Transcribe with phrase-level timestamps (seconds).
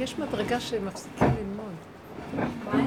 [0.00, 1.74] יש מדרגה שמפסיקים ללמוד.
[2.64, 2.84] מה?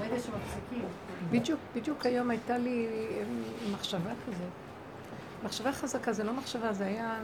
[0.00, 0.84] רגע שמפסיקים.
[1.30, 3.24] בדיוק, בדיוק היום הייתה לי אה,
[3.72, 4.52] מחשבה כזאת.
[5.44, 7.18] מחשבה חזקה, זה לא מחשבה, זה היה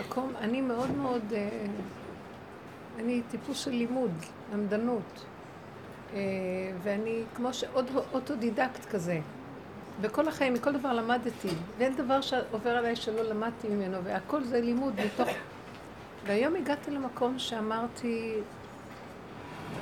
[0.00, 1.48] מקום, אני מאוד מאוד, אה,
[2.98, 4.10] אני טיפוס של לימוד,
[4.52, 5.24] למדנות.
[6.14, 6.20] אה,
[6.82, 9.20] ואני כמו שעוד אוטודידקט כזה.
[10.00, 14.94] וכל החיים, מכל דבר למדתי, ואין דבר שעובר עליי שלא למדתי ממנו, והכל זה לימוד
[15.06, 15.28] מתוך...
[16.26, 18.34] והיום הגעתי למקום שאמרתי,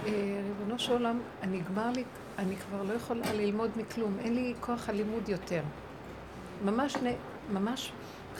[0.06, 0.10] אה,
[0.48, 2.04] ריבונו של עולם, נגמר לי,
[2.38, 5.62] אני כבר לא יכולה ללמוד מכלום, אין לי כוח הלימוד יותר.
[6.64, 6.96] ממש,
[7.52, 7.92] ממש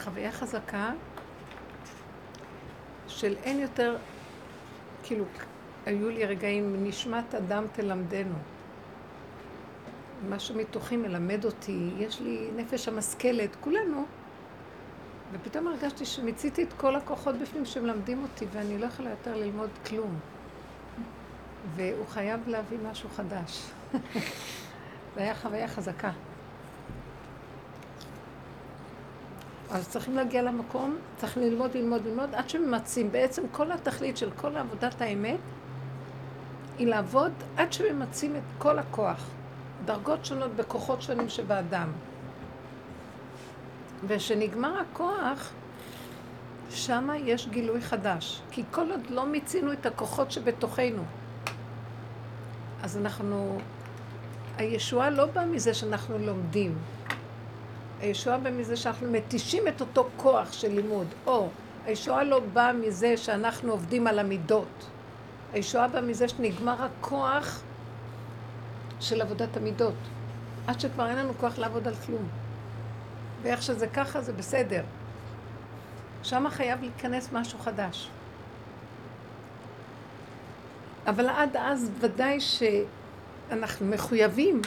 [0.03, 0.93] חוויה חזקה
[3.09, 3.97] של אין יותר,
[5.03, 5.25] כאילו,
[5.87, 8.37] היו לי רגעים, נשמת אדם תלמדנו.
[10.29, 14.07] משהו מתוכי מלמד אותי, יש לי נפש המשכלת, כולנו.
[15.33, 20.19] ופתאום הרגשתי שמיציתי את כל הכוחות בפנים שמלמדים אותי, ואני לא יכולה יותר ללמוד כלום.
[21.77, 23.71] והוא חייב להביא משהו חדש.
[25.15, 26.11] זו הייתה חוויה חזקה.
[29.71, 33.13] אז צריכים להגיע למקום, צריכים ללמוד, ללמוד, ללמוד, עד שממצים.
[33.13, 35.41] בעצם כל התכלית של כל עבודת האמת
[36.79, 39.27] היא לעבוד עד שממצים את כל הכוח.
[39.85, 41.93] דרגות שונות בכוחות שונים שבאדם.
[44.07, 45.51] וכשנגמר הכוח,
[46.71, 48.41] שם יש גילוי חדש.
[48.51, 51.03] כי כל עוד לא מיצינו את הכוחות שבתוכנו,
[52.83, 53.59] אז אנחנו...
[54.59, 56.79] הישועה לא באה מזה שאנחנו לומדים.
[58.01, 61.07] הישועה באה מזה שאנחנו מתישים את אותו כוח של לימוד.
[61.27, 61.49] או,
[61.87, 64.87] הישועה לא באה מזה שאנחנו עובדים על המידות.
[65.53, 67.61] הישועה באה מזה שנגמר הכוח
[69.01, 69.95] של עבודת המידות.
[70.67, 72.44] עד שכבר אין לנו כוח לעבוד על כלום.
[73.45, 74.83] ואיך שזה ככה זה בסדר.
[76.23, 78.11] שם חייב להיכנס משהו חדש.
[81.07, 84.61] אבל עד אז ודאי שאנחנו מחויבים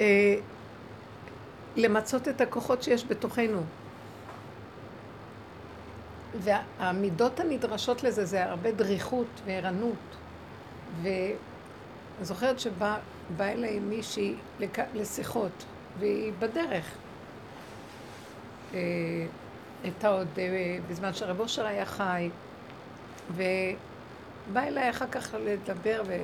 [0.00, 0.36] אה,
[1.76, 3.62] למצות את הכוחות שיש בתוכנו.
[6.38, 10.16] והמידות הנדרשות לזה זה הרבה דריכות וערנות.
[11.02, 11.34] ואני
[12.22, 12.98] זוכרת שבא
[13.40, 14.34] אליי מישהי
[14.94, 15.64] לשיחות,
[15.98, 17.03] והיא בדרך.
[18.74, 19.26] אה,
[19.82, 22.30] הייתה עוד אה, בזמן שרב אושר היה חי,
[23.30, 26.22] ובא אליי אחר כך לדבר, ו...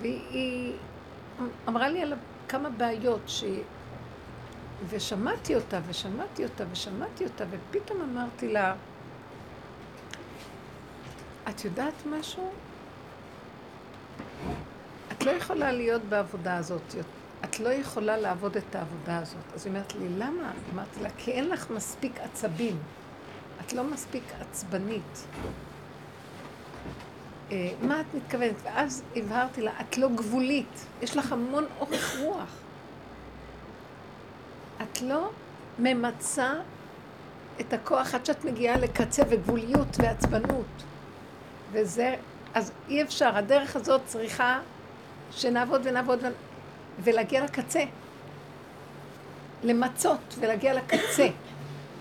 [0.00, 0.72] והיא
[1.68, 2.14] אמרה לי על
[2.48, 3.44] כמה בעיות ש...
[4.88, 8.74] ושמעתי אותה, ושמעתי אותה, ושמעתי אותה, ופתאום אמרתי לה,
[11.48, 12.50] את יודעת משהו?
[15.12, 16.94] את לא יכולה להיות בעבודה הזאת.
[17.44, 19.52] את לא יכולה לעבוד את העבודה הזאת.
[19.54, 20.52] אז היא אומרת לי, למה?
[20.74, 22.78] אמרתי לה, כי אין לך מספיק עצבים.
[23.66, 25.26] את לא מספיק עצבנית.
[27.50, 28.54] אה, מה את מתכוונת?
[28.62, 32.54] ואז הבהרתי לה, את לא גבולית, יש לך המון אורך רוח.
[34.82, 35.30] את לא
[35.78, 36.52] ממצה
[37.60, 40.82] את הכוח עד שאת מגיעה לקצה וגבוליות ועצבנות.
[41.72, 42.14] וזה,
[42.54, 44.60] אז אי אפשר, הדרך הזאת צריכה
[45.30, 46.24] שנעבוד ונעבוד
[46.98, 47.84] ולהגיע לקצה.
[49.62, 51.28] למצות ולהגיע לקצה.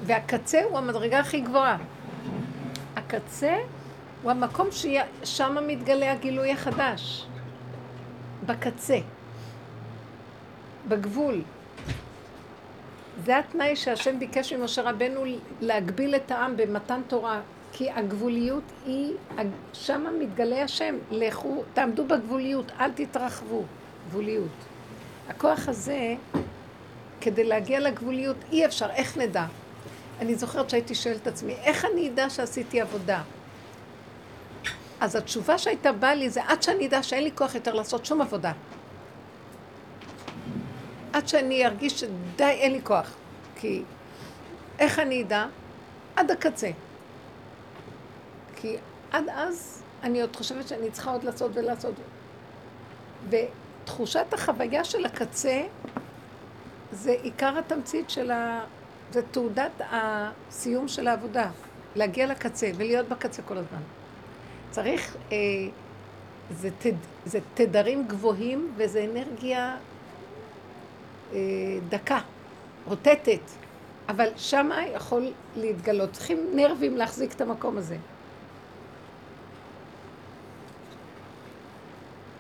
[0.05, 1.77] והקצה הוא המדרגה הכי גבוהה.
[2.95, 3.55] הקצה
[4.23, 7.27] הוא המקום ששם מתגלה הגילוי החדש.
[8.45, 8.97] בקצה.
[10.87, 11.41] בגבול.
[13.25, 15.23] זה התנאי שהשם ביקש ממשה רבנו
[15.61, 17.41] להגביל את העם במתן תורה,
[17.71, 19.13] כי הגבוליות היא,
[19.73, 23.63] שם מתגלה השם, לכו, תעמדו בגבוליות, אל תתרחבו,
[24.09, 24.70] גבוליות.
[25.31, 26.15] הכוח הזה,
[27.21, 29.45] כדי להגיע לגבוליות, אי אפשר, איך נדע?
[30.19, 33.21] אני זוכרת שהייתי שואלת את עצמי, איך אני אדע שעשיתי עבודה?
[34.99, 38.21] אז התשובה שהייתה באה לי זה עד שאני אדע שאין לי כוח יותר לעשות שום
[38.21, 38.51] עבודה.
[41.13, 43.15] עד שאני ארגיש שדי אין לי כוח.
[43.55, 43.83] כי
[44.79, 45.45] איך אני אדע?
[46.15, 46.69] עד הקצה.
[48.55, 48.77] כי
[49.11, 51.93] עד אז אני עוד חושבת שאני צריכה עוד לעשות ולעשות.
[53.91, 55.61] ותחושת החוויה של הקצה
[56.91, 58.63] זה עיקר התמצית של ה...
[59.11, 61.49] זה תעודת הסיום של העבודה.
[61.95, 63.81] להגיע לקצה ולהיות בקצה כל הזמן.
[64.71, 65.37] צריך, אה,
[66.51, 66.93] זה, תד,
[67.25, 69.77] זה תדרים גבוהים וזה אנרגיה
[71.33, 71.39] אה,
[71.89, 72.19] דקה,
[72.85, 73.41] רוטטת,
[74.09, 76.11] אבל שמה יכול להתגלות.
[76.11, 77.97] צריכים נרבים להחזיק את המקום הזה.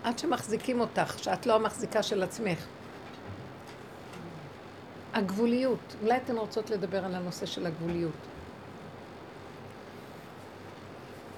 [0.03, 2.65] עד שמחזיקים אותך, שאת לא המחזיקה של עצמך.
[5.13, 8.11] הגבוליות, אולי אתן רוצות לדבר על הנושא של הגבוליות.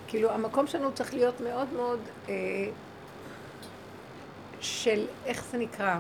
[0.08, 2.00] כאילו, המקום שלנו צריך להיות מאוד מאוד
[2.30, 2.34] אה,
[4.62, 6.00] של, איך זה נקרא?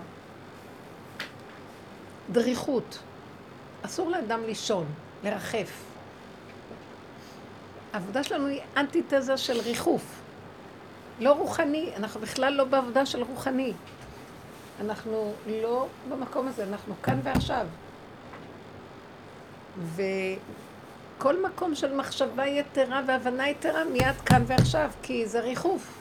[2.31, 2.99] דריכות.
[3.81, 4.85] אסור לאדם לישון,
[5.23, 5.71] לרחף.
[7.93, 10.22] העבודה שלנו היא אנטיתזה של ריחוף.
[11.23, 13.73] לא רוחני, אנחנו בכלל לא בעבודה של רוחני.
[14.81, 17.67] אנחנו לא במקום הזה, אנחנו כאן ועכשיו.
[19.95, 25.97] וכל מקום של מחשבה יתרה והבנה יתרה מיד כאן ועכשיו, כי זה ריחוף.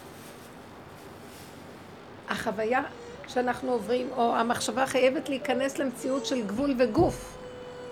[2.28, 2.82] החוויה
[3.28, 7.38] שאנחנו עוברים, או המחשבה חייבת להיכנס למציאות של גבול וגוף,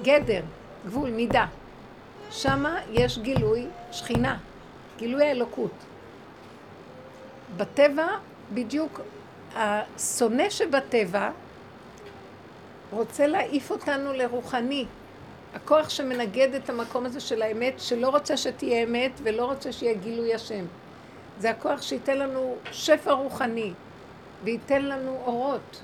[0.02, 0.42] גדר,
[0.86, 1.46] גבול, מידה.
[2.30, 4.38] שמה יש גילוי שכינה,
[4.98, 5.89] גילוי האלוקות.
[7.56, 8.06] בטבע,
[8.54, 9.00] בדיוק,
[9.54, 11.30] השונא שבטבע
[12.90, 14.86] רוצה להעיף אותנו לרוחני.
[15.54, 20.34] הכוח שמנגד את המקום הזה של האמת, שלא רוצה שתהיה אמת ולא רוצה שיהיה גילוי
[20.34, 20.64] השם.
[21.38, 23.72] זה הכוח שייתן לנו שפע רוחני,
[24.44, 25.82] וייתן לנו אורות,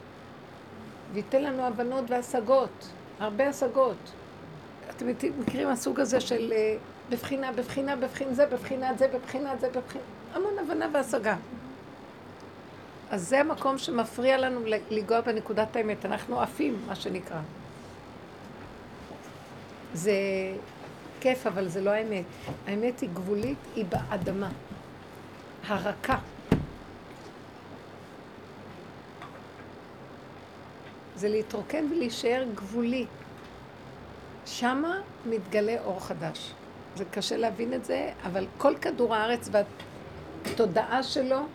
[1.13, 3.97] וייתן לנו הבנות והשגות, הרבה השגות.
[4.91, 5.07] אתם
[5.39, 6.77] מכירים הסוג הזה של אה,
[7.11, 10.05] בבחינה, בבחינה, בבחינה זה, בבחינת זה, בבחינת זה, בבחינת...
[10.35, 11.37] המון הבנה והשגה.
[13.11, 14.61] אז זה המקום שמפריע לנו
[14.91, 16.07] לנגוע בנקודת האמת.
[16.07, 17.41] אנחנו עפים, מה שנקרא.
[19.95, 20.13] זה
[21.21, 22.25] כיף, אבל זה לא האמת.
[22.67, 24.49] האמת היא גבולית, היא באדמה.
[25.67, 26.19] הרכה.
[31.17, 33.07] זה להתרוקן ולהישאר גבולי.
[34.47, 36.53] שמה מתגלה אור חדש.
[36.97, 39.49] זה קשה להבין את זה, אבל כל כדור הארץ
[40.45, 41.47] והתודעה שלו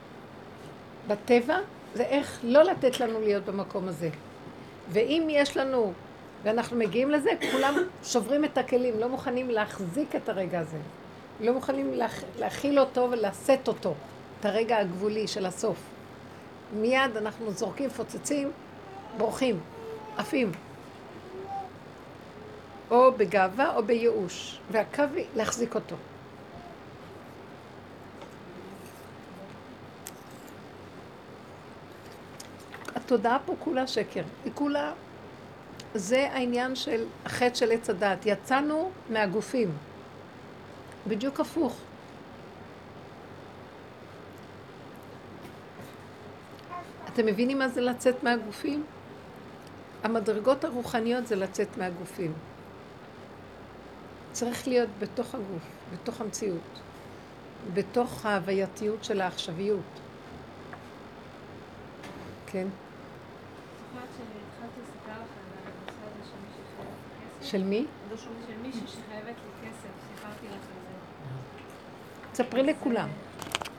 [1.12, 1.58] בטבע,
[1.94, 4.10] זה איך לא לתת לנו להיות במקום הזה.
[4.90, 5.94] ואם יש לנו,
[6.44, 10.78] ואנחנו מגיעים לזה, כולם שוברים את הכלים, לא מוכנים להחזיק את הרגע הזה.
[11.40, 12.24] לא מוכנים להכ...
[12.40, 13.94] להכיל אותו ולשאת אותו,
[14.40, 15.78] את הרגע הגבולי של הסוף.
[16.80, 18.52] מיד אנחנו זורקים, פוצצים,
[19.18, 19.60] בורחים,
[20.18, 20.52] עפים.
[22.92, 25.96] או בגאווה או בייאוש, והקו היא להחזיק אותו.
[33.12, 34.94] התודעה פה כולה שקר, היא כולה,
[35.96, 39.72] זה העניין של החטא של עץ הדת, יצאנו מהגופים,
[41.08, 41.78] בדיוק הפוך.
[47.14, 48.84] אתם מבינים מה זה לצאת מהגופים?
[50.04, 52.34] המדרגות הרוחניות זה לצאת מהגופים.
[54.32, 55.64] צריך להיות בתוך הגוף,
[55.94, 56.80] בתוך המציאות,
[57.74, 60.00] בתוך ההווייתיות של העכשוויות.
[62.48, 62.68] כן?
[67.42, 67.86] של מי?
[68.20, 70.98] של מישהי שחייבת לי כסף, סיפרתי לך על זה.
[72.34, 73.10] ספרי לכולם.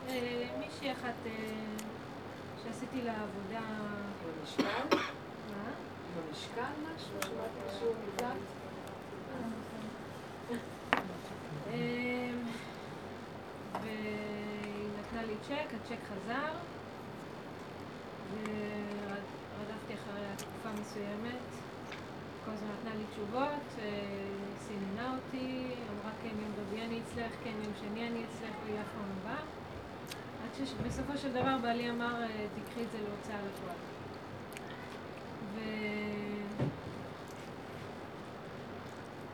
[0.09, 1.31] אה, מישהי אחת אה,
[2.65, 3.61] שעשיתי לה עבודה...
[4.41, 4.97] במשקל?
[5.51, 5.71] מה?
[6.17, 7.13] במשקל משהו?
[7.23, 8.37] שמעתי שהוא נבדק?
[11.73, 12.39] אמ,
[13.83, 16.53] והיא נתנה לי צ'ק, הצ'ק חזר,
[18.33, 21.62] ורדפתי אחריה תקופה מסוימת,
[22.45, 23.91] כל הזמן נתנה לי תשובות, אה,
[24.59, 28.87] סיננה אותי, אמרה כן יום רביעי אני אצלך, כן יום שני אני אצלך, והיא אף
[28.95, 29.43] פעם לא באה.
[30.43, 33.77] עד שבסופו של דבר בעלי אמר, אה, תקחי את זה להוצאה לפועל.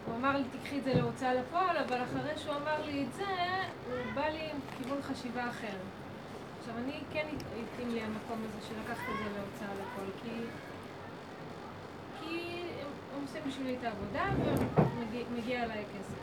[0.07, 3.25] הוא אמר לי, תקחי את זה להוצאה לפועל, אבל אחרי שהוא אמר לי את זה,
[3.87, 5.77] הוא בא לי עם כיוון חשיבה אחר.
[6.61, 10.41] עכשיו, אני כן התאים לי המקום הזה של לקחת את זה להוצאה לפועל, כי...
[12.21, 12.68] כי
[13.19, 14.25] הם עושים בשבילי את העבודה
[15.31, 16.19] ומגיע אליי כסף.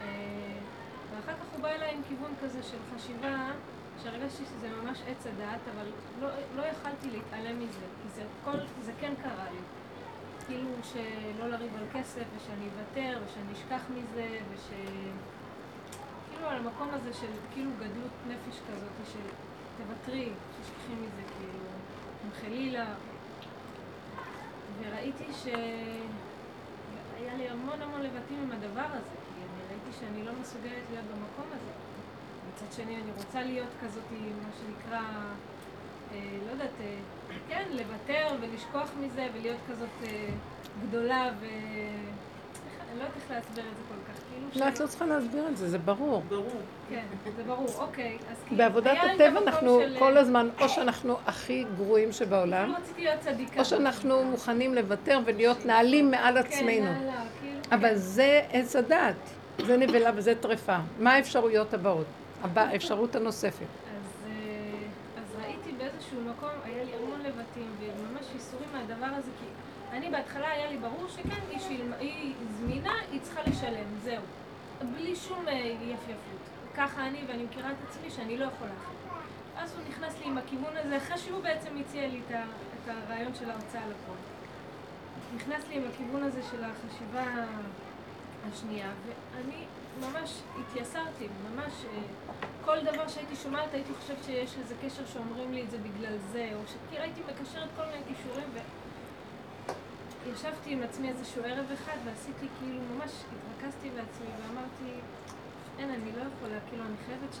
[0.00, 0.58] אה,
[1.10, 3.50] ואחר כך הוא בא אליי עם כיוון כזה של חשיבה,
[4.02, 5.86] שהרגשתי שזה ממש עץ הדעת, אבל
[6.20, 9.58] לא, לא יכלתי להתעלם מזה, כי זה, כל, זה כן קרה לי.
[10.46, 14.70] כאילו שלא לריב על כסף, ושאני אוותר, ושאני אשכח מזה, וש...
[16.30, 19.28] כאילו על המקום הזה של כאילו גדלות נפש כזאת, של
[19.76, 21.64] תוותרי, תשכחי מזה, כאילו,
[22.24, 22.86] עם חלילה.
[24.80, 30.82] וראיתי שהיה לי המון המון לבטים עם הדבר הזה, כי אני ראיתי שאני לא מסוגלת
[30.90, 31.72] להיות במקום הזה.
[32.48, 34.04] מצד שני, אני רוצה להיות כזאת,
[34.42, 35.00] מה שנקרא,
[36.12, 36.96] אה, לא יודעת, אה,
[37.48, 40.28] כן, לוותר ולשכוח מזה ולהיות כזאת אה,
[40.82, 41.46] גדולה ו...
[42.90, 44.18] אני לא יודעת איך להסביר את זה כל כך,
[44.52, 46.22] כאילו לא, את לא צריכה להסביר את זה, זה ברור.
[46.28, 46.60] ברור.
[46.90, 47.04] כן,
[47.36, 48.18] זה ברור, אוקיי.
[48.30, 53.10] אז כאילו, בעבודת הטבע אנחנו כל הזמן, או שאנחנו הכי גרועים שבעולם, כאילו-
[53.58, 56.90] או שאנחנו מוכנים לוותר ולהיות נעלים מעל כן, עצמנו.
[57.40, 59.16] כאילו, אבל זה עץ הדת,
[59.66, 60.76] זה נבלה וזה טרפה.
[60.98, 62.06] מה האפשרויות הבאות?
[62.56, 63.60] האפשרות הנוספת.
[63.60, 64.32] אז, אה,
[65.16, 69.46] אז ראיתי באיזשהו מקום, היה לי המון לבטים וממש ייסורים מהדבר הזה, כי
[69.92, 74.22] אני בהתחלה היה לי ברור שכן, היא, שילמה, היא זמינה, היא צריכה לשלם, זהו.
[74.96, 75.52] בלי שום אה,
[75.82, 76.40] יפייפות.
[76.74, 79.18] ככה אני, ואני מכירה את עצמי שאני לא יכולה אחרת.
[79.56, 82.88] אז הוא נכנס לי עם הכיוון הזה, אחרי שהוא בעצם הציע לי את, ה, את
[82.88, 84.18] הרעיון של ההוצאה לפועל.
[85.36, 87.44] נכנס לי עם הכיוון הזה של החשיבה
[88.52, 88.90] השנייה,
[89.34, 89.64] ואני
[90.00, 92.00] ממש התייסרתי, ממש אה,
[92.64, 96.50] כל דבר שהייתי שומעת הייתי חושבת שיש לזה קשר שאומרים לי את זה בגלל זה,
[96.54, 98.48] או שכאילו הייתי מקשרת כל מיני קישורים
[100.28, 105.00] וישבתי עם עצמי איזשהו ערב אחד ועשיתי כאילו ממש התרכזתי בעצמי ואמרתי
[105.78, 107.38] אין, אני לא יכולה, כאילו אני חייבת, ש...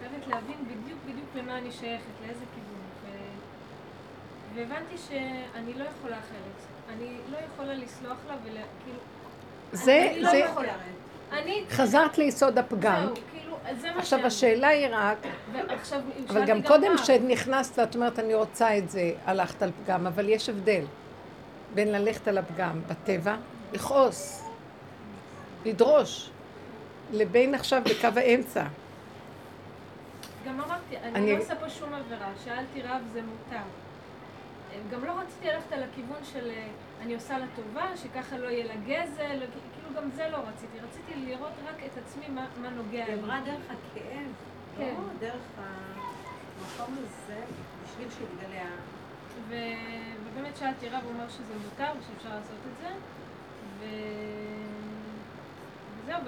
[0.00, 3.06] חייבת להבין בדיוק בדיוק למה אני שייכת, לאיזה כיוון ו...
[4.54, 6.58] והבנתי שאני לא יכולה אחרת,
[6.96, 8.98] אני לא יכולה לסלוח לה וכאילו
[9.72, 10.74] זה, אני לא זה, יכולה.
[11.32, 11.64] אני...
[11.70, 13.02] חזרת ליסוד הפגם.
[13.06, 14.26] זהו, כאילו, זה מה עכשיו שאני.
[14.26, 15.18] השאלה היא רק,
[16.28, 16.98] אבל גם קודם מה.
[16.98, 20.84] שנכנסת ואת אומרת אני רוצה את זה, הלכת על פגם, אבל יש הבדל
[21.74, 23.36] בין ללכת על הפגם בטבע,
[23.72, 24.44] לכעוס,
[25.64, 26.30] לדרוש,
[27.12, 28.64] לבין עכשיו בקו האמצע.
[30.46, 33.62] גם אמרתי, אני, אני- לא עושה פה שום עבירה, שאלתי רב זה מותר.
[34.92, 36.66] גם לא רציתי ללכת על הכיוון של אה,
[37.02, 39.38] אני עושה לה טובה, שככה לא יהיה לה גזל,
[39.74, 43.14] כאילו גם זה לא רציתי, רציתי לראות רק את עצמי מה, מה נוגע היא.
[43.14, 44.26] אמרה דרך הכאב,
[44.78, 44.94] כן.
[44.98, 47.40] לא דרך המקום הזה,
[47.84, 48.66] בשביל שיתגלה ה...
[49.48, 49.54] ו...
[50.32, 52.88] ובאמת שאלתי רב, הוא אמר שזה מותר ושאפשר לעשות את זה.
[53.78, 53.84] ו...
[56.02, 56.20] וזהו,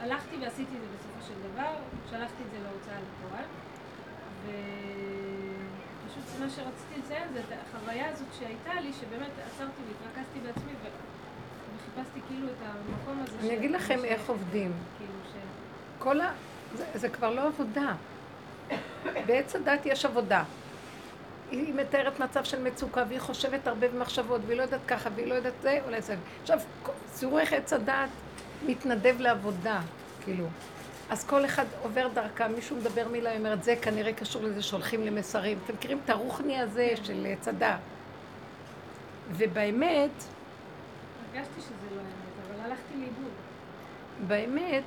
[0.00, 1.70] הלכתי ועשיתי את זה בסופו של דבר,
[2.10, 3.44] שלחתי את זה להוצאה לפועל.
[6.04, 10.86] ופשוט מה שרציתי לציין זה את החוויה הזאת שהייתה לי, שבאמת עצרתי והתרכזתי בעצמי ו...
[11.76, 13.38] וחיפשתי כאילו את המקום הזה.
[13.40, 14.72] אני של- אגיד לכם ש- איך עובדים.
[14.98, 15.36] כאילו ש...
[15.98, 16.32] כל ה...
[16.74, 17.92] זה, זה כבר לא עבודה.
[19.26, 20.44] בעץ הדת יש עבודה.
[21.50, 25.34] היא מתארת מצב של מצוקה, והיא חושבת הרבה במחשבות, והיא לא יודעת ככה, והיא לא
[25.34, 26.16] יודעת זה, אולי זה.
[26.42, 26.58] עכשיו,
[27.38, 28.08] איך עץ הדת
[28.66, 29.80] מתנדב לעבודה,
[30.24, 30.44] כאילו.
[31.10, 35.06] אז כל אחד עובר דרכה, מישהו מדבר מילה, היא אומרת, זה כנראה קשור לזה שהולכים
[35.06, 35.58] למסרים.
[35.64, 37.78] אתם מכירים את הרוחני הזה של עץ הדת.
[39.30, 40.10] ובאמת,
[41.34, 43.32] הרגשתי שזה לא אמת, אבל הלכתי לאיבוד.
[44.26, 44.82] באמת,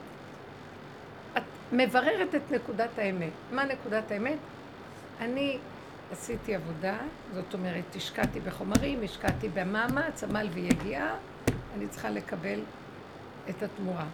[1.38, 3.32] את מבררת את נקודת האמת.
[3.52, 4.38] מה נקודת האמת?
[5.22, 5.58] אני
[6.12, 6.98] עשיתי עבודה,
[7.34, 11.16] זאת אומרת, השקעתי בחומרים, השקעתי במאמץ, עמל ויגיעה,
[11.78, 12.60] אני צריכה לקבל
[13.50, 14.06] את התמורה.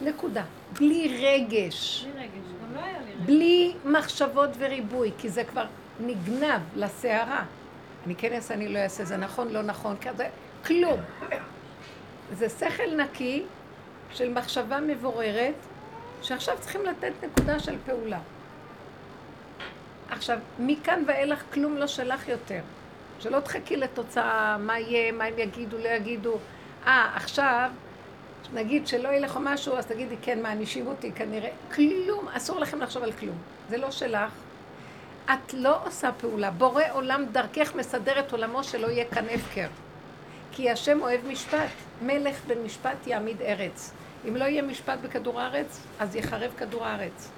[0.00, 0.44] נקודה.
[0.78, 3.26] בלי רגש, בלי רגש, גם לא היה לי רגש.
[3.26, 5.64] בלי מחשבות וריבוי, כי זה כבר
[6.00, 7.44] נגנב לסערה.
[8.06, 10.28] אני כן אעשה, אני לא אעשה, זה נכון, לא נכון, כזה,
[10.66, 11.00] כלום.
[12.32, 13.44] זה שכל נקי
[14.10, 15.54] של מחשבה מבוררת,
[16.22, 18.18] שעכשיו צריכים לתת נקודה של פעולה.
[20.18, 22.60] עכשיו, מכאן ואילך כלום לא שלך יותר.
[23.20, 26.38] שלא תחכי לתוצאה, מה יהיה, מה הם יגידו, לא יגידו.
[26.86, 27.70] אה, עכשיו,
[28.54, 31.50] נגיד שלא יהיה לך משהו, אז תגידי, כן, מענישים אותי כנראה.
[31.74, 33.36] כלום, אסור לכם לחשוב על כלום.
[33.68, 34.32] זה לא שלך.
[35.24, 36.50] את לא עושה פעולה.
[36.50, 39.68] בורא עולם דרכך מסדר את עולמו שלא יהיה כאן הפקר.
[40.52, 41.70] כי השם אוהב משפט.
[42.02, 43.92] מלך בן משפט יעמיד ארץ.
[44.28, 47.30] אם לא יהיה משפט בכדור הארץ, אז יחרב כדור הארץ.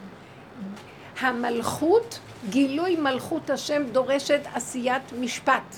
[1.20, 5.76] המלכות, גילוי מלכות השם דורשת עשיית משפט.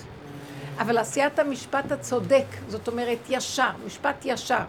[0.78, 4.64] אבל עשיית המשפט הצודק, זאת אומרת ישר, משפט ישר.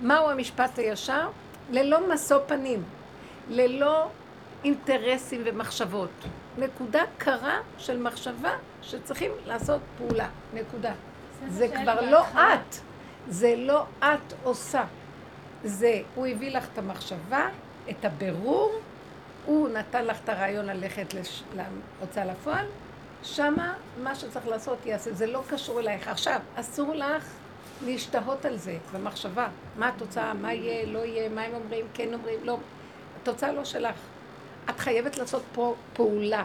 [0.00, 1.28] מהו המשפט הישר?
[1.70, 2.82] ללא משוא פנים,
[3.50, 4.08] ללא
[4.64, 6.10] אינטרסים ומחשבות.
[6.58, 10.28] נקודה קרה של מחשבה שצריכים לעשות פעולה.
[10.54, 10.92] נקודה.
[11.48, 12.54] זה לי כבר לא בהתחלה.
[12.54, 12.76] את,
[13.28, 14.84] זה לא את עושה.
[15.64, 17.48] זה, הוא הביא לך את המחשבה,
[17.90, 18.72] את הבירור,
[19.46, 21.42] הוא נתן לך את הרעיון ללכת לש...
[22.00, 22.66] להוצאה לפועל,
[23.22, 26.08] שמה מה שצריך לעשות יעשה, זה לא קשור אלייך.
[26.08, 27.30] עכשיו, אסור לך
[27.84, 29.48] להשתהות על זה במחשבה.
[29.76, 32.58] מה התוצאה, מה יהיה, לא יהיה, מה הם אומרים, כן אומרים, לא.
[33.22, 33.96] התוצאה לא שלך.
[34.70, 36.44] את חייבת לעשות פה פעולה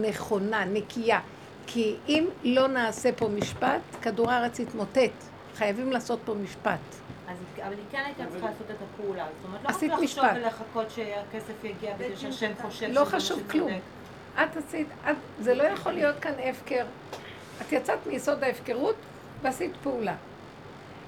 [0.00, 1.20] נכונה, נקייה.
[1.66, 5.12] כי אם לא נעשה פה משפט, כדור הארץ יתמוטט.
[5.56, 7.03] חייבים לעשות פה משפט.
[7.28, 9.26] אז אבל היא כן הייתה צריכה לעשות את הפעולה.
[9.36, 10.36] זאת אומרת, לא רק לחשוב משפט.
[10.36, 13.42] ולחכות שהכסף יגיע בגלל שהשם חושב לא חשוב.
[13.50, 13.70] כלום.
[14.34, 16.84] את עשית, את, זה לא יכול להיות כאן הפקר.
[17.60, 18.96] את יצאת מיסוד ההפקרות
[19.42, 20.14] ועשית פעולה.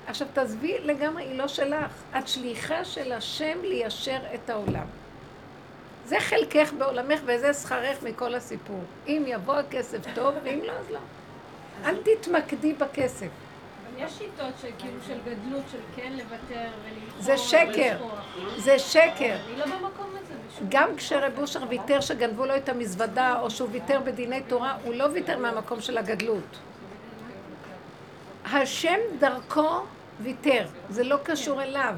[0.07, 1.93] עכשיו תעזבי לגמרי, היא לא שלך.
[2.19, 4.87] את שליחה של השם ליישר את העולם.
[6.07, 8.81] זה חלקך בעולמך וזה שכרך מכל הסיפור.
[9.07, 10.99] אם יבוא הכסף טוב, ואם לא, אז לא.
[11.85, 13.29] אל תתמקדי בכסף.
[13.99, 17.21] יש שיטות שכאילו של גדלות, של כן לוותר ולמכור.
[17.23, 17.97] זה שקר.
[18.57, 19.37] זה שקר.
[19.47, 23.69] אני לא במקום הזה בשום גם כשרב אושר ויתר שגנבו לו את המזוודה, או שהוא
[23.73, 26.59] ויתר בדיני תורה, הוא לא ויתר מהמקום של הגדלות.
[28.53, 29.83] השם דרכו
[30.21, 31.95] ויתר, זה לא קשור אליו.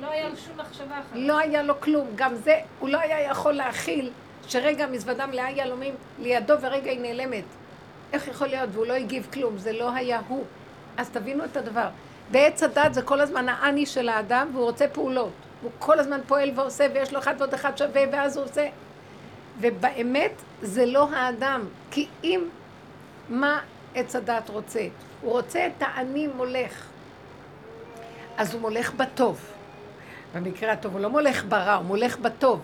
[0.00, 1.10] לא היה לו שום מחשבה אחת.
[1.14, 2.06] לא היה לו כלום.
[2.14, 4.10] גם זה, הוא לא היה יכול להכיל
[4.48, 7.44] שרגע המזוודה מלאה יהלומים לידו ורגע היא נעלמת.
[8.12, 8.70] איך יכול להיות?
[8.72, 10.44] והוא לא הגיב כלום, זה לא היה הוא.
[10.96, 11.88] אז תבינו את הדבר.
[12.30, 15.32] בעץ הדת זה כל הזמן האני של האדם, והוא רוצה פעולות.
[15.62, 18.68] הוא כל הזמן פועל ועושה, ויש לו אחד ועוד אחד שווה, ואז הוא עושה.
[19.60, 20.32] ובאמת
[20.62, 21.60] זה לא האדם.
[21.90, 22.40] כי אם
[23.28, 23.60] מה
[23.94, 24.86] עץ הדת רוצה?
[25.20, 26.86] הוא רוצה את האני מולך.
[28.36, 29.40] אז הוא מולך בטוב.
[30.34, 32.60] במקרה הטוב, הוא לא מולך ברע, הוא מולך בטוב.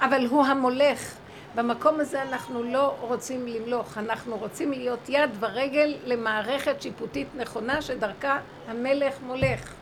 [0.00, 1.14] אבל הוא המולך.
[1.58, 8.38] במקום הזה אנחנו לא רוצים למלוך, אנחנו רוצים להיות יד ורגל למערכת שיפוטית נכונה שדרכה
[8.68, 9.74] המלך מולך.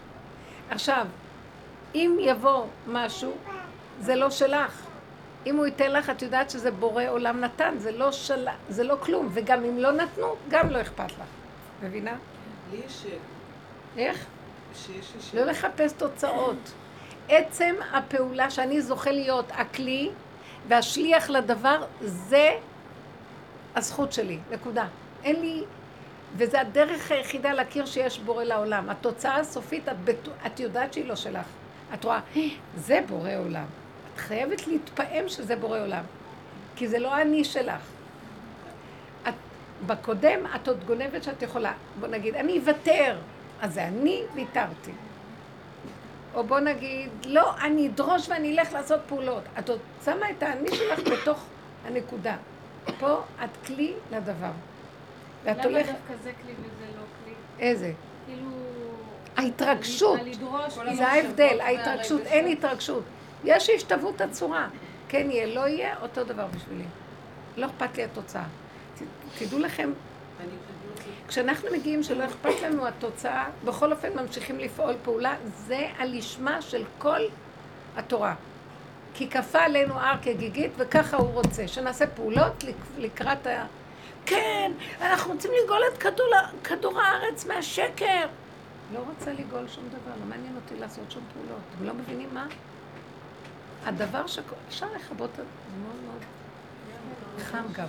[0.71, 1.07] עכשיו,
[1.95, 3.33] אם יבוא משהו,
[4.01, 4.87] זה לא שלך.
[5.47, 8.49] אם הוא ייתן לך, את יודעת שזה בורא עולם נתן, זה לא, של...
[8.69, 9.29] זה לא כלום.
[9.33, 11.27] וגם אם לא נתנו, גם לא אכפת לך.
[11.83, 12.15] מבינה?
[12.73, 13.15] לי יש שאלה.
[13.97, 14.27] איך?
[14.75, 15.45] שיש לי לא שאלה.
[15.45, 16.73] לחפש תוצאות.
[17.29, 20.11] עצם הפעולה שאני זוכה להיות הכלי
[20.69, 22.51] והשליח לדבר, זה
[23.77, 24.87] הזכות שלי, נקודה.
[25.25, 25.63] אין לי...
[26.37, 28.91] וזה הדרך היחידה להכיר שיש בורא לעולם.
[28.91, 31.47] התוצאה הסופית, את, בטו, את יודעת שהיא לא שלך.
[31.95, 32.43] את רואה, "אה,
[32.77, 33.65] זה בורא עולם.
[34.15, 36.05] את חייבת להתפעם שזה בורא עולם.
[36.77, 37.81] כי זה לא אני שלך.
[39.29, 39.35] את,
[39.87, 41.73] בקודם את עוד גונבת שאת יכולה.
[42.01, 43.17] בוא נגיד, אני אוותר.
[43.61, 44.93] אז זה אני ויתרתי.
[46.37, 49.43] או בוא נגיד, לא, אני אדרוש ואני אלך לעשות פעולות.
[49.59, 51.45] את עוד שמה את האני שלך בתוך
[51.87, 52.37] הנקודה.
[52.99, 54.51] פה את כלי לדבר.
[55.45, 55.93] ואת למה הולכת...
[55.93, 57.33] דווקא זה כלי וזה לא כלי?
[57.59, 57.93] איזה?
[58.27, 58.51] כאילו...
[59.37, 60.21] ההתרגשות.
[60.21, 63.03] כאילו, זה ההבדל, ההתרגשות, אין התרגשות.
[63.45, 64.69] יש השתוות הצורה.
[65.09, 66.85] כן יהיה, לא יהיה, אותו דבר בשבילי.
[67.57, 68.45] לא אכפת לי התוצאה.
[69.39, 69.91] תדעו לכם.
[71.29, 75.35] כשאנחנו מגיעים שלא אכפת לנו התוצאה, בכל אופן ממשיכים לפעול פעולה,
[75.67, 77.21] זה הלשמה של כל
[77.97, 78.35] התורה.
[79.15, 83.65] כי כפה עלינו הר כגיגית, וככה הוא רוצה, שנעשה פעולות לק- לקראת ה...
[84.27, 86.27] כן, אנחנו רוצים לגאול את כדור,
[86.65, 88.27] כדור הארץ מהשקר.
[88.95, 91.61] לא רוצה לגאול שום דבר, לא מעניין אותי לעשות שום פעולות.
[91.77, 92.47] אתם לא מבינים מה?
[93.87, 94.39] הדבר ש...
[94.69, 95.43] אפשר לכבות את זה
[95.83, 96.23] מאוד מאוד
[97.43, 97.87] חם גם.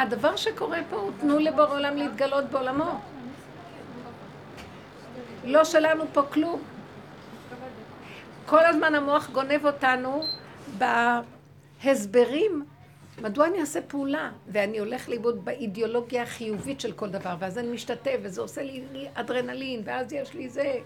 [0.00, 3.00] הדבר שקורה פה הוא תנו לבורא עולם להתגלות בעולמו.
[5.44, 6.62] לא שלנו פה כלום.
[8.46, 10.22] כל הזמן המוח גונב אותנו
[10.78, 12.64] בהסברים
[13.22, 18.16] מדוע אני אעשה פעולה, ואני הולך לאיבוד באידיאולוגיה החיובית של כל דבר, ואז אני משתתף,
[18.22, 18.84] וזה עושה לי
[19.14, 20.78] אדרנלין, ואז יש לי זה.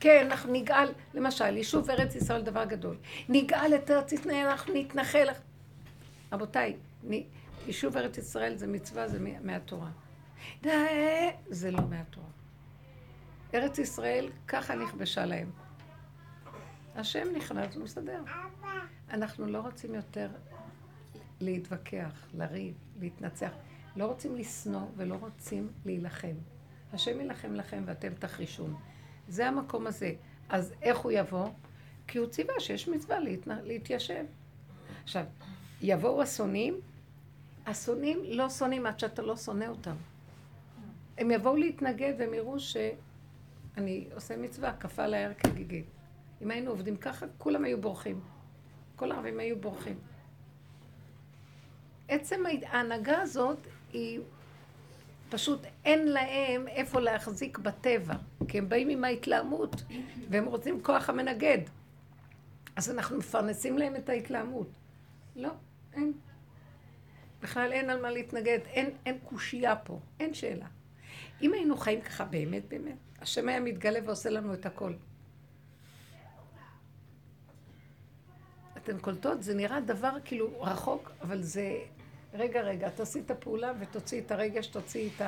[0.00, 2.96] כן, אנחנו נגאל, למשל, יישוב ארץ ישראל דבר גדול.
[3.28, 5.26] נגאל את ארץ ישראל, אנחנו נתנחל.
[6.32, 6.76] רבותיי,
[7.66, 9.90] יישוב ארץ ישראל זה מצווה, זה מה- מהתורה.
[11.50, 12.26] זה לא מהתורה.
[13.54, 15.50] ארץ ישראל, ככה נכבשה להם.
[16.94, 18.22] השם נכנס ומסדר.
[19.10, 20.30] אנחנו לא רוצים יותר
[21.40, 23.50] להתווכח, לריב, להתנצח.
[23.96, 26.34] לא רוצים לשנוא ולא רוצים להילחם.
[26.92, 28.76] השם יילחם לכם ואתם תחרישון.
[29.28, 30.12] זה המקום הזה.
[30.48, 31.48] אז איך הוא יבוא?
[32.06, 33.16] כי הוא ציווה שיש מצווה
[33.64, 34.24] להתיישב.
[35.04, 35.24] עכשיו,
[35.82, 36.80] יבואו השונאים,
[37.66, 39.96] השונאים לא שונאים עד שאתה לא שונא אותם.
[41.18, 45.86] הם יבואו להתנגד והם יראו שאני עושה מצווה, כפה על ההר כגיגית.
[46.42, 48.20] אם היינו עובדים ככה, כולם היו בורחים.
[48.96, 49.98] כל הערבים היו בורחים.
[52.08, 53.58] עצם ההנהגה הזאת
[53.92, 54.20] היא
[55.28, 58.14] פשוט אין להם איפה להחזיק בטבע,
[58.48, 59.82] כי הם באים עם ההתלהמות
[60.30, 61.58] והם רוצים כוח המנגד.
[62.76, 64.68] אז אנחנו מפרנסים להם את ההתלהמות.
[65.36, 65.50] לא,
[65.92, 66.12] אין.
[67.46, 70.66] בכלל אין על מה להתנגד, אין, אין קושייה פה, אין שאלה.
[71.42, 74.92] אם היינו חיים ככה באמת באמת, השם היה מתגלה ועושה לנו את הכל.
[78.76, 79.42] אתן קולטות?
[79.42, 81.78] זה נראה דבר כאילו רחוק, אבל זה...
[82.34, 85.22] רגע, רגע, תעשי את הפעולה ותוציאי את הרגש, תוציאי את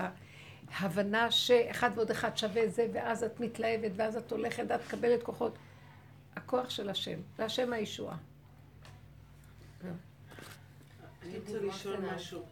[0.70, 5.58] ההבנה שאחד ועוד אחד שווה זה, ואז את מתלהבת, ואז את הולכת, ואת מקבלת כוחות.
[6.36, 8.16] הכוח של השם, והשם הישועה.
[11.28, 12.44] אני רוצה לשאול משהו.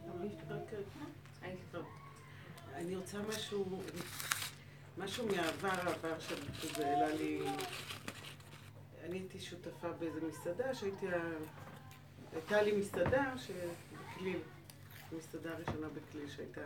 [2.74, 3.80] אני רוצה משהו,
[4.98, 7.40] משהו מהעבר העבר שזה העלה לי...
[9.04, 11.06] אני הייתי שותפה באיזה מסעדה שהייתי...
[12.32, 14.38] הייתה לי מסעדה שבכליל,
[15.12, 16.60] המסעדה הראשונה בכליל שהייתה.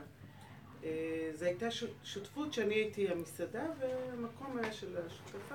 [0.85, 1.67] אה, זו הייתה
[2.05, 5.55] שותפות שאני הייתי המסעדה והמקום היה של השותפה.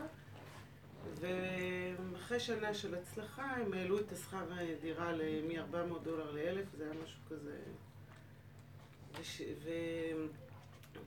[1.14, 4.46] ואחרי שנה של הצלחה הם העלו את השכר
[4.82, 5.12] דירה
[5.48, 7.58] מ-400 דולר ל-1,000, זה היה משהו כזה...
[9.20, 9.42] וש...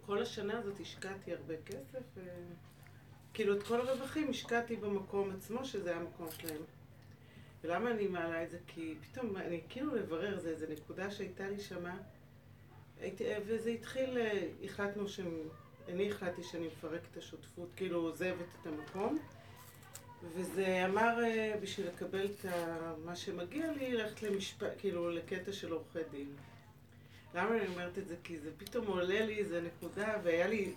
[0.02, 2.20] וכל השנה הזאת השקעתי הרבה כסף, ו...
[3.34, 6.62] כאילו את כל הרווחים השקעתי במקום עצמו, שזה היה המקום שלהם.
[7.64, 8.58] ולמה אני מעלה את זה?
[8.66, 11.96] כי פתאום אני כאילו לברר, זה איזה נקודה שהייתה לי שמה,
[13.00, 15.20] הייתי, וזה התחיל, אה, החלטנו ש...
[15.88, 19.18] אני החלטתי שאני מפרק את השותפות, כאילו עוזבת את המקום.
[20.22, 22.46] וזה אמר, אה, בשביל לקבל את
[23.04, 26.28] מה שמגיע לי, ללכת למשפט, כאילו לקטע של עורכי דין.
[27.34, 28.16] למה אני אומרת את זה?
[28.24, 30.72] כי זה פתאום עולה לי איזה נקודה, והיה לי...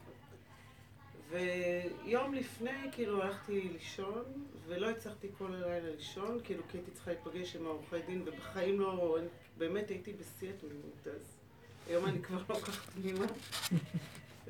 [1.29, 4.23] ויום לפני, כאילו, הלכתי לישון,
[4.67, 9.17] ולא הצלחתי כל הלילה לישון, כאילו, כי הייתי צריכה להיפגש עם העורכי דין, ובחיים לא...
[9.57, 11.37] באמת הייתי בשיא התמימות, אז
[11.87, 13.25] היום אני כבר לא כל כך תמימה.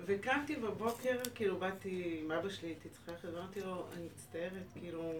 [0.05, 5.11] וקמתי בבוקר, כאילו באתי עם אבא שלי, הייתי צריכה ללכת, ואמרתי לו, אני מצטערת, כאילו,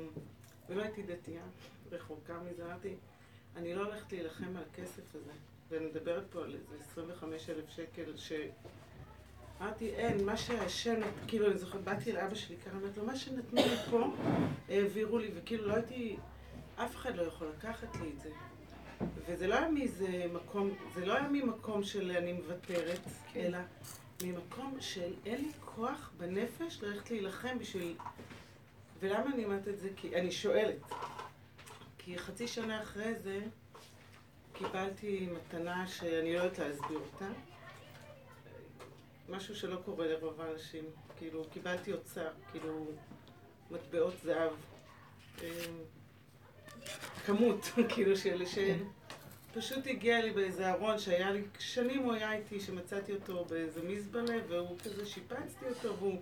[0.70, 1.44] ולא הייתי דתייה,
[1.92, 2.96] רחוקה מזה, אמרתי,
[3.56, 5.32] אני לא הולכת להילחם על הכסף הזה.
[5.70, 8.32] ואני מדברת פה על איזה 25 אלף שקל, ש...
[9.62, 13.62] אמרתי, אין, מה שהשם, כאילו, אני זוכרת, באתי לאבא שלי ככה, אמרתי לו, מה שנתנו
[13.62, 14.14] לי פה,
[14.70, 16.18] העבירו לי, וכאילו, לא הייתי,
[16.76, 18.30] אף אחד לא יכול לקחת לי את זה.
[19.28, 23.00] וזה לא היה מאיזה מקום, זה לא היה ממקום של אני מוותרת,
[23.36, 23.58] אלא
[24.24, 27.98] ממקום של אין לי כוח בנפש ללכת להילחם בשביל...
[29.00, 29.90] ולמה אני אומרת את זה?
[29.96, 30.82] כי אני שואלת.
[31.98, 33.42] כי חצי שנה אחרי זה
[34.54, 37.28] קיבלתי מתנה שאני לא יודעת להסביר אותה.
[39.30, 40.84] משהו שלא קורה לרוב האנשים.
[41.18, 42.88] כאילו, קיבלתי אוצר, כאילו,
[43.72, 44.52] מטבעות זהב.
[45.44, 45.66] אה,
[47.26, 48.44] כמות, כאילו, של...
[49.54, 54.36] פשוט הגיע לי באיזה ארון שהיה לי, שנים הוא היה איתי, שמצאתי אותו באיזה מזבלה,
[54.48, 56.18] והוא כזה שיפצתי אותו, והוא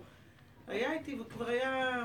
[0.68, 2.04] היה איתי, וכבר היה...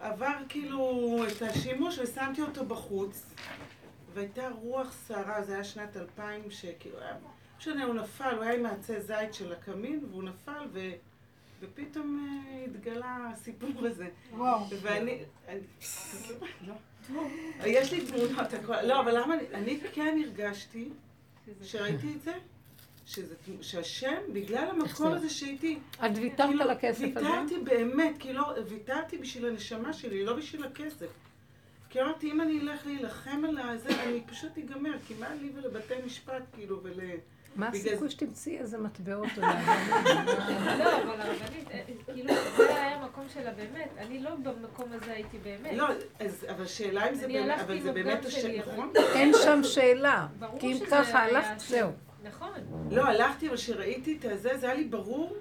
[0.00, 3.22] עבר כאילו את השימוש ושמתי אותו בחוץ,
[4.14, 7.12] והייתה רוח סערה, זה היה שנת 2000, שכאילו היה...
[7.12, 10.90] לא משנה, הוא נפל, הוא היה עם מעצי זית של הקמין, והוא נפל, ו...
[11.60, 14.08] ופתאום אה, התגלה הסיפור הזה.
[14.32, 14.60] וואו.
[14.82, 15.22] ואני...
[15.48, 15.60] אני-
[17.66, 18.30] יש לי תמונות,
[18.84, 20.88] לא, אבל למה, אני- כן הרגשתי,
[21.62, 22.32] שראיתי את זה,
[23.06, 25.12] שזה, שהשם, בגלל המקום.
[25.12, 27.26] הזה שהייתי, את ויתרת כאילו, על הכסף הזה?
[27.26, 31.06] ויתרתי באמת, כי לא, ויתרתי בשביל הנשמה שלי, לא בשביל הכסף.
[31.90, 35.94] כי אמרתי, אם אני אלך להילחם על הזה, אני פשוט אגמר, כי מה לי ולבתי
[36.06, 36.92] משפט, כאילו, ול...
[37.56, 39.48] מה הסיכוי זה- שתמצאי איזה מטבעות אולי?
[40.78, 41.82] לא, אבל הרבנית, אה,
[42.14, 43.88] כאילו, זה היה המקום שלה באמת.
[43.98, 45.72] אני לא במקום הזה הייתי באמת.
[45.76, 45.86] לא,
[46.50, 48.92] אבל שאלה אם זה באמת, אבל זה באמת אבל- נכון?
[49.14, 50.26] אין שם שאלה.
[50.58, 51.58] כי אם ככה הלכת.
[51.68, 51.90] זהו.
[52.24, 52.48] נכון.
[52.90, 55.36] לא, הלכתי, אבל כשראיתי את הזה, זה היה לי ברור.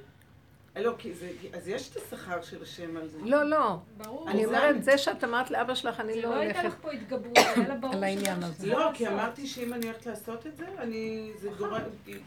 [0.76, 3.18] לא, כי זה, אז יש את השכר של השם על זה.
[3.24, 3.78] לא, לא.
[3.98, 4.30] ברור.
[4.30, 6.78] אני אומרת, זה שאת אמרת לאבא שלך, אני זה לא לא הייתה הולכת...
[6.78, 8.68] לך פה התגברות, היה לה ברור על העניין הזה.
[8.68, 9.08] לא, כי.
[9.08, 11.32] אמרתי שאם אני הולכת לעשות את זה, אני...
[11.40, 11.82] זה גורם...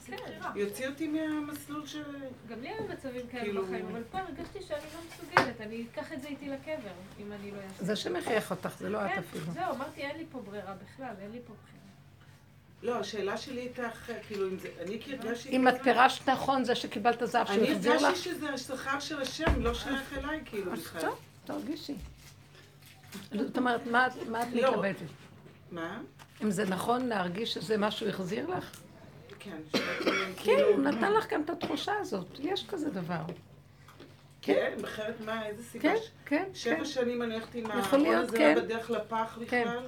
[0.07, 0.17] כן.
[0.55, 2.03] יוציא אותי מהמסלול של...
[2.49, 6.13] גם לי היו מצבים כאלה כאילו- בחיים, אבל פה הרגשתי שאני לא מסוגלת, אני אקח
[6.13, 7.85] את זה איתי לקבר, אם אני לא אעשה.
[7.85, 9.53] זה שמכריח אותך, זה לא את כן, אפילו.
[9.53, 11.78] זהו, אמרתי, אין לי פה ברירה בכלל, אין לי פה בחירה.
[12.83, 14.69] לא, השאלה שלי הייתה אחרת, כאילו, אם זה...
[14.81, 15.49] אני כי הרגשתי...
[15.49, 19.21] אם את פירשת נכון, זה שקיבלת זהב שהוא אני החזיר לך, הרגשתי שזה השכר של
[19.21, 21.01] השם, לא שייך אליי, כאילו, אז בכלל.
[21.01, 21.95] טוב, תרגישי.
[23.33, 24.71] זאת אומרת, מה את את לא.
[24.71, 25.07] מתלבטת?
[25.71, 26.01] מה?
[26.43, 28.81] אם זה נכון להרגיש שזה מה שהוא החזיר לך?
[29.39, 30.69] כן, כן, כאילו...
[30.69, 33.23] הוא נתן לך גם את התחושה הזאת, יש כזה דבר.
[34.43, 35.83] כן, אחרת מה, איזה סיבה?
[35.83, 36.55] כן, כן, כן.
[36.55, 38.55] שבע שנים אני הולכת עם להיות, הזה כן.
[38.57, 39.65] בדרך לפח כן.
[39.65, 39.87] בכלל,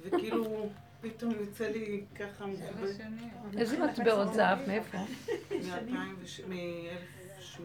[0.00, 0.68] וכאילו,
[1.04, 2.86] פתאום יוצא לי ככה מוחבא.
[3.56, 4.98] איזה מטבעות זהב, מאיפה?
[6.48, 7.60] מ-1800,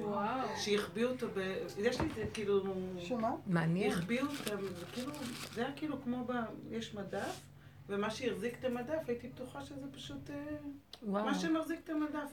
[0.00, 0.48] וואו.
[0.56, 1.38] שהחביאו אותו ב...
[1.78, 2.74] יש לי את זה כאילו...
[2.98, 3.30] שמה?
[3.46, 3.92] מעניין.
[3.92, 5.12] החביאו אותם, וכאילו,
[5.54, 6.32] זה היה כאילו כמו ב...
[6.70, 7.40] יש מדף,
[7.88, 10.30] ומה שהחזיק את המדף, הייתי בטוחה שזה פשוט...
[10.30, 10.56] אה,
[11.02, 11.24] וואו.
[11.24, 12.30] מה שמחזיק את המדף.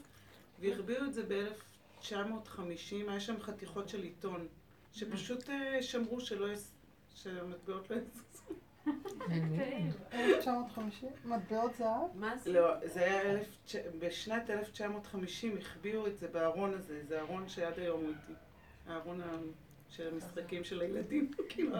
[0.60, 4.46] והחביאו את זה ב-1950, היה שם חתיכות של עיתון,
[4.92, 6.46] שפשוט אה, שמרו שלא.
[7.14, 8.67] שהמטבעות לא יזוזו.
[9.28, 9.92] מעניין.
[10.12, 11.08] 1950?
[11.24, 12.02] מטבעות זהב?
[12.14, 12.52] מה זה?
[12.52, 13.46] לא, זה היה אלף...
[13.98, 18.32] בשנת 1950 החביאו את זה בארון הזה, זה ארון שעד היום הוא איתי.
[18.88, 19.20] הארון
[19.88, 21.76] של המשחקים של הילדים, כאילו,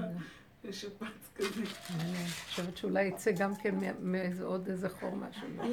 [0.64, 1.06] משופץ
[1.36, 1.48] כזה.
[1.90, 5.48] אני חושבת שאולי יצא גם כן מאיזה עוד איזה חור משהו.
[5.56, 5.64] לא,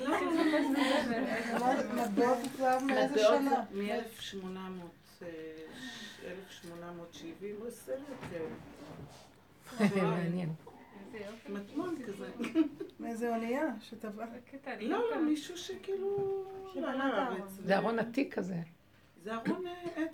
[1.60, 3.64] מה- מטבעות זהב מאיזה מטבעות שנה?
[3.72, 5.26] מ-1800,
[6.26, 7.98] 1870, הוא סרט.
[9.82, 10.50] אה, מעניין.
[11.50, 12.32] מטמון כזה.
[13.00, 14.28] מאיזה אונייה שטבעה.
[14.80, 15.22] לא, לא.
[15.22, 16.46] מישהו שכאילו...
[17.48, 18.56] זה ארון עתיק כזה.
[19.24, 20.12] זה ארון אה, עץ.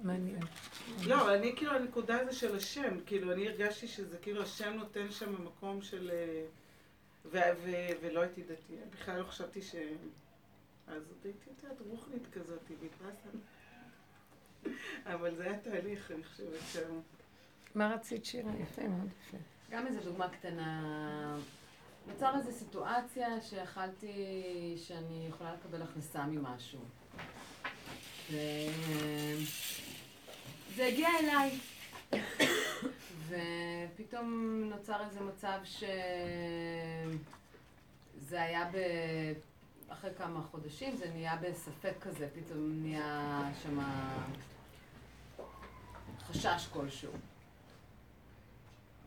[0.00, 0.40] מעניין.
[1.06, 3.00] לא, אני כאילו, הנקודה זה של השם.
[3.06, 6.10] כאילו, אני הרגשתי שזה כאילו השם נותן שם מקום של...
[7.34, 7.52] אה,
[8.00, 8.82] ולא הייתי דתייה.
[8.90, 9.74] בכלל לא חשבתי ש...
[10.86, 13.40] אז עוד הייתי יותר רוחנית כזאת, ויפאסנה.
[15.06, 17.00] אבל זה היה תהליך, אני חושבת שם.
[17.74, 18.52] מה רצית שירה?
[18.60, 19.36] יפה, מאוד יפה.
[19.70, 21.36] גם איזו דוגמה קטנה.
[22.06, 24.14] נוצר איזו סיטואציה שיכלתי
[24.76, 26.80] שאני יכולה לקבל הכנסה ממשהו.
[28.30, 28.36] וזה
[30.86, 31.58] הגיע אליי.
[33.28, 35.90] ופתאום נוצר איזה מצב שזה
[38.42, 38.76] היה ב...
[39.88, 43.78] אחרי כמה חודשים, זה נהיה בספק כזה, פתאום נהיה שם
[46.26, 47.12] חשש כלשהו.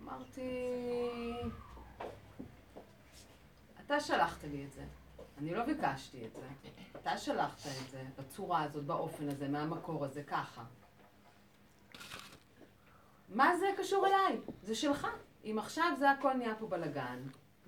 [0.04, 0.42] אמרתי,
[3.86, 4.86] אתה שלחת לי את זה.
[5.38, 6.48] אני לא ביקשתי את זה.
[6.96, 10.64] אתה שלחת את זה בצורה הזאת, באופן הזה, מהמקור הזה, ככה.
[13.30, 14.38] מה זה קשור אליי?
[14.64, 15.08] זה שלך.
[15.46, 17.20] אם עכשיו זה הכל נהיה פה בלאגן,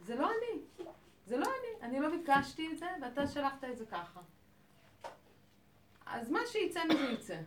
[0.01, 0.85] זה לא אני.
[1.25, 1.87] זה לא אני.
[1.87, 4.21] אני לא ביקשתי את זה, ואתה שלחת את זה ככה.
[6.05, 7.37] אז מה שיצא מזה יצא.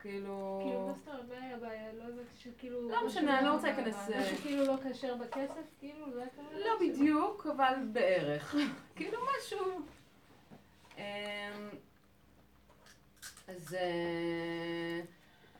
[0.00, 0.60] כאילו...
[0.62, 1.92] כאילו, מה זאת אומרת, מה היה הבעיה?
[1.92, 2.88] לא הבנתי שכאילו...
[2.90, 5.54] לא משנה, אני לא רוצה להיכנס, משהו אה, כאילו לא כשר בכסף?
[5.78, 8.54] כאילו, לא הייתה לא בדיוק, אבל בערך.
[8.96, 9.80] כאילו משהו.
[10.98, 11.02] אמ,
[13.48, 15.00] אז אה,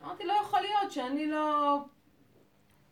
[0.02, 1.78] אמרתי, לא יכול להיות שאני לא...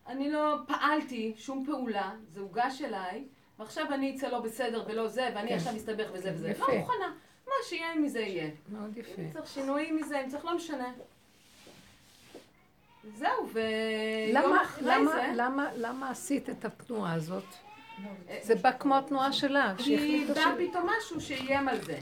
[0.07, 3.25] אני לא פעלתי שום פעולה, זה הוגש אליי,
[3.59, 5.55] ועכשיו אני אצא לא בסדר ולא זה, ואני כן.
[5.55, 6.53] עכשיו מסתבך וזה וזה.
[6.59, 7.15] לא מוכנה.
[7.47, 8.51] מה שיהיה מזה יהיה.
[8.69, 9.23] מאוד יפה.
[9.23, 10.93] אם צריך שינויים מזה, אם צריך לא משנה.
[13.05, 15.33] זהו, ויום למה, אחרי למה, זה...
[15.35, 17.45] למה, למה עשית את התנועה הזאת?
[18.29, 20.69] אה, זה בא כמו התנועה שלה, שהחליטה ש...
[20.69, 21.99] פתאום משהו שאיים על זה,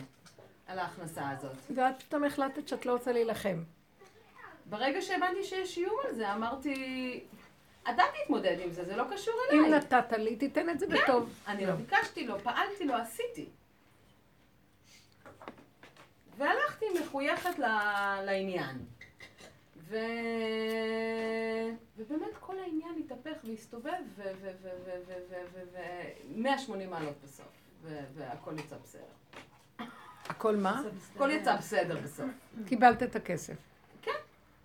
[0.67, 1.57] על ההכנסה הזאת.
[1.75, 3.63] ואת פתאום החלטת שאת לא רוצה להילחם.
[4.67, 7.21] ברגע שהבנתי שיש איום על זה, אמרתי,
[7.83, 9.79] אתה תתמודד עם זה, זה לא קשור אם אליי.
[9.79, 11.31] נתת לי, תיתן את זה בטוב.
[11.47, 13.49] אני לא ביקשתי, לא פעלתי, לא עשיתי.
[16.37, 17.59] והלכתי מחויכת
[18.25, 18.79] לעניין.
[19.89, 19.97] ו...
[21.97, 26.43] ובאמת כל העניין התהפך והסתובב, ו-180
[26.91, 27.47] מעלות בסוף,
[27.83, 29.03] ו- והכל יצא בסדר.
[30.29, 30.83] הכל מה?
[31.15, 32.27] הכל יצא בסדר בסוף.
[32.67, 33.57] קיבלת את הכסף.
[34.03, 34.11] כן.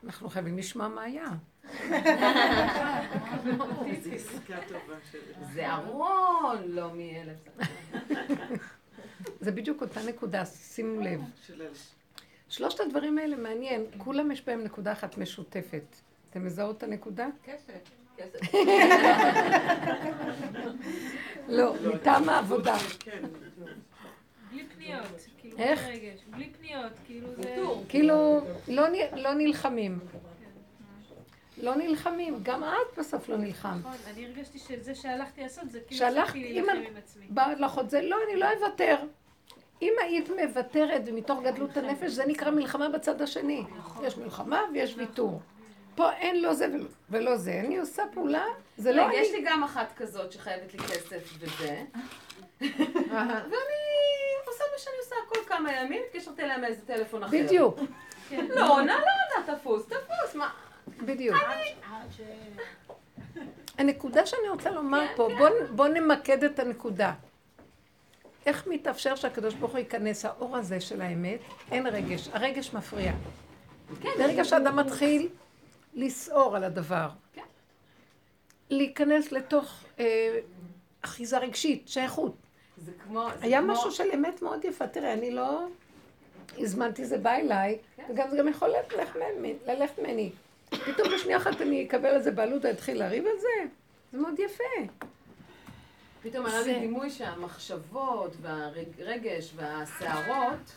[0.03, 1.25] אנחנו חייבים לשמוע מה היה.
[5.53, 7.47] זה ארון, לא מאלף.
[9.39, 11.21] זה בדיוק אותה נקודה, שימו לב.
[12.51, 15.95] שלושת הדברים האלה מעניין, כולם יש בהם נקודה אחת משותפת.
[16.29, 17.27] אתם מזהות את הנקודה?
[17.43, 17.73] כסף.
[21.47, 22.77] לא, מטעם העבודה.
[24.51, 25.05] בלי פניות.
[25.37, 25.83] כאילו, איך?
[25.83, 26.19] בלי רגש.
[26.29, 27.55] בלי פניות, כאילו זה...
[27.89, 28.83] כאילו, לא
[29.15, 29.99] לא נלחמים.
[31.57, 33.79] לא נלחמים, גם את בסוף לא נלחמת.
[33.79, 37.25] נכון, אני הרגשתי שזה שהלכתי לעשות זה כאילו שהלכת, הצלחתי אם להילחם עם עצמי.
[37.29, 38.95] בא לך עוד זה, לא, אני לא אוותר.
[39.81, 43.63] אם היית מוותרת ומתוך גדלות הנפש, זה נקרא מלחמה בצד השני.
[44.03, 45.41] יש מלחמה ויש ויתור.
[45.95, 46.67] פה אין לא זה
[47.09, 47.61] ולא- זה.
[47.65, 48.43] אני עושה פעולה,
[48.77, 49.37] זה לא לא, יש אני.
[49.37, 51.81] לי גם אחת כזאת שחייבת לי כסף וזה,
[53.11, 53.81] ואני
[54.47, 57.37] עושה מה שאני עושה כל כמה ימים, מתקשרת אליה מאיזה טלפון אחר.
[57.43, 57.79] בדיוק,
[58.29, 58.45] כן.
[58.49, 59.05] לא עונה, לא
[59.41, 60.49] עונה, תפוס, תפוס, מה?
[61.01, 61.37] בדיוק.
[63.77, 67.13] הנקודה שאני רוצה לומר כן, פה, בוא, בוא נמקד את הנקודה.
[68.45, 71.39] איך מתאפשר שהקדוש ברוך הוא ייכנס, האור הזה של האמת,
[71.71, 73.11] אין רגש, הרגש מפריע.
[74.01, 75.29] כן, ברגע שאדם מתחיל
[75.93, 77.41] לסעור על הדבר, כן.
[78.69, 80.39] להיכנס לתוך אה,
[81.01, 82.35] אחיזה רגשית, שייכות.
[82.77, 83.27] זה כמו...
[83.39, 85.67] זה היה כמו- משהו של אמת מאוד יפה, תראה, אני לא
[86.57, 88.03] הזמנתי, זה בא אליי, כן.
[88.09, 90.31] וגם זה גם יכול ללכת ממני- ללכת ממני.
[90.69, 93.47] פתאום בשנייה אחת אני אקבל על זה בעלות ואתחיל לריב על זה?
[94.11, 94.63] זה מאוד יפה.
[96.23, 100.71] פתאום עלה לי דימוי שהמחשבות והרגש והסערות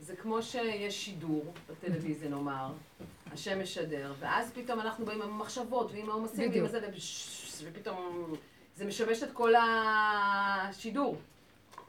[0.00, 2.72] זה כמו שיש שידור בטלוויזיה נאמר,
[3.32, 6.66] השם משדר, ואז פתאום אנחנו באים עם המחשבות ועם העומסים ועם.
[6.66, 6.80] זה,
[7.64, 8.34] ופתאום
[8.76, 11.16] זה משבש את כל השידור.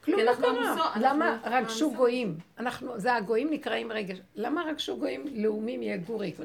[0.03, 0.93] כלום לא קרה.
[1.01, 1.93] למה רגשו.
[1.93, 2.37] גויים?
[2.57, 4.17] אנחנו, זה הגויים נקראים רגש.
[4.35, 6.39] למה רגשו גויים לאומים יגור ריק?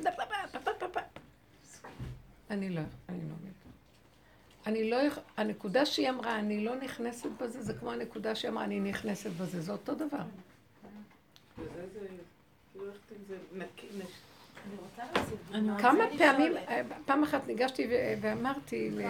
[2.51, 3.54] אני לא, אני לא מבינה.
[4.66, 8.64] אני לא, יכ- הנקודה שהיא אמרה, אני לא נכנסת בזה, זה כמו הנקודה שהיא אמרה,
[8.64, 10.22] אני נכנסת בזה, זה אותו דבר.
[13.77, 14.05] כאילו.
[15.79, 17.88] כמה פעמים, אה, פעם אחת ניגשתי
[18.20, 19.03] ואמרתי ל-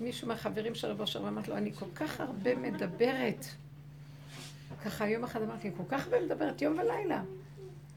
[0.00, 3.44] מישהו מהחברים של רב אושר ואמרתי לו, אני כל כך הרבה מדברת.
[4.84, 7.22] ככה יום אחד אמרתי, כל כך הרבה מדברת יום ולילה.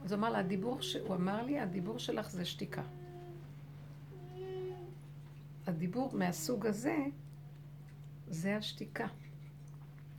[0.05, 0.95] אז הוא אמר לה, הדיבור, ש...
[0.95, 2.81] הוא אמר לי, הדיבור שלך זה שתיקה.
[5.67, 6.97] הדיבור מהסוג הזה,
[8.27, 9.07] זה השתיקה.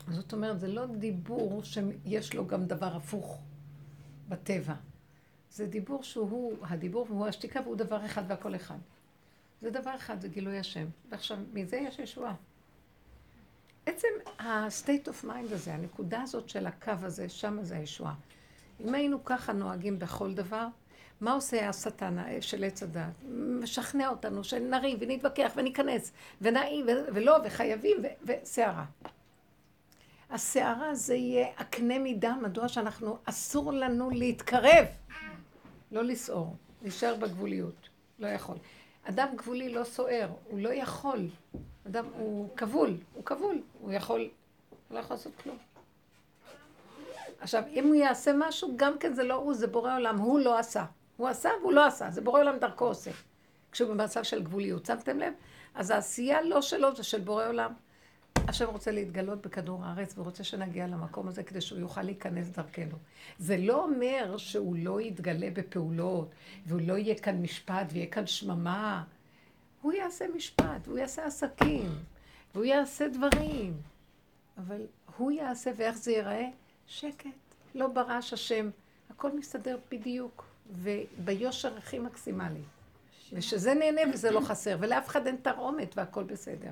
[0.08, 3.38] זאת אומרת, זה לא דיבור שיש לו גם דבר הפוך
[4.28, 4.74] בטבע.
[5.50, 8.78] זה דיבור שהוא הדיבור והוא השתיקה והוא דבר אחד והכל אחד.
[9.60, 10.86] זה דבר אחד, זה גילוי השם.
[11.10, 12.34] ועכשיו, מזה יש ישועה.
[13.86, 18.14] עצם ה-state of mind הזה, הנקודה הזאת של הקו הזה, שם זה הישועה.
[18.80, 20.66] אם היינו ככה נוהגים בכל דבר,
[21.20, 23.22] מה עושה השטן של עץ הדת?
[23.62, 28.84] משכנע אותנו שנריב ונתווכח וניכנס ונעים ולא וחייבים וסערה.
[30.30, 34.86] הסערה זה יהיה הקנה מידה, מדוע שאנחנו, אסור לנו להתקרב,
[35.92, 38.56] לא לסעור, להישאר בגבוליות, לא יכול.
[39.04, 41.28] אדם גבולי לא סוער, הוא לא יכול.
[41.86, 45.56] אדם, הוא כבול, הוא כבול, הוא יכול, הוא לא יכול לעשות כלום.
[47.40, 50.58] עכשיו, אם הוא יעשה משהו, גם כן זה לא הוא, זה בורא עולם, הוא לא
[50.58, 50.84] עשה.
[51.16, 53.10] הוא עשה והוא לא עשה, זה בורא עולם דרכו עושה.
[53.72, 55.32] כשהוא במצב של גבוליות, שמתם לב?
[55.74, 57.72] אז העשייה לא שלו, זה של בורא עולם.
[58.48, 62.96] השם רוצה להתגלות בכדור הארץ ורוצה שנגיע למקום הזה כדי שהוא יוכל להיכנס דרכנו.
[63.38, 66.30] זה לא אומר שהוא לא יתגלה בפעולות,
[66.66, 69.04] והוא לא יהיה כאן משפט ויהיה כאן שממה.
[69.82, 71.90] הוא יעשה משפט, הוא יעשה עסקים,
[72.54, 73.76] והוא יעשה דברים.
[74.58, 74.80] אבל
[75.16, 76.48] הוא יעשה, ואיך זה ייראה?
[76.86, 77.30] שקט.
[77.74, 78.70] לא ברעש השם.
[79.10, 82.62] הכל מסתדר בדיוק, וביושר הכי מקסימלי.
[83.32, 86.70] ושזה נהנה וזה לא חסר, ולאף אחד אין תרעומת והכל בסדר.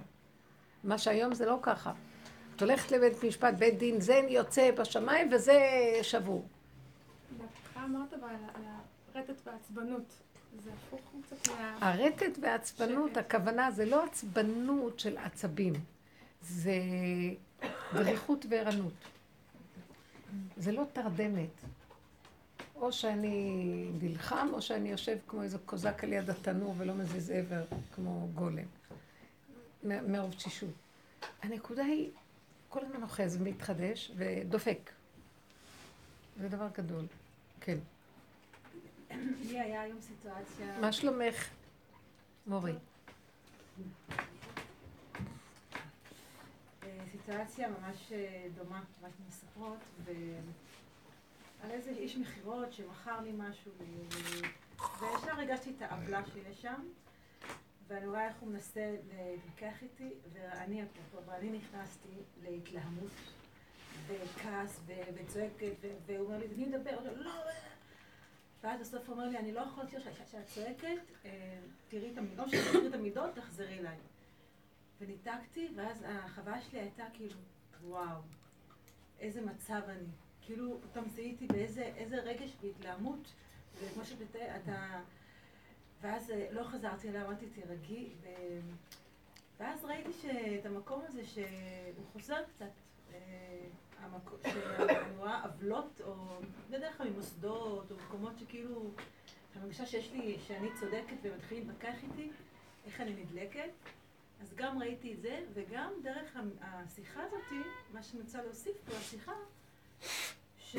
[0.85, 1.93] מה שהיום זה לא ככה.
[2.57, 5.61] את הולכת לבית משפט, בית דין, זה יוצא בשמיים וזה
[6.03, 6.49] שבור.
[7.39, 8.21] בהתחלה אמרת על
[9.15, 10.15] הרטט והעצבנות.
[10.65, 11.77] זה הפוך קצת מה...
[11.81, 15.73] הרטט והעצבנות, הכוונה זה לא עצבנות של עצבים,
[16.43, 16.73] זה
[17.95, 18.93] דריכות וערנות.
[20.57, 21.65] זה לא תרדמת.
[22.85, 27.65] או שאני נלחם, או שאני יושב כמו איזה קוזק על יד התנור ולא מזיז עבר
[27.95, 28.65] כמו גולם.
[29.83, 30.71] מרוב תשישות.
[31.43, 32.11] הנקודה היא,
[32.69, 34.91] כל הזמן אוחז ומתחדש ודופק.
[36.41, 37.07] זה דבר גדול.
[37.61, 37.79] כן.
[39.49, 40.81] לי היה היום סיטואציה...
[40.81, 41.49] מה שלומך,
[42.47, 42.73] מורי?
[46.83, 49.79] אה, סיטואציה ממש אה, דומה, מה שאתם מספרות,
[51.65, 53.73] על איזה איש מכירות שמכר לי משהו,
[55.01, 56.89] וישר הרגשתי את העוולה שיש שם.
[57.87, 60.83] ואני רואה איך הוא מנסה להתווכח איתי, ואני,
[61.27, 62.09] ואני נכנסתי
[62.43, 63.11] להתלהמות
[64.07, 64.81] וכעס
[65.15, 65.73] וצועקת,
[66.07, 67.31] והוא אומר לי, תני לדבר, לא,
[68.63, 72.47] ואז בסוף הוא אומר לי, אני לא יכולה להיות שאת צועקת, אה, תראי את המידות,
[72.73, 73.97] תראי את המידות, תחזרי אליי.
[75.01, 77.37] וניתקתי, ואז החוויה שלי הייתה כאילו,
[77.83, 78.21] וואו,
[79.21, 80.24] איזה מצב אני.
[80.47, 83.33] כאילו, פתאום זיהיתי באיזה רגש והתלהמות,
[83.81, 85.01] וכמו שאתה...
[86.01, 88.29] ואז אה, לא חזרתי אליה, אמרתי, תירגעי, ו...
[89.61, 92.71] ואז ראיתי שאת המקום הזה שהוא חוזר קצת,
[94.43, 96.15] שאני רואה עוולות, או
[96.71, 98.91] בדרך כלל ממוסדות, או מקומות שכאילו,
[99.55, 102.31] אני מרגישה שיש לי, שאני צודקת ומתחילים להתווכח איתי,
[102.87, 103.71] איך אני נדלקת.
[104.41, 109.33] אז גם ראיתי את זה, וגם דרך השיחה הזאת, מה שאני רוצה להוסיף פה, השיחה,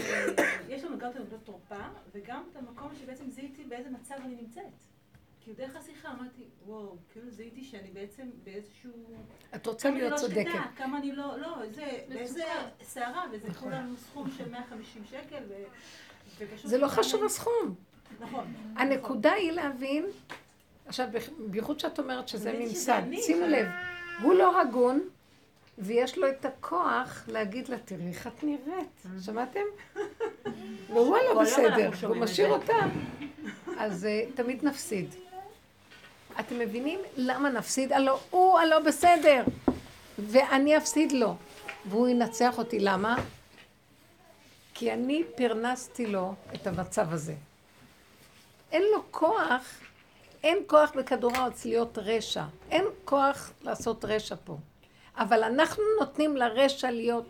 [0.02, 4.64] שיש לנו גם את הנקודות תורפה, וגם את המקום שבעצם זיהיתי באיזה מצב אני נמצאת.
[5.46, 8.92] כאילו דרך השיחה אמרתי, וואו, כאילו זיהיתי שאני בעצם באיזשהו...
[9.56, 10.52] את רוצה להיות לא צודקת.
[10.52, 12.44] שקטה, כמה אני לא, לא, איזה, באיזה
[12.82, 13.72] סערה, וזה נכון.
[13.72, 15.54] כולנו סכום של 150 שקל, ו...
[16.38, 16.70] ופשוט...
[16.70, 17.76] זה לא חשוב הסכום.
[18.20, 18.54] נכון.
[18.76, 20.06] הנקודה היא להבין,
[20.86, 23.68] עכשיו, בייחוד שאת אומרת שזה ממסד, שימו לב,
[24.22, 25.10] הוא לא הגון,
[25.78, 29.60] ויש לו את הכוח להגיד לה, תראי איך את נראית, שמעתם?
[30.94, 32.74] והוא לא בסדר, הוא משאיר אותה.
[33.78, 35.16] אז אה, תמיד נפסיד.
[36.40, 37.94] אתם מבינים למה נפסיד?
[37.94, 39.44] הלא הוא הלא בסדר,
[40.18, 41.36] ואני אפסיד לו,
[41.86, 42.80] והוא ינצח אותי.
[42.80, 43.16] למה?
[44.74, 47.36] כי אני פרנסתי לו את המצב הזה.
[48.72, 49.80] אין לו כוח,
[50.44, 52.44] אין כוח בכדור הארץ להיות רשע.
[52.72, 54.58] אין כוח לעשות רשע פה.
[55.18, 57.26] אבל אנחנו נותנים לרשע להיות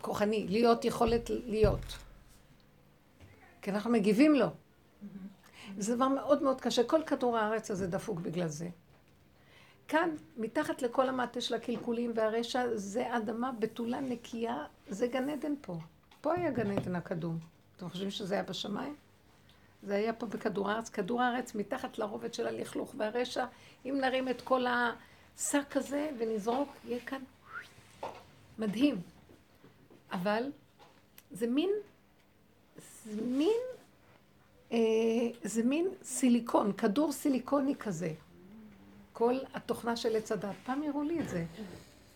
[0.00, 1.98] כוחני, להיות יכולת להיות.
[3.62, 4.46] כי אנחנו מגיבים לו.
[5.78, 6.84] זה דבר מאוד מאוד קשה.
[6.84, 8.68] כל כדור הארץ הזה דפוק בגלל זה.
[9.88, 15.78] כאן, מתחת לכל המטה של הקלקולים והרשע, זה אדמה בתולה נקייה, זה גן עדן פה.
[16.20, 17.38] פה היה גן עדן הקדום.
[17.76, 18.96] אתם חושבים שזה היה בשמיים?
[19.82, 20.88] זה היה פה בכדור הארץ.
[20.88, 23.44] כדור הארץ מתחת לרובד של הלכלוך והרשע,
[23.84, 24.66] אם נרים את כל
[25.40, 27.22] שק כזה ונזרוק, יהיה כאן
[28.58, 29.00] מדהים.
[30.12, 30.52] אבל
[31.30, 31.70] זה מין,
[33.04, 33.60] זה מין,
[34.72, 34.78] אה,
[35.42, 38.12] זה מין סיליקון, כדור סיליקוני כזה.
[39.12, 40.54] כל התוכנה של עץ הדת.
[40.64, 41.44] פעם הראו לי את זה.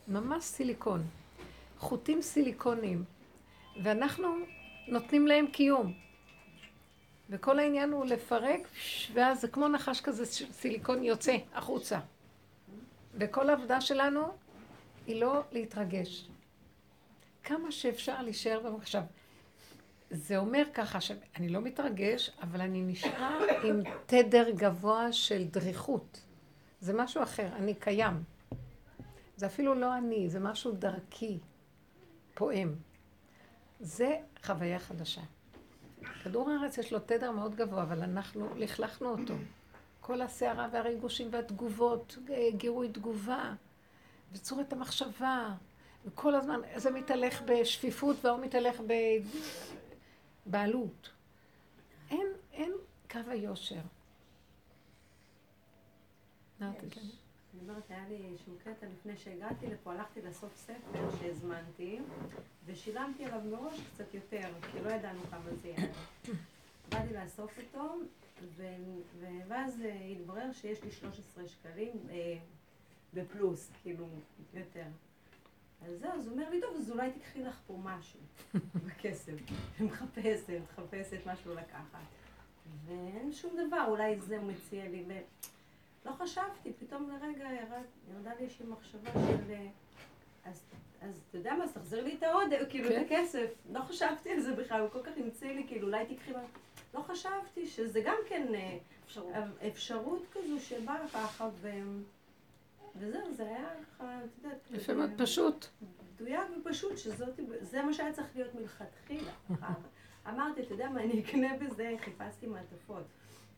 [0.08, 1.02] ממש סיליקון.
[1.78, 3.04] חוטים סיליקוניים.
[3.82, 4.28] ואנחנו
[4.88, 5.92] נותנים להם קיום.
[7.30, 8.60] וכל העניין הוא לפרק,
[9.12, 11.98] ואז זה כמו נחש כזה סיליקון יוצא החוצה.
[13.18, 14.22] וכל העבודה שלנו
[15.06, 16.28] היא לא להתרגש.
[17.44, 19.02] כמה שאפשר להישאר במחשב.
[20.10, 26.20] זה אומר ככה שאני לא מתרגש, אבל אני נשאר עם תדר גבוה של דריכות.
[26.80, 28.22] זה משהו אחר, אני קיים.
[29.36, 31.38] זה אפילו לא אני, זה משהו דרכי,
[32.34, 32.74] פועם.
[33.80, 35.20] זה חוויה חדשה.
[36.22, 39.34] כדור הארץ יש לו תדר מאוד גבוה, אבל אנחנו לכלכנו אותו.
[40.06, 42.18] כל הסערה והריגושים והתגובות,
[42.56, 43.54] גירוי תגובה,
[44.32, 45.54] וצורת המחשבה,
[46.04, 48.80] וכל הזמן זה מתהלך בשפיפות והוא מתהלך
[50.46, 51.10] בבעלות.
[52.10, 52.72] אין, אין
[53.10, 53.80] קו היושר.
[56.60, 56.68] אני
[57.62, 61.98] אומרת, היה לי איזשהו קטע לפני שהגעתי לפה, הלכתי לאסוף ספר שהזמנתי,
[62.66, 65.88] ושילמתי עליו מראש קצת יותר, כי לא ידענו כמה זה יהיה.
[66.88, 67.94] באתי לאסוף אותו,
[69.48, 72.36] ואז אה, התברר שיש לי 13 שקלים אה,
[73.14, 74.06] בפלוס, כאילו,
[74.54, 74.86] יותר.
[75.86, 78.20] אז זהו, אז הוא אומר לי, טוב, אז אולי תקחי לך פה משהו
[78.86, 79.32] בכסף.
[79.80, 81.98] מחפשת, מחפשת משהו לקחת.
[82.86, 85.04] ואין שום דבר, אולי זה הוא מציע לי.
[86.06, 89.52] לא חשבתי, פתאום לרגע ירד, ירדה לי איזושהי מחשבה של...
[89.52, 89.66] אה,
[90.44, 90.62] אז,
[91.00, 93.04] אז אתה יודע מה, אז תחזיר לי את העוד, כאילו, את כן.
[93.04, 93.50] הכסף.
[93.72, 96.32] לא חשבתי על זה בכלל, הוא כל כך המציא לי, כאילו, אולי תקחי...
[96.94, 99.32] לא חשבתי שזה גם כן אה, אפשרות.
[99.68, 101.70] אפשרות כזו שבאה ככה, ו...
[102.96, 105.66] וזהו, זה היה ככה, את יודעת, יפה מאוד, פשוט.
[106.14, 109.30] מדויק ופשוט, שזאת, זה מה שהיה צריך להיות מלכתחילה.
[110.28, 113.02] אמרתי, אתה יודע מה, אני אקנה בזה, חיפשתי מעטפות.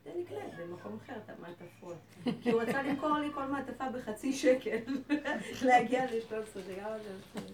[0.05, 1.97] זה נקנה במקום אחר את המעטפות.
[2.43, 4.78] כי הוא רצה למכור לי כל מעטפה בחצי שקל,
[5.66, 7.53] להגיע ל-13 שגם על זה.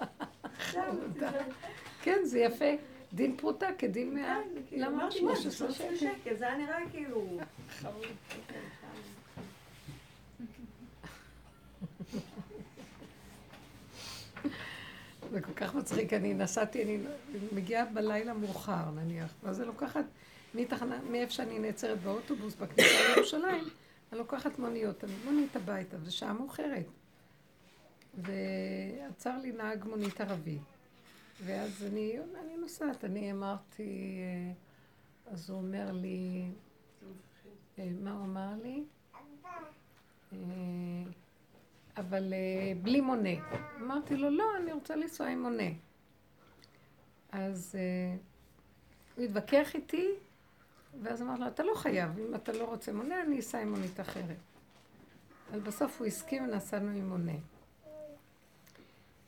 [1.21, 1.39] זה-
[2.03, 2.65] כן, זה יפה.
[3.15, 4.39] דין פרוטה כדין מאה.
[4.73, 6.37] למה אמרתי, מה, זה 13 13 שקל?
[6.37, 7.39] זה היה נראה כאילו...
[15.31, 16.99] זה כל כך מצחיק, אני נסעתי, אני
[17.53, 20.05] מגיעה בלילה מאוחר נניח, ואז אני לוקחת
[20.55, 23.65] מתחנה, מאיפה שאני נעצרת באוטובוס בכניסה לירושלים,
[24.13, 26.87] אני לוקחת מוניות, אני מונית הביתה, זו שעה מאוחרת.
[28.15, 30.59] ועצר לי נהג מונית ערבי.
[31.45, 34.53] ואז אני, אני נוסעת, אני אמרתי, אה,
[35.33, 36.51] אז הוא אומר לי,
[37.79, 38.85] אה, מה הוא אמר לי?
[40.33, 40.39] אה,
[41.97, 42.35] אבל
[42.83, 43.31] בלי מונה.
[43.81, 45.69] אמרתי לו, לא, אני רוצה לנסוע עם מונה.
[47.33, 47.79] אז
[49.17, 50.11] הוא התווכח איתי,
[51.03, 54.01] ואז אמרתי לו, אתה לא חייב, אם אתה לא רוצה מונה, אני אסע עם מונית
[54.01, 54.37] אחרת.
[55.51, 57.33] אבל בסוף הוא הסכים, נסענו עם מונה.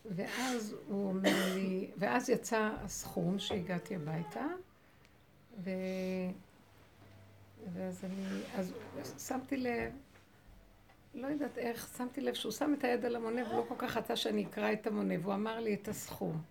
[0.05, 4.47] ואז הוא אומר לי, ואז יצא הסכום שהגעתי הביתה,
[5.59, 5.71] ו...
[7.73, 8.75] ואז אני, אז
[9.29, 9.93] שמתי לב,
[11.15, 14.17] לא יודעת איך, שמתי לב שהוא שם את היד על המונה ולא כל כך רצה
[14.17, 16.43] שאני אקרא את המונה, והוא אמר לי את הסכום.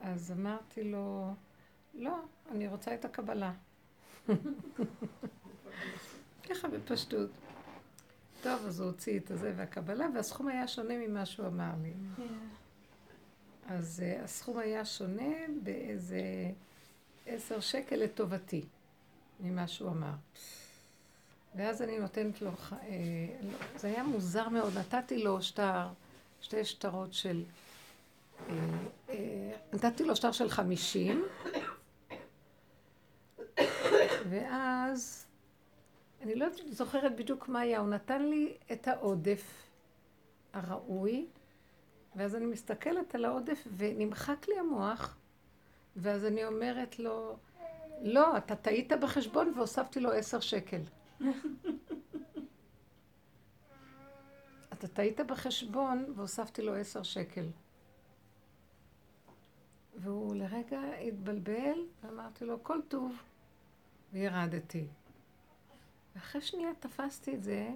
[0.00, 1.34] אז אמרתי לו,
[1.94, 2.16] לא,
[2.50, 3.52] אני רוצה את הקבלה.
[6.48, 7.30] ככה בפשטות.
[8.42, 11.92] טוב, אז הוא הוציא את הזה והקבלה, והסכום היה שונה ממה שהוא אמר לי.
[13.68, 16.20] אז uh, הסכום היה שונה באיזה
[17.26, 18.64] עשר שקל לטובתי,
[19.40, 20.12] ממה שהוא אמר.
[21.56, 22.86] ואז אני נותנת לו, אה,
[23.42, 25.88] לא, זה היה מוזר מאוד, נתתי לו שטר,
[26.40, 27.44] שתי שטרות של,
[28.48, 28.54] אה,
[29.08, 31.24] אה, נתתי לו שטר של חמישים,
[34.30, 35.26] ואז,
[36.26, 39.68] אני לא זוכרת בדיוק מה היה, הוא נתן לי את העודף
[40.52, 41.26] הראוי,
[42.16, 45.16] ואז אני מסתכלת על העודף ונמחק לי המוח,
[45.96, 47.36] ואז אני אומרת לו,
[48.02, 50.80] לא, אתה טעית בחשבון והוספתי לו עשר שקל.
[54.72, 57.46] אתה טעית בחשבון והוספתי לו עשר שקל.
[59.96, 63.16] והוא לרגע התבלבל, ואמרתי לו, כל טוב,
[64.12, 64.86] וירדתי.
[66.16, 67.68] ואחרי שנייה תפסתי את זה,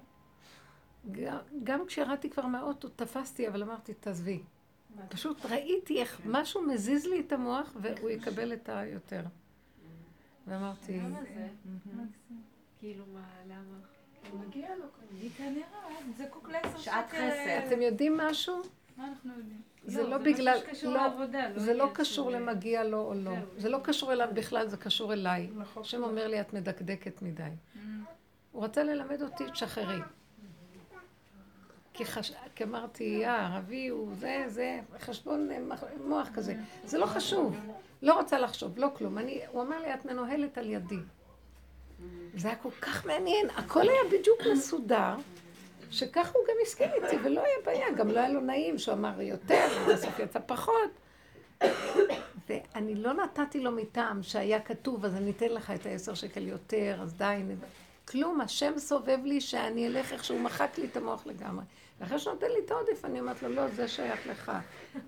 [1.13, 4.43] גם, גם כשירדתי כבר מהאוטו, תפסתי, אבל אמרתי, תעזבי.
[5.09, 9.23] פשוט ראיתי איך משהו מזיז לי את המוח, והוא יקבל את היותר.
[10.47, 11.49] ואמרתי, למה זה?
[12.79, 13.77] כאילו, מה, למה?
[14.47, 14.85] מגיע לו
[15.21, 15.65] היא כנראה
[16.19, 17.09] זקוק לעשר שעת.
[17.11, 17.63] חסד.
[17.67, 18.63] אתם יודעים משהו?
[18.97, 19.61] מה אנחנו יודעים?
[19.85, 23.31] זה לא זה בגלל, לא, לא זה לא קשור של- למגיע לו או לא.
[23.35, 23.47] זהו.
[23.57, 25.51] זה לא קשור אליו בכלל, זה קשור אליי.
[25.57, 25.83] נכון.
[25.83, 27.43] השם אומר לי, את מדקדקת מדי.
[28.53, 30.01] הוא רצה ללמד אותי, תשחררי.
[31.95, 32.33] כי, חש...
[32.55, 35.59] כי אמרתי, ערבי הוא זה, זה, חשבון אה,
[36.05, 36.55] מוח כזה.
[36.85, 37.57] זה לא חשוב.
[38.03, 39.19] לא רוצה לחשוב, לא כלום.
[39.19, 40.99] אני, הוא אמר לי, את מנוהלת על ידי.
[42.35, 45.15] זה היה כל כך מעניין, הכל היה בדיוק מסודר,
[45.91, 49.21] שככה הוא גם הסכים איתי, ולא היה בעיה, גם לא היה לו נעים שהוא אמר
[49.21, 50.91] יותר, ובסוף יצא פחות.
[52.49, 56.99] ואני לא נתתי לו מטעם שהיה כתוב, אז אני אתן לך את העשר שקל יותר,
[57.03, 57.43] אז די.
[58.11, 61.65] כלום, השם סובב לי שאני אלך איך שהוא מחק לי את המוח לגמרי.
[62.01, 64.53] ואחרי שהוא נותן לי את העודף, אני אומרת לו, לא, זה שייך לך.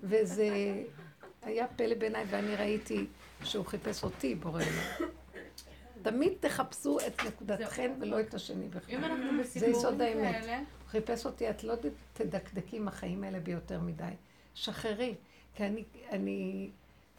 [0.03, 0.49] וזה
[1.41, 3.05] היה פלא בעיניי, ואני ראיתי
[3.43, 5.09] שהוא חיפש אותי, בורא עולם.
[6.01, 8.95] תמיד תחפשו את נקודתכן ולא את השני בכלל.
[8.95, 10.41] אם אנחנו זה יסוד בסיפורים האמת.
[10.43, 11.73] כאלה, הוא חיפש אותי, את לא
[12.13, 14.03] תדקדקי עם החיים האלה ביותר מדי.
[14.55, 15.15] שחררי,
[15.55, 16.69] כי אני, אני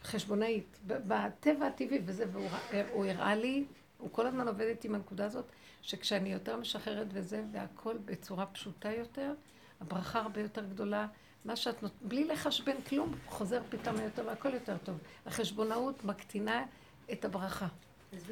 [0.05, 1.25] חשבונאית, בטבע
[1.65, 3.65] הטבעי וזה, והוא רא- הוא הראה לי,
[3.99, 5.45] הוא כל הזמן עובד איתי עם הנקודה הזאת,
[5.85, 9.33] שכשאני יותר משחררת וזה, והכל בצורה פשוטה יותר,
[9.81, 11.07] הברכה הרבה יותר גדולה.
[11.45, 11.93] מה שאת נות...
[12.01, 14.99] בלי לחשבן כלום, חוזר פתאום יותר והכל יותר טוב.
[15.27, 16.65] החשבונאות מקטינה
[17.13, 17.67] את הברכה.
[18.13, 18.31] אז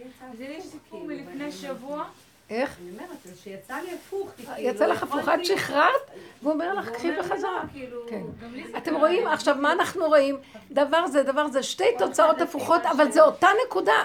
[0.48, 2.08] לי סיפור מלפני שבוע.
[2.50, 2.76] איך?
[2.80, 4.30] אני אומרת, זה שיצא לי הפוך.
[4.36, 6.10] כאילו, יצא לך הפוך, את שחררת,
[6.42, 7.62] והוא אומר לך, קחי לי, בחזרה.
[7.64, 8.22] לא, כאילו, כן.
[8.72, 8.96] זה אתם.
[8.96, 10.38] רואים עכשיו מה אנחנו רואים?
[10.70, 14.04] דבר זה, דבר זה, שתי תוצאות הפוכות, אבל זה אותה נקודה.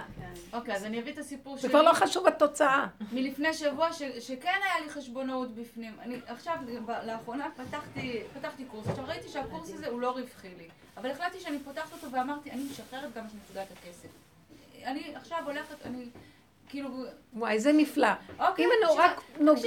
[0.53, 1.69] אוקיי, אז אני אביא את הסיפור זה שלי.
[1.69, 2.85] כבר לא חשוב התוצאה.
[3.11, 5.91] מלפני שבוע ש, שכן היה לי חשבונאות בפנים.
[6.01, 8.87] אני עכשיו, ב- לאחרונה פתחתי, פתחתי קורס.
[8.87, 10.67] עכשיו ראיתי שהקורס הזה הוא לא רווחי לי.
[10.97, 14.07] אבל החלטתי שאני פותחת אותו ואמרתי, אני משחררת גם את נקודת הכסף.
[14.85, 16.05] אני עכשיו הולכת, אני
[16.69, 16.89] כאילו...
[17.33, 18.07] וואי, זה נפלא.
[18.39, 19.21] אוקיי, אם אנחנו רק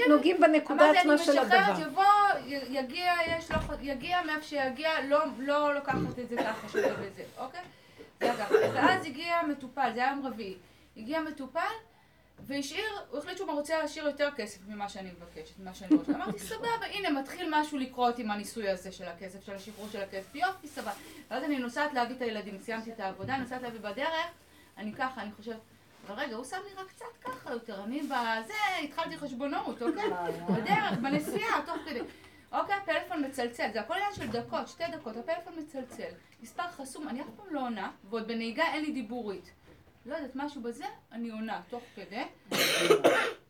[0.08, 1.82] נוגעים בנקודה אמרתי, עצמה אני של משחררת, הדבר.
[1.86, 2.04] יבוא,
[2.46, 7.22] י- יגיע, יש לו, יגיע מאיפה שיגיע, לא, לא לוקחת את זה ככה שווה בזה,
[7.38, 7.60] אוקיי?
[8.20, 8.54] זה ככה.
[8.74, 10.56] ואז הגיע מטופל, זה היה יום רביעי.
[10.96, 11.60] הגיע מטופל,
[12.46, 16.12] והשאיר, הוא החליט שהוא רוצה להשאיר יותר כסף ממה שאני מבקשת, ממה שאני רוצה.
[16.12, 20.34] אמרתי, סבבה, הנה, מתחיל משהו לקרות עם הניסוי הזה של הכסף, של השחרור של הכסף,
[20.34, 20.92] יופי, סבבה.
[21.30, 24.26] ואז אני נוסעת להביא את הילדים, סיימתי את העבודה, נוסעת להביא בדרך,
[24.78, 25.56] אני ככה, אני חושבת,
[26.16, 28.54] רגע, הוא שם לי רק קצת ככה יותר, אני בזה,
[28.84, 30.10] התחלתי חשבונאות, אוקיי?
[30.56, 32.00] בדרך, בנסיעה, תוך כדי.
[32.52, 36.10] אוקיי, הפלאפון מצלצל, זה הכל עניין של דקות, שתי דקות, הפלאפון מצלצל.
[36.42, 39.50] מספר חסום, אני אף פעם לא עונה, ועוד בנהיגה אין לי דיבורית.
[40.06, 42.24] לא יודעת, משהו בזה, אני עונה, תוך כדי.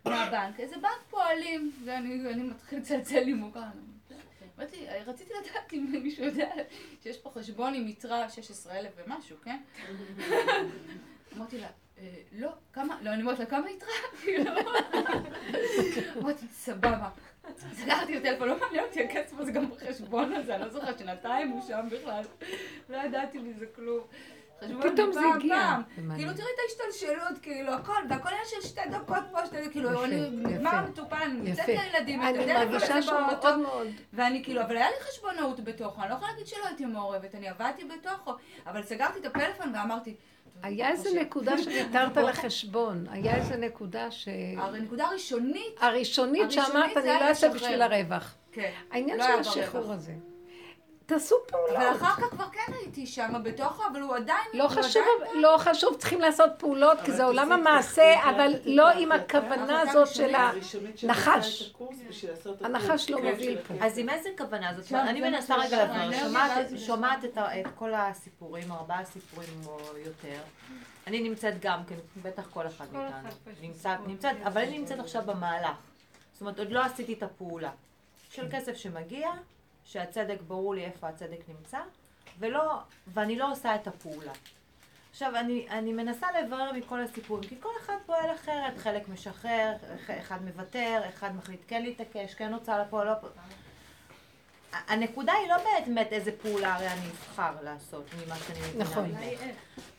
[0.05, 3.61] מהבנק, איזה בנק פועלים, ואני אני מתחיל לצלצל לי מוכר.
[4.57, 6.49] אמרתי, רציתי לדעת אם מישהו יודע
[7.03, 9.59] שיש פה חשבון עם יתרה 16,000 ומשהו, כן?
[11.37, 11.71] אמרתי לה, "אה,
[12.31, 13.89] לא, כמה, לא, אני אומרת לה, כמה יתרה?
[14.21, 14.51] כאילו,
[16.21, 17.09] אמרתי, סבבה.
[17.73, 21.49] סגרתי את הטלפון, לא מעניין אותי, הכסף הזה גם בחשבון הזה, אני לא זוכרת שנתיים
[21.49, 22.23] הוא שם בכלל.
[22.89, 24.03] לא ידעתי מזה כלום.
[24.81, 25.77] פתאום זה הגיע.
[26.15, 30.03] כאילו, תראי את ההשתלשלות, כאילו, הכל, והכל היה של שתי דקות פה, שתי דקות, כאילו,
[30.03, 30.69] אני נגמר.
[30.69, 31.67] המטופל, אני יוצאת.
[31.67, 33.87] לילדים, אני מרגישה שהוא מאוד מאוד...
[34.13, 37.49] ואני כאילו, אבל היה לי חשבונאות בתוכו, אני לא יכולה להגיד שלא הייתי מעורבת, אני
[37.49, 38.31] עבדתי בתוכו,
[38.65, 40.15] אבל סגרתי את הפלאפון ואמרתי,
[40.63, 41.21] היה איזה.
[41.21, 43.05] נקודה שוויתרת על החשבון.
[43.11, 44.27] היה איזה נקודה ש...
[44.57, 47.49] הנקודה הראשונית, הראשונית שאמרת, אני לא אעשה.
[47.49, 48.35] בשביל הרווח.
[48.51, 49.91] כן, העניין לא של השחרור.
[49.91, 50.13] הזה.
[51.11, 52.01] תעשו פעולות.
[52.01, 55.03] אחר כך כבר כן הייתי שם בתוכו, אבל הוא עדיין, לא חשוב,
[55.33, 60.35] לא חשוב, צריכים לעשות פעולות, כי זה עולם המעשה, אבל לא עם הכוונה הזאת של
[60.35, 61.97] הנחש הקורס.
[63.09, 63.85] לא כן, מוביל של פה.
[63.85, 64.91] אז עם איזה כוונה זאת?
[64.93, 66.19] אני מנסה רגע האנרגיה
[66.79, 70.39] שומעת- את כל הסיפורים, ארבעה סיפורים או יותר.
[71.07, 74.07] אני נמצאת גם כן, בטח כל אחד מאיתנו.
[74.07, 75.75] נמצאת, אבל אני נמצאת עכשיו במהלך.
[76.33, 77.71] זאת אומרת, עוד לא עשיתי את הפעולה.
[78.29, 79.29] של כסף שמגיע,
[79.85, 81.79] שהצדק ברור לי איפה הצדק נמצא,
[82.39, 82.73] ולא,
[83.07, 84.31] ואני לא עושה את הפעולה.
[85.11, 89.71] עכשיו, אני, אני מנסה לברר מכל הסיפורים, כי כל אחד פועל אחרת, חלק משחרר,
[90.19, 93.13] אחד מוותר, אחד מחליט כן להתעקש, כן הוצאה לפועל, לא...
[94.87, 95.55] הנקודה היא לא
[95.85, 99.05] באמת איזה פעולה הרי אני אבחר לעשות ממה שאני מבינה נכון.
[99.05, 99.41] ממך.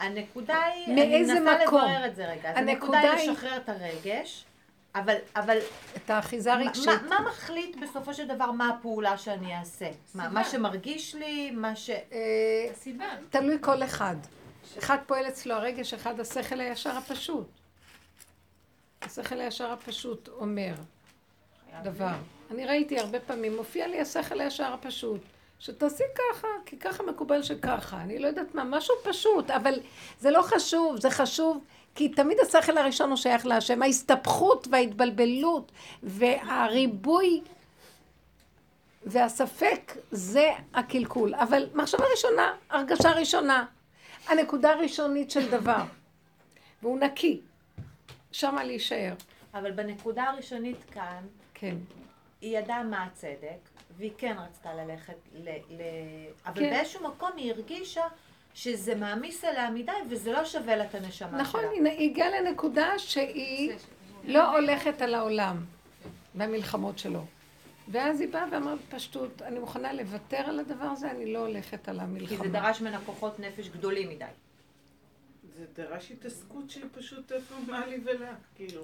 [0.01, 1.81] הנקודה היא, אני מנסה מקום?
[1.81, 2.51] לברר את זה רגע.
[2.51, 4.45] אז הנקודה היא- לשחרר את הרגש,
[4.95, 5.59] אבל, אבל
[5.97, 6.87] את האחיזה מה, הרגשית.
[6.87, 9.91] מה, מה מחליט בסופו של דבר מה הפעולה שאני אעשה?
[10.15, 11.91] מה, מה שמרגיש לי, מה ש...
[11.91, 11.97] אה,
[12.73, 13.07] הסיבה.
[13.31, 14.17] תלוי כל אחד.
[14.79, 17.47] אחד פועל אצלו הרגש, אחד השכל הישר הפשוט.
[19.03, 20.75] השכל הישר הפשוט אומר
[21.83, 22.15] דבר.
[22.51, 25.21] אני ראיתי הרבה פעמים, מופיע לי השכל הישר הפשוט.
[25.59, 28.01] שתעשי ככה, כי ככה מקובל שככה.
[28.01, 29.81] אני לא יודעת מה, משהו פשוט, אבל
[30.19, 31.65] זה לא חשוב, זה חשוב
[31.95, 33.83] כי תמיד השכל הראשון הוא שייך להשם.
[33.83, 35.73] ההסתבכות וההתבלבלות
[36.03, 37.43] והריבוי
[39.05, 41.35] והספק זה הקלקול.
[41.35, 43.67] אבל מחשבה ראשונה, הרגשה ראשונה,
[44.27, 45.83] הנקודה הראשונית של דבר.
[46.83, 47.41] והוא נקי.
[48.33, 49.13] שמה להישאר.
[49.55, 51.77] אבל בנקודה הראשונית כאן, כן.
[52.41, 55.49] היא ידעה מה הצדק, והיא כן רצתה ללכת ל...
[55.49, 55.83] ל...
[56.47, 56.71] אבל כן.
[56.71, 58.05] באיזשהו מקום היא הרגישה
[58.55, 61.71] שזה מעמיס עליה מדי, וזה לא שווה לה את הנשמה נכון, שלה.
[61.71, 63.73] הנה, היא הגיעה לנקודה שהיא
[64.25, 65.65] לא הולכת על העולם
[66.35, 67.25] והמלחמות שלו.
[67.89, 71.99] ואז היא באה ואמרה בפשטות, אני מוכנה לוותר על הדבר הזה, אני לא הולכת על
[71.99, 72.39] כי המלחמה.
[72.39, 74.25] זה דרש ממנה כוחות נפש גדולים מדי.
[75.57, 78.83] זה דרש התעסקות שהיא פשוט איפה מה לי ולך, כאילו.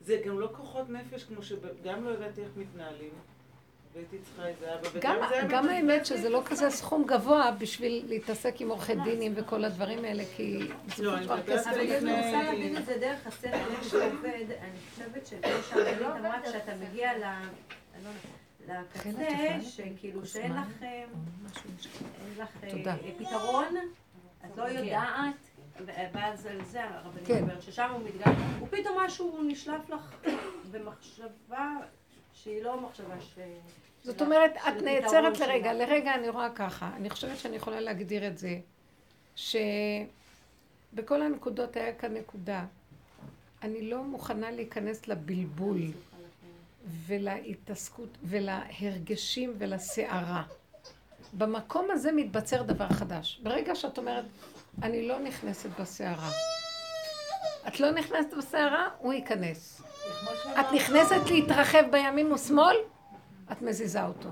[0.00, 3.10] זה גם לא כוחות נפש, כמו שגם לא ידעתי איך מתנהלים.
[3.96, 6.70] והייתי צריכה איזה אבא, וגם גם, זה היה גם האמת שזה לא כזה.
[6.70, 10.58] סכום גבוה בשביל להתעסק עם עורכי דינים וכל הדברים האלה, כי
[10.98, 13.26] לא, אני דבר מדברת כסף על אבל זה אני לפני- רוצה להבין את זה דרך
[13.26, 14.44] השכל, איך זה עובד.
[14.60, 17.22] אני חושבת שכמו שהרבנית אמרה, כשאתה מגיע ל...
[17.22, 18.10] אני לא
[18.60, 20.52] יודעת, כן, לקצה, שכאילו שאין?
[20.52, 21.04] לך, אה,
[22.64, 22.96] אה.
[23.18, 23.74] פתרון,
[24.44, 25.34] את לא יודעת,
[26.12, 27.42] ואז על זה הרבנית כן.
[27.42, 30.14] אומרת, ששם הוא מתגלה, ופתאום משהו נשלף לך
[30.70, 31.68] במחשבה
[32.32, 33.38] שהיא לא מחשבה ש...
[34.06, 35.38] זאת של- אומרת, את נעצרת.
[35.40, 36.90] לרגע, לרגע אני רואה ככה.
[36.96, 38.58] אני חושבת שאני יכולה להגדיר את זה,
[39.36, 39.62] שבכל
[41.22, 42.64] הנקודות היה כאן נקודה.
[43.62, 45.78] אני לא מוכנה להיכנס לבלבול
[47.06, 50.42] ולהתעסקות ולהרגשים ולסערה.
[51.32, 53.40] במקום הזה מתבצר דבר חדש.
[53.42, 54.24] ברגע שאת אומרת,
[54.82, 56.30] אני לא נכנסת בסערה.
[57.68, 59.82] את לא נכנסת בסערה, הוא ייכנס.
[60.60, 62.76] את נכנסת להתרחב בימין ושמאל,
[63.52, 64.28] את מזיזה אותו.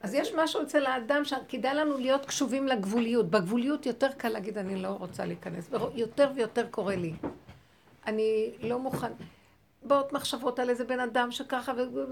[0.00, 3.30] אז יש משהו אצל האדם שכדאי לנו להיות קשובים לגבוליות.
[3.30, 5.70] בגבוליות יותר קל להגיד, אני לא רוצה להיכנס.
[5.94, 7.14] יותר ויותר קורה לי.
[8.06, 9.12] אני לא מוכן.
[9.82, 12.04] באות מחשבות על איזה בן אדם שככה, ו-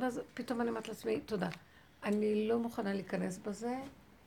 [0.00, 1.48] ואז פתאום אני אומרת לעצמי, תודה.
[2.04, 3.74] אני לא מוכנה להיכנס בזה,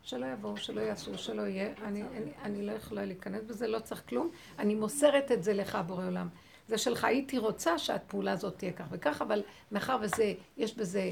[0.04, 1.74] שלא יבואו, שלא יעשו, שלא יהיה.
[1.84, 4.30] אני, אני, אני לא יכולה להיכנס בזה, לא צריך כלום.
[4.60, 6.28] אני מוסרת את זה לך, בורא עולם.
[6.70, 7.04] זה שלך.
[7.04, 11.12] הייתי רוצה שהפעולה הזאת תהיה כך וכך, אבל מאחר וזה, יש בזה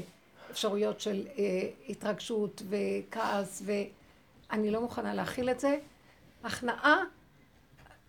[0.50, 5.78] אפשרויות של אה, התרגשות וכעס, ואני לא מוכנה להכיל את זה.
[6.44, 7.04] הכנעה,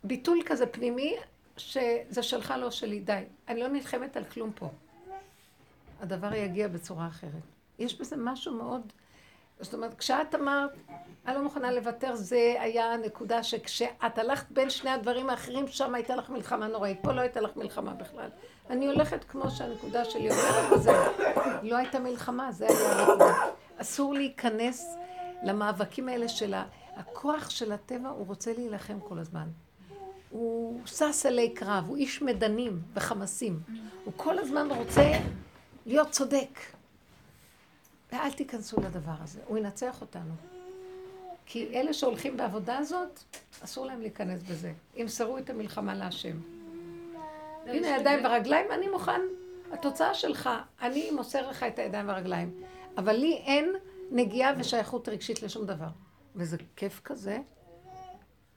[0.03, 1.15] ביטול כזה פנימי,
[1.57, 3.23] שזה שלך, לא שלי, די.
[3.47, 4.69] אני לא נלחמת על כלום פה.
[6.01, 7.31] הדבר יגיע בצורה אחרת.
[7.79, 8.81] יש בזה משהו מאוד...
[9.59, 10.71] זאת אומרת, כשאת אמרת,
[11.27, 16.15] אני לא מוכנה לוותר, זה היה הנקודה שכשאת הלכת בין שני הדברים האחרים, שם הייתה
[16.15, 16.97] לך מלחמה נוראית.
[17.01, 18.29] פה לא הייתה לך מלחמה בכלל.
[18.69, 20.95] אני הולכת כמו שהנקודה שלי אומרת, וזהו.
[21.63, 23.33] לא הייתה מלחמה, זה היה הנקודה.
[23.77, 24.97] אסור להיכנס
[25.43, 26.53] למאבקים האלה של.
[26.99, 29.47] הכוח של הטבע, הוא רוצה להילחם כל הזמן.
[30.29, 33.59] הוא שש אלי קרב, הוא איש מדנים וחמסים.
[34.05, 35.11] הוא כל הזמן רוצה
[35.85, 36.59] להיות צודק.
[38.11, 40.33] ואל תיכנסו לדבר הזה, הוא ינצח אותנו.
[41.45, 43.19] כי אלה שהולכים בעבודה הזאת,
[43.63, 44.73] אסור להם להיכנס בזה.
[44.95, 46.37] ימסרו את המלחמה להשם.
[47.65, 49.21] הנה ידיים ורגליים, אני מוכן.
[49.71, 50.49] התוצאה שלך,
[50.81, 52.63] אני מוסר לך את הידיים והרגליים.
[52.97, 53.75] אבל לי אין
[54.11, 55.87] נגיעה ושייכות רגשית לשום דבר.
[56.35, 57.37] וזה כיף כזה.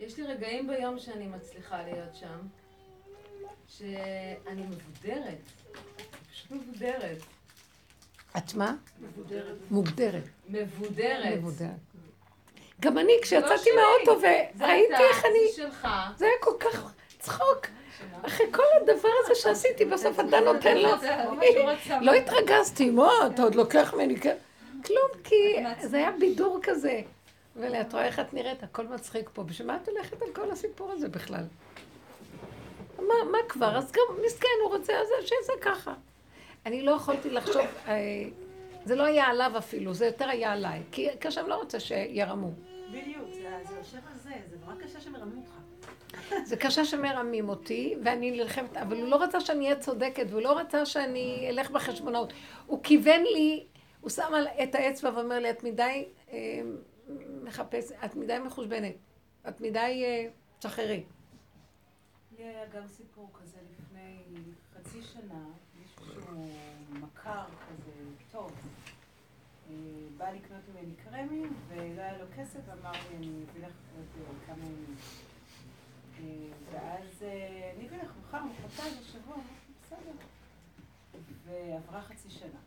[0.01, 2.39] יש לי רגעים ביום שאני מצליחה להיות שם,
[3.69, 5.39] שאני מבודרת.
[6.31, 7.19] פשוט מבודרת.
[8.37, 8.75] את מה?
[9.01, 9.57] מבודרת.
[9.71, 10.23] מוגדרת.
[10.49, 11.39] מבודרת.
[11.39, 11.71] מבודרת.
[12.81, 13.73] גם אני, לא כשיצאתי שלי.
[13.77, 14.21] מהאוטו
[14.59, 15.39] וראיתי איך אני...
[15.51, 15.89] זה שלך.
[16.17, 17.67] זה היה כל כך צחוק.
[18.23, 20.89] אחרי כל הדבר הזה שעשיתי, בסוף אתה נותן לו...
[22.01, 24.27] לא התרגזתי, מה, אתה עוד לוקח ממני כ...
[24.87, 27.01] כלום, כי זה היה בידור כזה.
[27.57, 28.63] ולי, את רואה איך את נראית?
[28.63, 29.43] הכל מצחיק פה.
[29.43, 31.45] בשביל מה את הולכת על כל הסיפור הזה בכלל?
[32.99, 33.77] מה כבר?
[33.77, 35.95] אז גם מסכן, הוא רוצה, אז שיעשה ככה.
[36.67, 37.95] אני לא יכולתי לחשוב, אה,
[38.85, 40.83] זה לא היה עליו אפילו, זה יותר היה עליי.
[40.93, 42.51] כי כשם לא רוצה שירמו.
[42.89, 45.53] בדיוק, זה יושב על זה, זה נורא קשה שמרמים אותך.
[46.49, 50.59] זה קשה שמרמים אותי, ואני נלחמת, אבל הוא לא רצה שאני אהיה צודקת, והוא לא
[50.59, 52.33] רצה שאני אלך בחשבונאות.
[52.67, 53.67] הוא כיוון לי,
[54.01, 54.33] הוא שם
[54.63, 56.39] את האצבע ואומר לי, את מדי אה,
[57.43, 58.95] מחפשת, את מדי מחושבנת,
[59.49, 60.29] את מדי אה,
[60.61, 61.05] שחררי.
[62.39, 64.23] לי היה גם סיפור כזה לפני
[64.75, 65.45] חצי שנה,
[67.23, 67.93] מכר כזה
[68.33, 68.53] טוב,
[69.71, 69.75] אה,
[70.17, 73.73] בא לקנות ממני קרמים ולא היה לו כסף, אמר לי אני מביא לך
[74.29, 74.97] עוד כמה ימים.
[76.19, 76.25] אה,
[76.73, 78.95] ואז אה, אני אביא לך מחר, מחרתיים,
[79.27, 79.41] אמרתי
[79.83, 80.13] בסדר.
[81.45, 82.61] ועברה חצי שנה.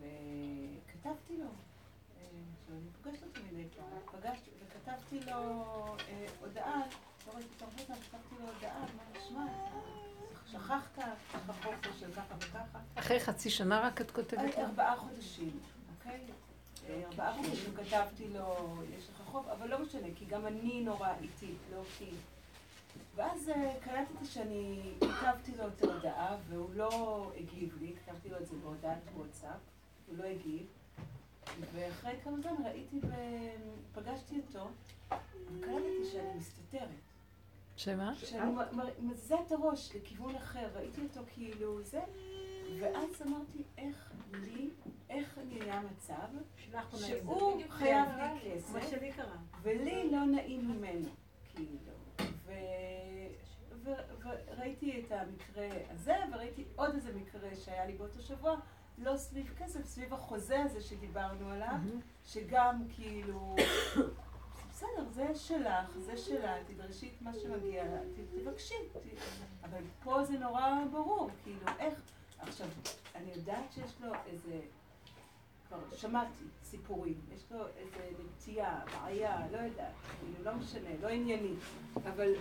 [0.00, 2.22] וכתבתי לו, אה,
[2.60, 5.66] עכשיו אני פוגשת אותו מדי פעם, פגשתי וכתבתי לו
[6.40, 6.80] הודעה,
[7.26, 7.90] לא ראיתי תרבות
[10.52, 10.98] שכחת,
[11.62, 12.78] חופש של ככה וככה.
[12.94, 14.66] אחרי חצי שנה רק את כותבת לה?
[14.66, 15.60] ארבעה חודשים,
[15.98, 16.20] אוקיי?
[16.88, 21.08] אה, ארבעה חודשים כתבתי לו, יש לך חוב, אבל לא משנה, כי גם אני נורא
[21.20, 22.10] איטית, לא כי...
[23.14, 28.46] ואז אה, קלטתי שאני כתבתי לו את ההודעה, והוא לא הגיב לי, כתבתי לו את
[28.46, 29.60] זה בהודעת וואטסאפ,
[30.06, 30.66] הוא לא הגיב.
[31.72, 33.14] ואחרי כמה זמן ראיתי, ו...
[33.94, 34.68] פגשתי אותו,
[35.08, 37.09] וקלטתי שאני מסתתרת.
[37.80, 38.14] שמה?
[38.14, 38.54] שאני
[38.98, 42.00] מזיזה את הראש לכיוון אחר, ראיתי אותו כאילו זה,
[42.80, 44.70] ואז אמרתי, איך לי,
[45.10, 46.14] איך נהיה מצב,
[46.56, 47.24] שלך הוא נעים.
[47.24, 48.08] שהוא חייב.
[48.08, 49.36] לי מה כסף, שלי קרה.
[49.62, 51.08] ולי לא נעים ממנו,
[51.44, 51.92] כאילו.
[52.46, 52.52] ו...
[53.82, 58.56] ו- וראיתי את המקרה הזה, וראיתי עוד איזה מקרה שהיה לי באותו שבוע,
[58.98, 61.76] לא סביב כסף, סביב החוזה הזה שדיברנו עליו,
[62.24, 63.56] שגם כאילו,
[64.80, 68.00] בסדר, זה שלך, זה שלה, תדרשי את מה שמגיע לה,
[68.44, 68.74] תבקשי.
[69.62, 71.94] אבל פה זה נורא ברור, כאילו, איך...
[72.38, 72.66] עכשיו,
[73.14, 74.60] אני יודעת שיש לו איזה...
[75.68, 81.54] כבר שמעתי סיפורים, יש לו איזה נטייה, בעיה, לא יודעת, כאילו, לא משנה, לא ענייני,
[81.96, 82.32] אבל...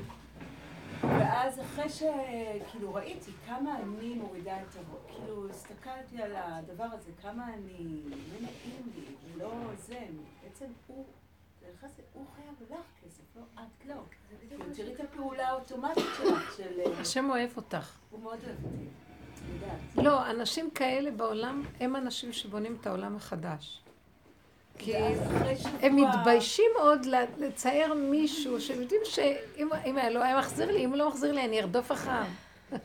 [1.02, 7.54] ואז אחרי שכאילו ראיתי כמה אני מורידה את הראש, כאילו הסתכלתי על הדבר הזה, כמה
[7.54, 10.08] אני, לא נעים לי, ולא זה,
[10.44, 11.06] בעצם הוא,
[12.14, 13.96] הוא חייב לך כסף, לא את לא.
[14.50, 16.80] כאילו, תראי את הפעולה האוטומטית שלך, של...
[16.80, 17.98] אה, השם אוהב אותך.
[18.10, 20.02] הוא מאוד אוהב אותי.
[20.04, 23.82] לא, אנשים כאלה בעולם הם אנשים שבונים את העולם החדש.
[24.78, 24.96] כי
[25.82, 26.72] הם מתביישים
[27.06, 31.10] ל- לצייר מישהו שהם יודעים שאם אם היה לו היה מחזיר לי, אם הוא לא
[31.10, 32.26] מחזיר לי אני ארדוף אחריו.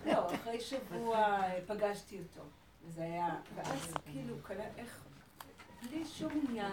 [0.07, 2.47] לא, אחרי שבוע אה, פגשתי אותו,
[2.87, 4.35] וזה היה, ואז כאילו,
[4.76, 5.01] איך,
[5.91, 6.72] בלי שום עניין,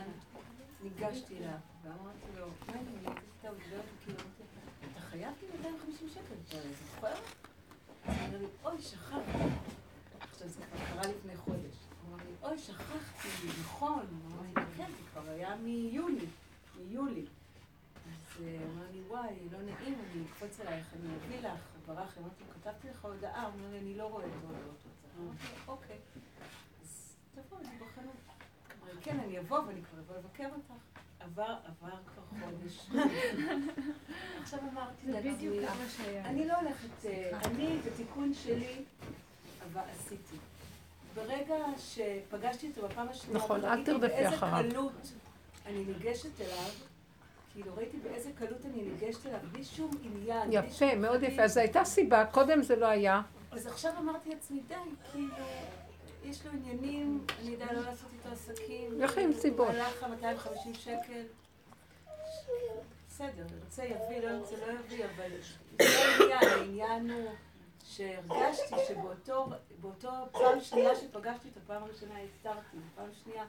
[0.83, 4.43] ניגשתי אליו, ואמרתי לו, מה אני עשיתי את העובדות, כאילו, אמרתי,
[4.91, 6.57] אתה חייב לי 250 שקל, אתה
[6.95, 7.07] זוכר?
[7.07, 9.37] אז הוא אומר לי, אוי, שכחתי.
[10.19, 11.75] עכשיו, זה כבר קרה לפני חודש.
[12.01, 13.27] הוא אמר לי, אוי, שכחתי,
[13.61, 14.05] נכון.
[14.25, 16.25] אמרתי, כן, זה כבר היה מיוני,
[16.77, 17.25] מיולי.
[18.05, 21.95] אז אה, הוא אמר לי, וואי, לא נעים, אני אקפוץ אלייך, אני אביא לך, הוא
[21.95, 25.19] ברח, אמרתי לו, כתבתי לך הודעה, הוא אומר לי, אני לא רואה את הודעות וואטסאפ.
[25.19, 25.97] אמרתי לו, אוקיי.
[26.81, 28.30] אז תבוא, אני בחנות.
[28.95, 30.73] לי, כן, אני אבוא, ואני כבר אבוא לבקר אותך.
[31.19, 32.89] עבר, עבר כבר חודש.
[34.43, 36.25] עכשיו אמרתי זה לעצמי, בדיוק מה שהיה.
[36.25, 38.75] אני לא הולכת, אה, אני בתיקון שלי,
[39.71, 40.35] אבל עשיתי.
[41.15, 44.71] ברגע שפגשתי אותו בפעם השנייה, נכון, אל תרדפי באיזה אחריו.
[44.71, 45.11] קלות
[45.65, 46.69] אני ניגשת אליו,
[47.53, 50.51] כאילו ראיתי באיזה קלות אני ניגשת אליו, בלי שום עניין.
[50.51, 51.23] יפה, מאוד.
[51.23, 51.41] יפה.
[51.43, 53.21] אז הייתה סיבה, קודם זה לא היה.
[53.51, 54.75] אז עכשיו אמרתי לעצמי, די,
[55.11, 55.35] כאילו,
[56.23, 59.01] יש לו עניינים, אני יודע לא לעשות איתו עסקים.
[59.01, 59.69] איך עם סיבות?
[59.69, 61.23] הלך ה 250 שקל.
[63.09, 65.29] בסדר, ירצה יביא, לא ירצה לא יביא, אבל
[65.81, 67.29] זה לא העניין, הוא
[67.85, 69.47] שהרגשתי שבאותו,
[69.81, 73.43] באותו פעם שנייה שפגשתי אותו, פעם ראשונה הסתרתי, פעם שנייה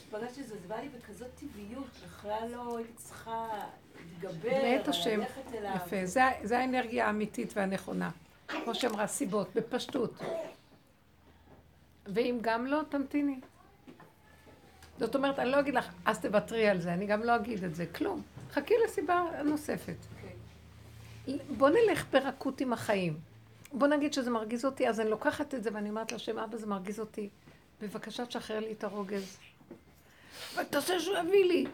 [0.00, 3.48] שפגשתי את זה, זה בא לי בכזאת טבעיות, בכלל לא הייתי צריכה
[3.96, 5.20] להתגבר, מאת השם.
[5.20, 5.72] ללכת אליו.
[5.76, 6.06] יפה.
[6.06, 8.10] זה- זה האנרגיה האמיתית והנכונה.
[8.48, 10.12] כמו שאמרה, סיבות, בפשטות.
[12.14, 13.40] ואם גם לא, תמתיני.
[14.98, 17.74] זאת אומרת, אני לא אגיד לך, אז תוותרי על זה, אני גם לא אגיד את
[17.74, 18.22] זה, כלום.
[18.52, 19.96] חכי לסיבה נוספת.
[21.56, 23.18] בוא נלך ברכות עם החיים.
[23.72, 26.66] בוא נגיד שזה מרגיז אותי, אז אני לוקחת את זה ואני אומרת לשם, אבא, זה
[26.66, 27.28] מרגיז אותי.
[27.82, 29.38] בבקשה, תשחרר לי את הרוגז.
[30.56, 31.66] ותעשה שהוא יביא לי.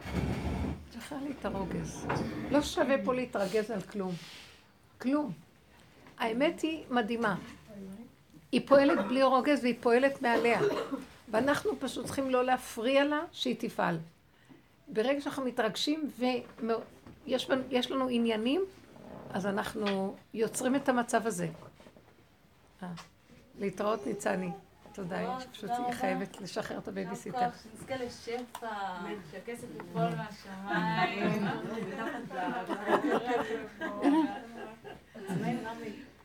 [0.89, 2.07] תשחרר לי את הרוגז.
[2.51, 4.13] לא שווה פה להתרגז על כלום.
[5.01, 5.31] כלום.
[6.17, 7.35] האמת היא מדהימה.
[8.51, 10.59] היא פועלת בלי רוגז והיא פועלת מעליה.
[11.31, 13.97] ואנחנו פשוט צריכים לא להפריע לה שהיא תפעל.
[14.87, 16.11] ברגע שאנחנו מתרגשים
[17.27, 18.65] ויש לנו עניינים,
[19.29, 21.47] אז אנחנו יוצרים את המצב הזה.
[22.83, 22.87] אה,
[23.59, 24.49] להתראות ניצני.
[24.93, 25.93] תודה, פשוט היא.
[25.93, 27.47] חייבת לשחרר את הבייביסיטר.
[27.63, 28.67] שנזכה לשפע,
[29.31, 31.47] שהכסף ייפול מהשמיים.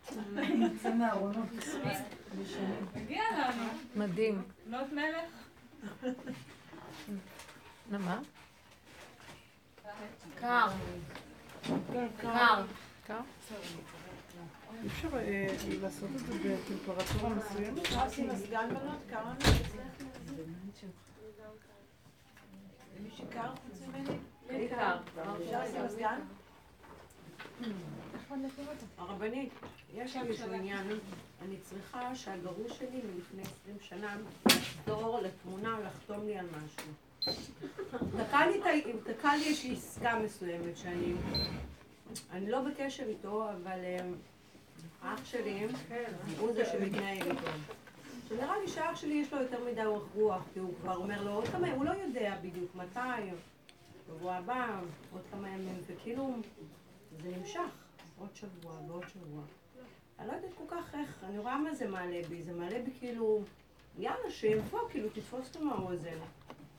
[0.99, 1.49] מהארונות.
[2.95, 3.65] מגיע לנו.
[3.97, 4.43] מדהים.
[4.67, 6.13] בנות מלך.
[7.91, 8.21] נו, מה?
[10.41, 10.69] קר.
[12.21, 12.65] קר.
[13.07, 13.21] קר?
[14.83, 15.47] אי אפשר אה,
[15.83, 17.79] לעשות את זה בטמפרטורה מסוימת?
[17.79, 18.99] אפשר לשים מזגן בנות?
[19.11, 19.35] כמה
[22.99, 24.19] למי שקר חוץ ממני?
[24.51, 24.97] לי קר.
[25.45, 26.21] אפשר לשים מזגן?
[28.99, 29.53] הרבנית,
[29.95, 30.87] יש לי איזשהו עניין.
[31.43, 34.17] אני צריכה שהגרוש שלי מלפני 20 שנה
[34.49, 36.93] יחזור לתמונה לחתום לי על משהו.
[39.05, 41.15] תקע לי, איזושהי עסקה מסוימת שאני...
[42.33, 43.99] אני לא בקשר איתו, אבל אה,
[45.03, 45.67] אח שלי,
[46.39, 47.51] הוא זה שמתנהג איתו.
[48.29, 51.31] שנראה לי שאח שלי יש לו יותר מדי אורך רוח, כי הוא כבר אומר לו
[51.31, 53.31] עוד כמה, הוא לא יודע בדיוק מתי,
[54.07, 54.81] שבוע הבא,
[55.13, 56.35] עוד כמה ימים, וכאילו
[57.23, 57.82] זה נמשך,
[58.19, 59.43] עוד שבוע ועוד שבוע.
[60.19, 62.91] אני לא יודעת כל כך איך, אני רואה מה זה מעלה בי, זה מעלה בי
[62.99, 63.43] כאילו,
[63.99, 66.19] יאללה, שיבוא, כאילו תתפוס אותו מהאוזן.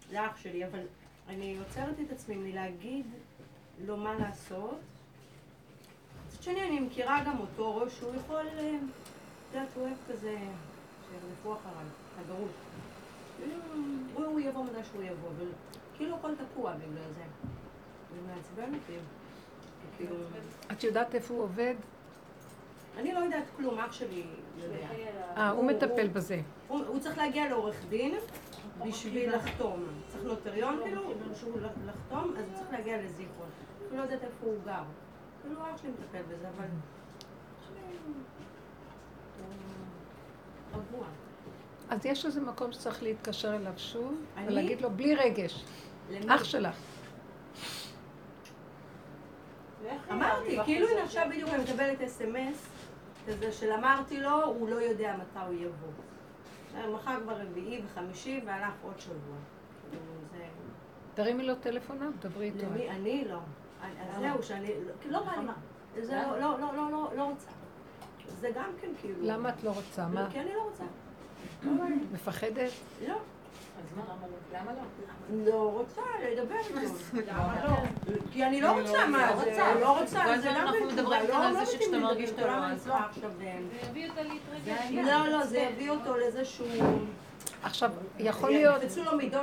[0.10, 0.86] זה אח שלי, אבל
[1.28, 3.06] אני עוצרת את עצמי מלהגיד
[3.86, 4.80] לו מה לעשות.
[6.28, 10.38] מצד שני, אני מכירה גם אותו, שהוא יכול, אה, את יודעת, הוא אוהב כזה,
[11.10, 11.88] שירדפו אחריו,
[12.20, 12.52] הגרות.
[14.14, 15.48] הוא, יבוא מתי שהוא יבוא, אבל
[15.98, 17.24] כאילו הכל תקוע בגלל זה.
[18.14, 18.94] זה מעצבן אותי.
[19.98, 20.16] כאילו,
[20.72, 21.76] את יודעת איפה הוא עובד?
[22.98, 24.24] אני לא יודעת כלום, אח שלי
[24.58, 24.88] יודע.
[25.38, 26.42] אה, הוא מטפל בזה.
[26.68, 28.16] הוא, צריך להגיע לעורך דין
[28.88, 29.84] בשביל לחתום.
[30.08, 31.02] צריך נוטריון כאילו,
[31.36, 33.50] שהוא לח- לחתום, אז הוא צריך להגיע לזיכרון.
[33.90, 34.84] אני לא יודעת איפה הוא גר.
[35.42, 36.66] כאילו אח שלי מטפל בזה, אבל...
[41.90, 44.48] אז יש איזה מקום שצריך להתקשר אליו שוב, אני?
[44.48, 45.64] ולהגיד לו, בלי רגש?
[46.30, 46.76] אח שלך.
[50.12, 52.68] אמרתי, כאילו הנה עכשיו בדיוק אני מקבלת אס.אם.אס
[53.28, 56.94] כזה של אמרתי לו, הוא לא יודע מתי הוא יבוא.
[56.96, 59.38] מחר כבר רביעי וחמישי והלך עוד שבוע.
[59.90, 60.04] כאילו.
[61.14, 62.66] תרימי לו טלפון, דברי איתו.
[62.66, 62.90] למי?
[62.90, 63.40] אני לא.
[63.82, 64.68] אז זהו, שאני...
[65.02, 65.32] כאילו, לא בא
[65.96, 66.04] לי.
[66.04, 67.50] זה לא, לא, לא, לא, לא, לא רוצה.
[68.40, 69.16] זה גם כן כאילו...
[69.22, 70.08] למה את לא רוצה?
[70.08, 70.28] מה?
[70.32, 70.84] כי אני לא רוצה.
[71.64, 71.72] לא.
[72.12, 72.72] מפחדת?
[73.08, 73.16] לא.
[74.54, 75.52] למה לא?
[75.52, 76.02] לא רוצה
[76.32, 77.32] לדבר איתו.
[77.32, 77.76] למה לא?
[78.32, 79.46] כי אני לא רוצה, לא מה רוצה.
[79.46, 79.80] זה?
[79.82, 81.28] לא רוצה, זה גם אנחנו מדברים.
[81.28, 82.76] כאן על לא, זה לא שכשאתה מרגיש שאתה לא, לא.
[82.76, 82.92] זה
[83.90, 84.92] יביא אותה להתרגש.
[84.92, 87.00] לא, לא, זה יביא אותו לזה שהוא...
[87.64, 88.82] עכשיו, יכול להיות...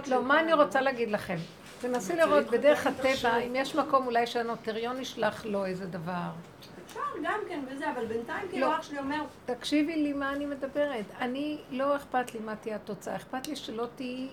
[0.07, 0.53] לא, מה אני.
[0.53, 1.37] רוצה להגיד לכם?
[1.81, 6.31] תנסי לראות בדרך הטבע, אם יש מקום אולי שהנוטריון ישלח לו איזה דבר.
[7.01, 8.77] אפשר גם כן וזה, אבל בינתיים כאילו לא.
[8.77, 11.05] אח שלי אומר, תקשיבי לי מה אני מדברת.
[11.21, 14.29] אני, לא אכפת לי מה תהיה התוצאה, אכפת לי שלא תהיי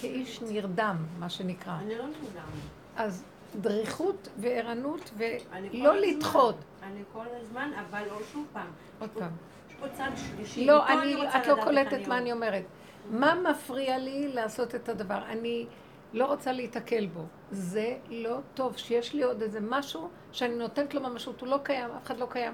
[0.00, 1.72] כאיש נרדם, מה שנקרא.
[1.78, 2.50] אני לא נרדם.
[2.96, 3.24] אז
[3.60, 6.56] דריכות וערנות ולא לדחות.
[6.82, 8.70] אני כל הזמן, אבל עוד שוב פעם.
[9.00, 9.30] עוד פעם.
[9.68, 10.66] יש פה צד שלישי.
[10.66, 12.64] לא, אני, את לא קולטת מה אני אומרת.
[13.10, 15.22] מה מפריע לי לעשות את הדבר?
[15.28, 15.66] אני
[16.12, 17.24] לא רוצה להיתקל בו.
[17.50, 21.90] זה לא טוב, שיש לי עוד איזה משהו שאני נותנת לו ממשות, הוא לא קיים,
[21.96, 22.52] אף אחד לא קיים.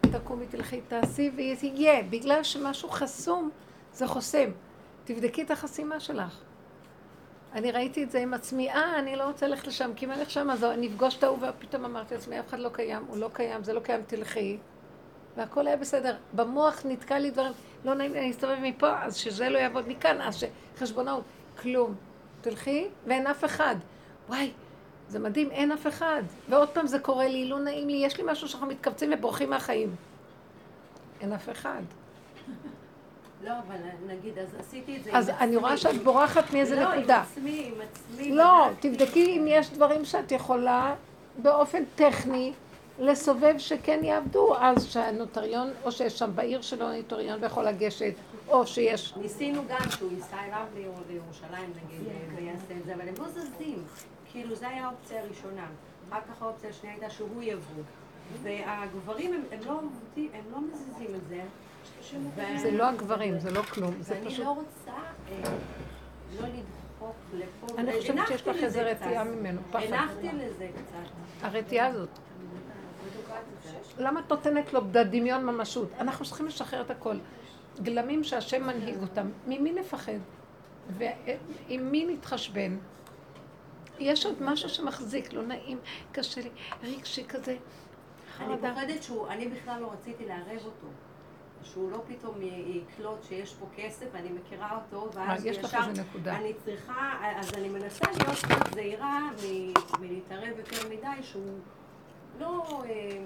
[0.00, 2.02] תקומי, תלכי, תעשי ויהיה.
[2.02, 3.50] בגלל שמשהו חסום,
[3.92, 4.50] זה חוסם.
[5.04, 6.40] תבדקי את החסימה שלך.
[7.52, 10.20] אני ראיתי את זה עם עצמי, אה, אני לא רוצה ללכת לשם, כי אם אני
[10.20, 13.16] אלך שם, אז אני אפגוש את ההוא, ופתאום אמרתי לעצמי, אף אחד לא קיים, הוא
[13.16, 14.58] לא קיים, זה לא קיים, תלכי.
[15.36, 16.16] והכל היה בסדר.
[16.32, 17.52] במוח נתקע לי דברים,
[17.84, 20.44] לא נעים לי, אני אסתובב מפה, אז שזה לא יעבוד מכאן, אז
[20.76, 21.24] שחשבונאות,
[21.62, 21.94] כלום.
[22.50, 23.76] תלכי, ואין אף אחד.
[24.28, 24.50] וואי,
[25.08, 26.22] זה מדהים, אין אף אחד.
[26.48, 29.96] ועוד פעם זה קורה לי, לא נעים לי, יש לי משהו שאנחנו מתכווצים ובורחים מהחיים.
[31.20, 31.82] אין אף אחד.
[33.44, 33.76] לא, אבל
[34.06, 35.76] נגיד, אז עשיתי את זה אז אני רואה.
[35.76, 37.16] שאת בורחת מאיזה לא, נקודה.
[37.16, 38.32] עם עצמי, עם עצמי.
[38.32, 38.68] לא.
[38.80, 40.94] תבדקי אם יש דברים שאת יכולה
[41.42, 42.52] באופן טכני
[42.98, 48.14] לסובב שכן יעבדו, אז שהנוטריון, או שיש שם בעיר שלו נוטריון ויכול לגשת,
[48.48, 49.14] או שיש...
[49.16, 52.00] ניסינו גם שהוא ייסע אליו לירו- לירושלים נגיד,
[52.36, 53.84] ויעשה את זה, אבל הם לא זזים.
[54.32, 55.66] כאילו, זו הייתה האופציה הראשונה.
[56.10, 57.82] אחר כך האופציה השנייה הייתה שהוא יבוא.
[58.42, 61.42] והגברים הם, הם, לא, עובדים- הם לא מזיזים את זה.
[62.62, 64.44] זה לא הגברים, זה לא כלום, זה ואני פשוט...
[64.44, 64.90] לא רוצה
[65.30, 65.50] אה,
[66.40, 67.78] לא לדחוק לפה.
[67.80, 68.82] אני חושבת שיש לך איזה.
[68.82, 69.82] רתיעה ממנו, פחד.
[69.92, 71.10] הנחתי לזה קצת.
[71.46, 72.08] הרתיעה הזאת.
[73.98, 75.88] למה את נותנת לו בדמיון ממשות?
[75.98, 77.16] אנחנו צריכים לשחרר את הכל.
[77.82, 80.18] גלמים שהשם מנהיג אותם, ממי נפחד?
[80.88, 82.78] ועם מי נתחשבן?
[83.98, 85.78] יש עוד משהו שמחזיק, לא נעים,
[86.12, 86.50] קשה לי,
[86.82, 87.56] רגשי כזה,
[88.40, 88.56] אני.
[88.56, 90.86] פוחדת שהוא, אני בכלל לא רציתי לערב אותו.
[91.62, 96.36] שהוא לא פתאום יקלוט שיש פה כסף, אני מכירה אותו, ואז יש לך איזה נקודה.
[96.36, 98.38] אני צריכה, אז אני מנסה להיות
[98.74, 99.30] זהירה
[100.00, 101.58] מלהתערב יותר מדי, שהוא
[102.38, 103.24] לא, אה,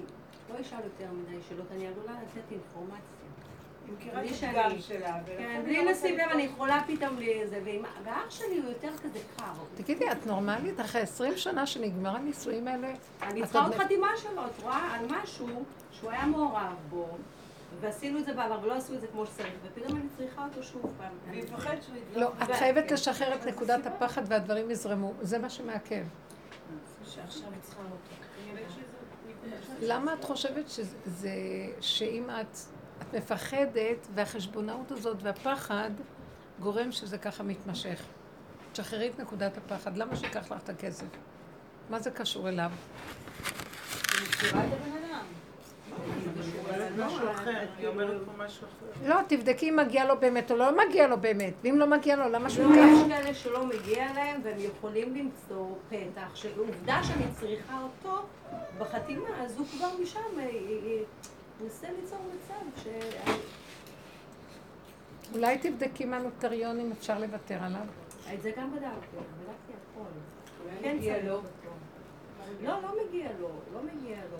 [0.49, 2.99] לא ישאל יותר מדי שאלות, אני עלולה לתת אינפורמציה.
[3.87, 6.29] היא מכירה את שאני- הפגם שלה, כן, בלי לא לשים לב.
[6.33, 7.59] אני יכולה פתאום לזה,
[8.03, 9.45] ואח שלי הוא יותר כזה קר.
[9.75, 10.79] תגידי, את נורמלית?
[10.79, 12.93] אחרי עשרים שנה שנגמר הנישואים האלה?
[13.21, 14.95] אני צריכה עוד חתימה שלו, את רואה?
[14.95, 15.47] על משהו
[15.91, 17.07] שהוא היה מעורב בו,
[17.81, 20.93] ועשינו את זה בעבר, ולא עשו את זה כמו שצריך, ופתאום אני צריכה אותו שוב
[20.97, 21.11] פעם.
[21.29, 22.33] והיא מפחדת שהוא ידלוק.
[22.39, 22.93] לא, את חייבת כן.
[22.93, 26.03] לשחרר את נקודת הפחד והדברים יזרמו, זה מה שמעכב.
[27.05, 28.12] שעכשיו היא צריכה אותו.
[29.81, 31.35] למה את חושבת שזה,
[31.81, 32.57] שאם את,
[33.01, 35.89] את מפחדת והחשבונאות הזאת והפחד
[36.59, 38.01] גורם שזה ככה מתמשך?
[38.71, 41.05] תשחררי את נקודת הפחד, למה שיקח לך את הכסף?
[41.89, 42.71] מה זה קשור אליו?
[49.05, 51.53] לא, תבדקי אם מגיע לו באמת או לא מגיע לו באמת.
[51.63, 53.07] ואם לא מגיע לו, למה שהוא לא, יש ייקח?
[53.07, 58.21] כאלה שלא מגיע להם והם יכולים למצוא פתח, שעובדה שאני צריכה אותו
[58.77, 61.03] בחתימה, אז הוא כבר משם, אה, אה, אה,
[61.61, 62.87] מנסה ליצור מצב ש...
[65.35, 67.85] אולי תבדקי מה נוטריונים אפשר לוותר עליו.
[68.33, 70.09] את זה גם בדקתי, בדקתי הכל.
[70.81, 71.33] כן צריך לו.
[71.33, 71.47] אותו.
[72.63, 74.37] לא, לא מגיע לו, לא מגיע לו.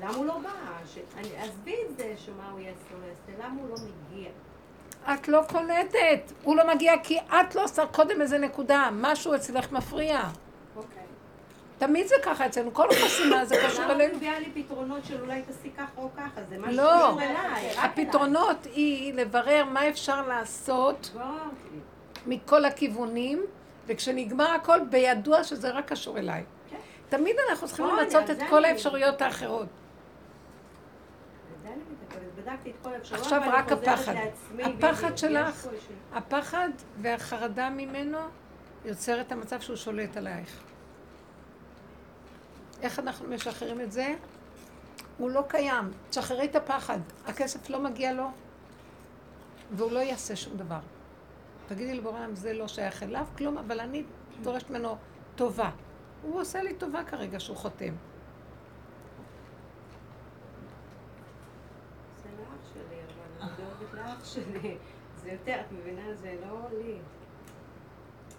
[0.00, 0.50] למה הוא לא בא?
[0.94, 0.98] ש-
[1.38, 4.28] עזבי את זה שמה הוא יעשה או לא יעשה, למה הוא לא מגיע?
[5.14, 6.32] את לא קולטת.
[6.42, 8.88] הוא לא מגיע כי את לא עושה קודם איזה נקודה.
[8.92, 10.20] משהו אצלך מפריע.
[10.76, 11.02] אוקיי.
[11.78, 12.74] תמיד זה ככה אצלנו.
[12.74, 14.16] כל החסימה זה קשור למה את אלינו.
[14.16, 16.42] מביאה לי פתרונות של אולי תעשי ככה או ככה?
[16.48, 16.98] זה משהו לא.
[17.06, 21.10] שקשור אליי, רק הפתרונות היא לברר מה אפשר לעשות.
[21.14, 21.78] בררתי.
[22.26, 23.42] מכל הכיוונים,
[23.86, 26.44] וכשנגמר הכל, בידוע שזה רק קשור אליי.
[26.70, 26.76] כן.
[27.08, 29.66] תמיד אנחנו צריכים למצות את כל האפשרויות האחרות.
[29.66, 33.26] על זה אני מתעכבת, בדקתי את כל האפשרויות.
[33.26, 34.14] עכשיו רק הפחד.
[34.14, 35.66] לעצמי, הפחד שלך,
[36.12, 36.68] הפחד
[37.00, 38.18] והחרדה ממנו
[38.84, 40.62] יוצר את המצב שהוא שולט עלייך.
[42.82, 44.14] איך אנחנו משחררים את זה?
[45.18, 45.90] הוא לא קיים.
[46.10, 46.98] תשחררי את הפחד.
[47.26, 48.30] הכסף לא מגיע לו,
[49.70, 50.80] והוא לא יעשה שום דבר.
[51.66, 54.04] תגידי לבורא עולם, זה לא שייך אליו, כלום, אבל אני
[54.42, 54.96] דורשת ממנו
[55.36, 55.70] טובה.
[56.22, 57.94] הוא עושה לי טובה כרגע שהוא חותם.
[62.22, 64.76] זה לאח שלי, אני דואגת לאח שלי.
[65.22, 66.14] זה יותר, את מבינה?
[66.14, 66.92] זה לא לי.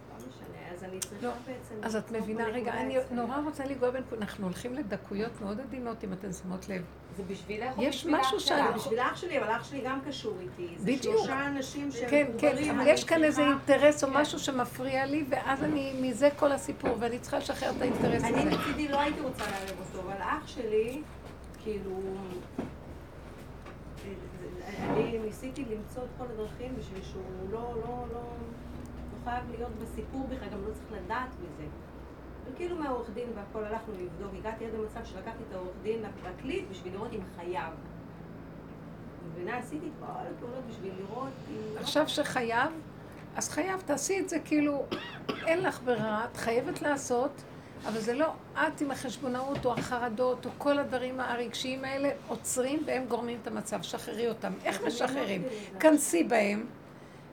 [0.10, 1.32] לא משנה, אז אני צריכה לא.
[1.48, 1.76] בעצם...
[1.84, 2.98] אז את מבינה, רגע, אני.
[3.12, 6.82] נורא רוצה לנגוע בנקודה, אנחנו הולכים לדקויות מאוד עדינות, אם אתן שמות לב.
[7.18, 8.72] זה בשבילך או יש בשביל משהו אח שאני- שלך?
[8.72, 10.76] זה בשביל אח שלי, אבל אח שלי גם קשור איתי.
[10.78, 11.02] זה בדיוק.
[11.18, 14.18] שלושה אנשים שהם כן, כן, אבל אני יש כאן איזה אינטרס או כן.
[14.18, 18.50] משהו שמפריע לי, ואז אני, מזה כל הסיפור, ואני צריכה לשחרר את האינטרס אני הזה.
[18.58, 21.02] מצידי לא הייתי רוצה לערב אותו, אבל אח שלי,
[21.64, 22.00] כאילו...
[24.90, 27.22] אני ניסיתי למצוא את כל הדרכים בשביל שהוא
[27.52, 28.22] לא, לא, לא, לא
[29.24, 31.68] חייב להיות בסיפור בכלל, גם לא צריך לדעת מזה.
[32.46, 36.94] וכאילו מהעורך דין והכל הלכנו לבדוק, הגעתי עד למצב שלקחתי את העורך דין לפרקליט בשביל
[36.94, 37.74] לראות אם חייב.
[39.32, 39.58] מבינה?
[39.58, 41.76] עשיתי את כל הפעולות בשביל לראות אם...
[41.76, 42.72] לא עכשיו שחייב,
[43.36, 44.86] אז חייב, תעשי את זה כאילו,
[45.48, 47.44] אין לך ברירה, את חייבת לעשות,
[47.86, 53.06] אבל זה לא את עם החשבונאות או החרדות או כל הדברים הרגשיים האלה עוצרים והם
[53.06, 54.54] גורמים את המצב, שחררי אותם.
[54.64, 55.44] איך אני משחררים?
[55.44, 55.80] לזה.
[55.80, 56.66] כנסי בהם,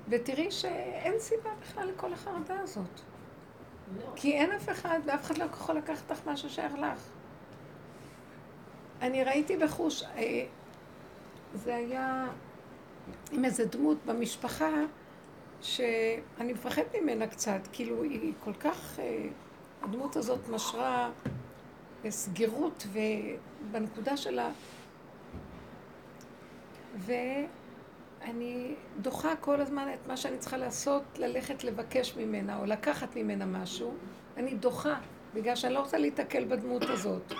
[0.08, 3.00] ותראי שאין סיבה בכלל לכל החרדה הזאת.
[4.16, 7.00] כי אין אף אחד, ואף אחד לא יכול לקחת לך מה ששייך לך.
[9.02, 10.46] אני ראיתי בחוש, אה,
[11.54, 12.26] זה היה
[13.32, 14.70] עם איזה דמות במשפחה,
[15.60, 19.28] שאני מפחדת ממנה קצת, כאילו היא כל כך, אה,
[19.88, 21.10] הדמות הזאת משרה
[22.04, 24.50] אה, סגירות ובנקודה שלה,
[26.96, 33.46] ואני דוחה כל הזמן את מה שאני צריכה לעשות, ללכת לבקש ממנה או לקחת ממנה
[33.46, 33.94] משהו,
[34.36, 34.94] אני דוחה,
[35.34, 37.32] בגלל שאני לא רוצה להיתקל בדמות הזאת.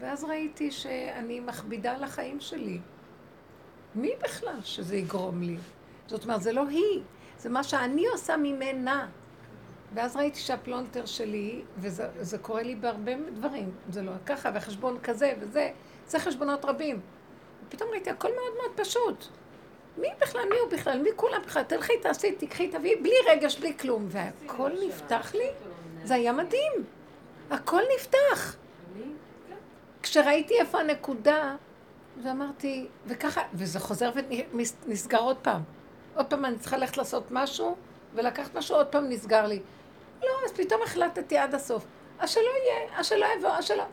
[0.00, 2.78] ואז ראיתי שאני מכבידה על החיים שלי.
[3.94, 5.56] מי בכלל שזה יגרום לי?
[6.06, 7.02] זאת אומרת, זה לא היא,
[7.38, 9.08] זה מה שאני עושה ממנה.
[9.94, 15.32] ואז ראיתי שהפלונטר שלי, וזה זה קורה לי בהרבה דברים, זה לא ככה, וחשבון כזה
[15.40, 15.70] וזה,
[16.06, 17.00] זה חשבונות רבים.
[17.68, 19.26] ופתאום ראיתי, הכל מאוד מאוד פשוט.
[19.98, 23.78] מי בכלל, מי הוא בכלל, מי כולם בכלל, תלכי, תעשי, תקחי, תביאי, בלי רגש, בלי
[23.78, 24.06] כלום.
[24.08, 25.48] והכל נפתח לי,
[26.04, 26.72] זה היה מדהים.
[27.50, 28.56] הכל נפתח.
[30.02, 31.56] כשראיתי איפה הנקודה,
[32.22, 34.10] ואמרתי, וככה, וזה חוזר
[34.84, 35.62] ונסגר עוד פעם.
[36.14, 37.76] עוד פעם אני צריכה ללכת לעשות משהו,
[38.16, 39.60] ולקחת משהו, עוד פעם נסגר לי.
[40.22, 41.84] לא, אז פתאום החלטתי עד הסוף.
[42.18, 43.84] אז שלא יהיה, אז שלא יבוא, אז שלא...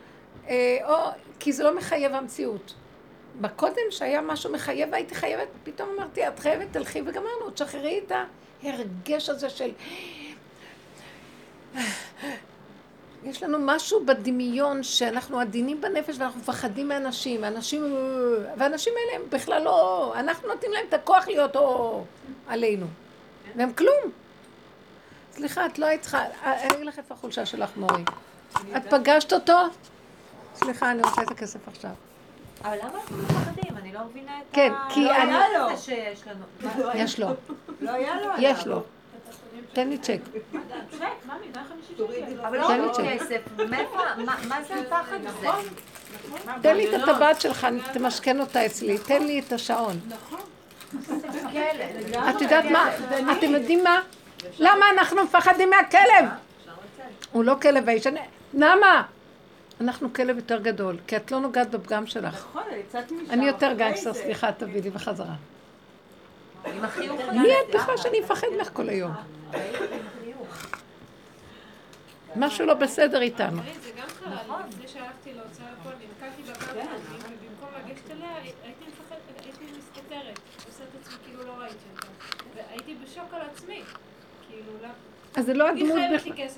[0.50, 2.74] אה, או, כי זה לא מחייב המציאות.
[3.42, 8.12] בקודם שהיה משהו מחייב והייתי חייבת, פתאום אמרתי, את חייבת, תלכי וגמרנו, תשחררי את
[8.64, 9.72] ההרגש הזה של...
[13.24, 17.96] יש לנו משהו בדמיון שאנחנו עדינים בנפש ואנחנו מפחדים מאנשים, אנשים,
[18.58, 22.04] והאנשים האלה הם בכלל לא, אנחנו נותנים להם את הכוח להיות או
[22.48, 22.86] עלינו,
[23.56, 24.12] והם כלום.
[25.32, 28.04] סליחה, את לא היית צריכה, אני אגיד לך איפה החולשה שלך, מורי.
[28.78, 29.58] את פגשת אותו?
[30.56, 31.92] סליחה, אני רוצה את הכסף עכשיו.
[32.64, 33.78] אבל למה אנחנו מפחדים?
[33.78, 34.56] אני לא מבינה את ה...
[34.56, 35.76] כן, כי לא אני- היה לו.
[35.78, 36.46] זה שיש לנו.
[37.04, 37.28] יש לו,
[37.82, 38.32] לא היה לו.
[38.40, 38.84] יש לו.
[39.74, 40.20] תן לי צ'ק.
[42.48, 43.04] אבל לא תן לי רק צ'ק.
[43.20, 43.42] כסף,
[44.26, 45.48] מה- מה זה הפחד הזה?
[46.62, 50.00] תן לי את הטבעת שלך, תמשכן אותה אצלי, תן לי את השעון.
[52.30, 52.92] את יודעת מה?
[53.38, 54.02] אתם יודעים מה?
[54.60, 56.26] למה אנחנו מפחדים מהכלב?
[57.32, 58.08] הוא לא כלב האיש.
[58.54, 59.04] נעמה,
[59.82, 62.36] אנחנו כלב יותר גדול, כי את לא נוגעת בפגם שלך.
[62.36, 64.14] נכון, אני יצאתי משם אני יותר גנגסטר.
[64.14, 65.34] סליחה, תביאי לי בחזרה.
[67.32, 69.12] מי את בכלל שאני מפחד ממך כל היום?
[72.36, 73.62] משהו לא בסדר איתנו.
[73.84, 79.46] זה גם קרה לי, לפני שהלכתי להוצאה לפועל, נתקלתי בקו ובמקום לגשת אליה, הייתי מפחדת,
[79.46, 82.08] הייתי מסתתרת, עושה את עצמי כאילו לא ראיתי אותה.
[82.56, 83.82] והייתי בשוק על עצמי.
[84.50, 84.94] כאילו, למה?
[85.36, 86.58] אז זה לא הדמות בכלל.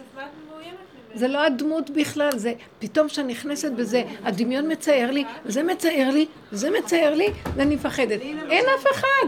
[1.14, 6.26] זה לא הדמות בכלל, זה פתאום כשאני נכנסת בזה, הדמיון מצייר לי, וזה מצייר לי,
[6.52, 8.22] וזה מצייר לי, ואני מפחדת.
[8.22, 9.28] אין אף אחד.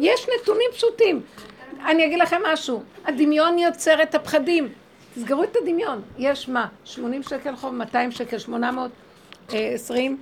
[0.00, 1.22] יש נתונים פשוטים.
[1.86, 4.68] אני אגיד לכם משהו, הדמיון יוצר את הפחדים.
[5.14, 6.02] תסגרו את הדמיון.
[6.18, 6.66] יש מה?
[6.84, 10.18] 80 שקל חוב, 200 שקל, 820,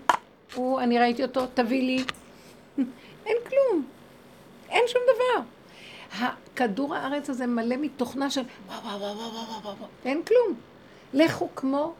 [0.54, 2.04] הוא, אני ראיתי אותו, תביא לי.
[3.26, 3.95] אין כלום.
[4.70, 5.42] אין שום דבר.
[6.56, 9.88] כדור הארץ הזה מלא מתוכנה של וואו וואו וואו וואו וואו וואו וואו.
[10.04, 10.54] אין כלום.
[11.14, 11.94] לכו כמו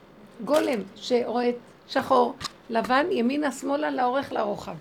[0.44, 1.50] גולם שרואה
[1.88, 2.34] שחור,
[2.70, 4.74] לבן, ימינה, שמאלה, לאורך, לרוחב.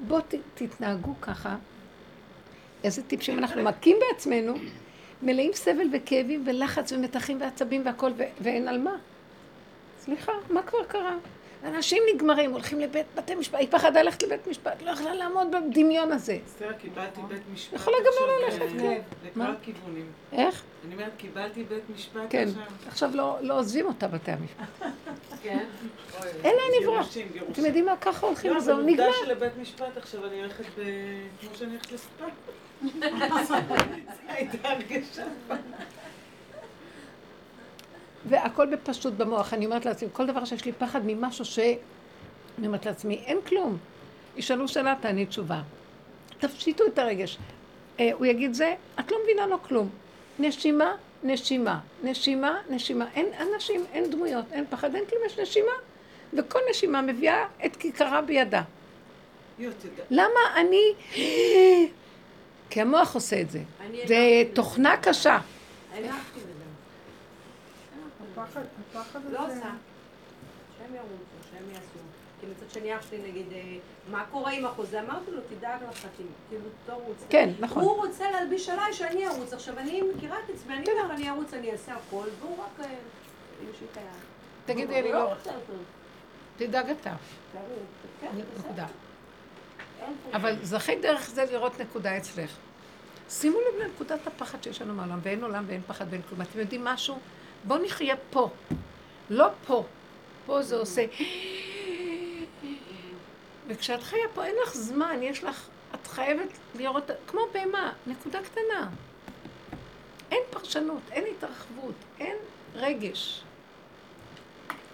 [0.00, 0.20] בואו
[0.54, 1.56] תתנהגו ככה.
[2.84, 4.54] איזה טיפשים אנחנו מכים בעצמנו,
[5.22, 8.96] מלאים סבל וכאבים ולחץ ומתחים ועצבים והכל, ואין על מה.
[9.98, 11.16] סליחה, מה כבר קרה?
[11.64, 16.12] אנשים נגמרים, הולכים לבית בתי משפט, היא פחדה ללכת לבית משפט, לא יכלה לעמוד בדמיון
[16.12, 16.38] הזה.
[16.46, 19.00] אסתר, קיבלתי בית משפט יכולה גם לא עכשיו, ללכת, כן.
[19.24, 19.50] לכל?
[19.50, 20.06] הכיוונים.
[20.32, 20.62] איך?
[20.86, 22.62] אני אומרת, קיבלתי בית משפט כן, עכשיו.
[22.86, 24.64] עכשיו לא, לא עוזבים אותה בתי המשפט.
[25.42, 25.64] כן?
[26.44, 27.08] אין לאן לברוח.
[27.52, 27.96] אתם יודעים מה?
[27.96, 29.06] ככה הולכים לא, אבל נגמר.
[29.06, 30.82] עובדה שלבית משפט עכשיו אני הולכת ב...
[31.40, 32.24] כמו שאני הולכת לספה.
[33.48, 33.54] זו
[34.28, 35.24] הייתה הרגשה.
[38.28, 39.54] והכל בפשוט במוח.
[39.54, 41.58] אני אומרת לעצמי, כל דבר שיש לי פחד ממשהו ש...
[42.58, 43.78] אני אומרת לעצמי, אין כלום.
[44.36, 45.60] ישאלו שאלה, תעני תשובה.
[46.38, 47.38] תפשיטו את הרגש.
[48.00, 49.88] אה, הוא יגיד זה, את לא מבינה לו כלום.
[50.38, 53.06] נשימה, נשימה, נשימה, נשימה.
[53.14, 55.72] אין אנשים, אין דמויות, אין פחד, אין כלום, יש נשימה.
[56.34, 58.62] וכל נשימה מביאה את כיכרה בידה.
[60.10, 60.92] למה אני...
[62.70, 63.60] כי המוח עושה את זה.
[64.06, 65.38] זה תוכנה קשה.
[68.42, 68.60] הפחד,
[68.90, 69.34] הפחד הזה...
[69.34, 69.70] לא עושה.
[70.78, 71.98] שהם ירוצו, שהם יעשו.
[72.40, 73.76] כי מצד שני אח שלי נגיד, אה,
[74.10, 75.00] מה קורה עם החוזה?
[75.00, 76.26] אמרתי לו, תדאג לחתים.
[76.48, 77.24] כאילו, תרוץ.
[77.28, 77.82] כן, נכון.
[77.82, 79.52] הוא רוצה להלביש עליי שאני ארוץ.
[79.52, 82.94] עכשיו, אני מכירה את עצמי, אני אומר, אני ארוץ, אני אעשה הכל, והוא רק אה,
[83.66, 84.06] יושיט היד.
[84.66, 85.34] תגידי, אני הוא לא...
[85.34, 85.72] רוצה אותו.
[86.56, 87.14] תדאג אתה.
[88.20, 88.28] כן.
[88.58, 88.86] נקודה.
[90.32, 92.56] אבל זכית דרך זה לראות נקודה אצלך.
[93.30, 96.42] שימו לב לנקודת הפחד שיש לנו מהעולם, ואין עולם ואין פחד ואין כלום.
[96.42, 97.18] אתם יודעים משהו?
[97.64, 98.50] בואו נחיה פה,
[99.30, 99.84] לא פה.
[100.46, 101.04] פה זה עושה...
[103.66, 105.68] וכשאת חיה פה אין לך זמן, יש לך...
[105.94, 108.90] את חייבת לראות, כמו בהמה, נקודה קטנה.
[110.30, 112.36] אין פרשנות, אין התרחבות, אין
[112.74, 113.42] רגש.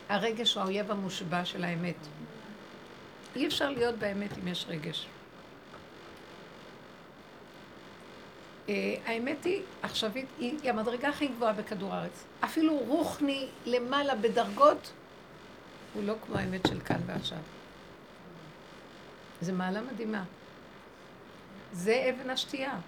[0.09, 1.97] הרגש הוא האויב המושבע של האמת.
[3.37, 5.07] אי אפשר להיות באמת אם יש רגש.
[5.07, 5.09] Uh,
[9.07, 12.25] האמת היא, עכשווית, היא, המדרגה הכי גבוהה בכדור הארץ.
[12.45, 14.93] אפילו רוחני למעלה בדרגות,
[15.95, 17.39] הוא לא כמו האמת של כאן ועכשיו.
[19.41, 20.25] זו מעלה מדהימה.
[21.73, 22.79] זה אבן השתייה.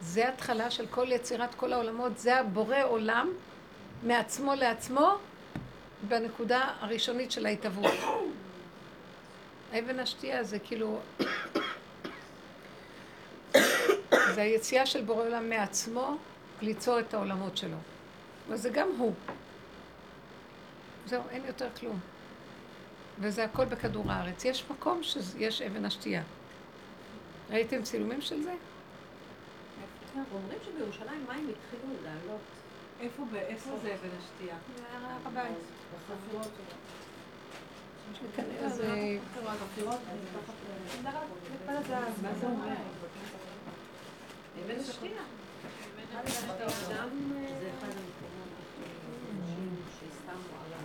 [0.00, 2.18] זה התחלה של כל יצירת כל העולמות.
[2.18, 3.28] זה הבורא עולם
[4.02, 5.14] מעצמו לעצמו
[6.08, 7.92] בנקודה הראשונית של ההתהוות.
[9.78, 11.00] אבן השתייה זה כאילו...
[14.36, 16.16] זה היציאה של בורא עולם מעצמו
[16.62, 17.76] ליצור את העולמות שלו.
[18.48, 19.12] וזה גם הוא.
[21.06, 21.98] זהו, אין יותר כלום.
[23.18, 24.44] וזה הכל בכדור הארץ.
[24.44, 26.22] יש מקום שיש אבן השתייה.
[27.50, 28.54] ראיתם צילומים של זה?
[30.14, 32.40] כן, אומרים שבירושלים מים התחילו לעלות.
[33.00, 34.56] איפה איפה זה אבן השתייה?
[34.92, 35.56] הר הבית.
[36.08, 36.52] בחפירות.
[42.22, 42.46] מה זה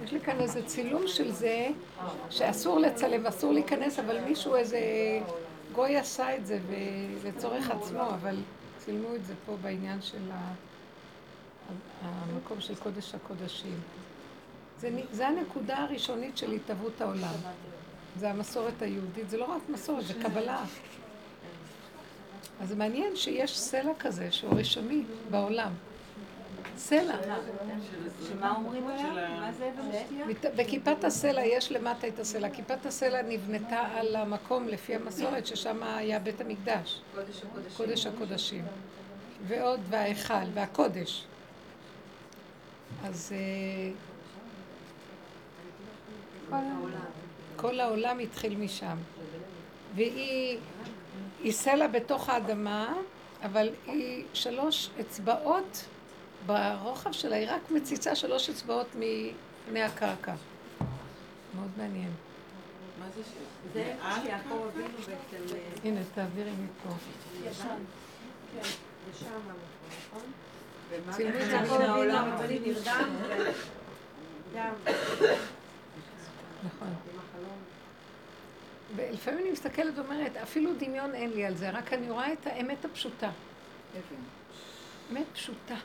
[0.04, 1.68] יש לי כאן איזה צילום של זה,
[2.30, 4.80] שאסור לצלם, אסור להיכנס, אבל מישהו, איזה
[5.74, 6.60] גוי עשה את זה
[7.24, 8.36] לצורך עצמו, אבל
[8.78, 10.30] צילמו את זה פה בעניין של
[12.02, 13.80] המקום של קודש הקודשים.
[14.80, 17.36] זה, זה הנקודה הראשונית של התהוות העולם.
[18.20, 20.64] זה המסורת היהודית, זה לא רק מסורת, זה קבלה.
[22.62, 25.74] אז זה מעניין שיש סלע כזה שהוא ראשוני בעולם.
[26.78, 27.16] סלע.
[28.28, 29.30] שמה אומרים עליה?
[29.40, 32.50] מה זה אבן בכיפת הסלע יש למטה את הסלע.
[32.50, 37.02] כיפת הסלע נבנתה על המקום לפי המסורת ששם היה בית המקדש.
[37.16, 37.78] קודש הקודשים.
[37.78, 38.66] קודש הקודשים.
[39.48, 41.26] ועוד, וההיכל, והקודש.
[43.04, 43.34] אז...
[46.52, 46.58] אה,
[47.56, 48.98] כל העולם התחיל משם.
[49.96, 50.58] והיא,
[51.44, 52.94] היא סלע בתוך האדמה,
[53.44, 55.86] אבל היא שלוש אצבעות
[56.46, 60.34] ברוחב שלה, היא רק מציצה שלוש אצבעות מפני הקרקע.
[61.56, 62.12] מאוד מעניין.
[63.00, 63.28] מה זה ש...
[63.74, 63.94] זה
[64.24, 65.56] שיעקב אבינו בעצם...
[65.56, 66.94] אה, הנה, תעבירי מפה.
[67.50, 67.68] ישן.
[67.68, 69.58] כן, זה שם המקום,
[70.10, 70.32] נכון?
[70.90, 72.32] ומה צילמו את זה יעקב מן העולם.
[72.32, 73.10] אבל היא נרדם
[74.54, 74.74] וגם
[76.64, 77.21] נכון.
[78.96, 82.86] ולפעמים אני מסתכלת ואומרת, אפילו דמיון אין לי על זה, רק אני רואה את האמת
[82.86, 83.30] הפשוטה.
[85.12, 85.76] אמת פשוטה.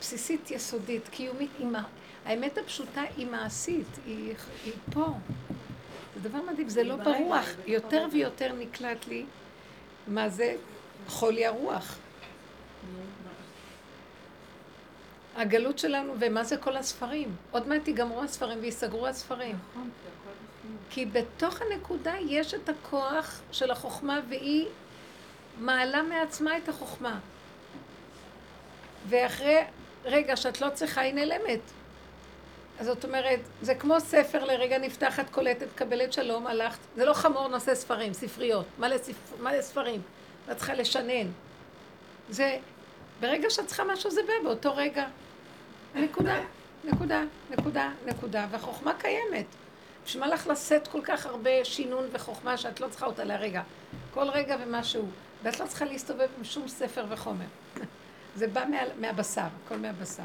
[0.00, 1.84] בסיסית, יסודית, קיומית, היא מה-
[2.24, 4.34] האמת הפשוטה היא מעשית, היא,
[4.64, 5.06] היא פה.
[6.14, 7.46] זה דבר מדהים, זה לא ברוח.
[7.66, 8.06] יותר.
[8.12, 9.24] ויותר נקלט לי
[10.08, 10.56] מה זה
[11.08, 11.96] חולי הרוח.
[15.36, 17.36] הגלות שלנו, ומה זה כל הספרים.
[17.50, 19.56] עוד מעט ייגמרו הספרים וייסגרו הספרים.
[20.90, 24.66] כי בתוך הנקודה יש את הכוח של החוכמה, והיא
[25.58, 27.18] מעלה מעצמה את החוכמה.
[29.08, 29.60] ואחרי
[30.04, 31.60] רגע שאת לא צריכה, היא נעלמת.
[32.78, 36.78] אז זאת אומרת, זה כמו ספר לרגע נפתחת, קולטת, קבלת שלום, הלכת.
[36.96, 39.40] זה לא חמור נושא ספרים, ספריות, מלא, ספ...
[39.40, 40.02] מלא ספרים.
[40.46, 41.26] ואת צריכה לשנן.
[42.28, 42.58] זה,
[43.20, 45.06] ברגע שאת צריכה משהו זה בא באותו רגע.
[45.94, 46.40] נקודה,
[46.84, 49.46] נקודה, נקודה, נקודה, והחוכמה קיימת.
[50.04, 53.62] בשביל מה לך לשאת כל כך הרבה שינון וחוכמה שאת לא צריכה אותה לרגע?
[54.14, 55.08] כל רגע ומשהו.
[55.42, 57.46] ואת לא צריכה להסתובב עם שום ספר וחומר.
[58.38, 60.22] זה בא מה, מהבשר, הכל מהבשר.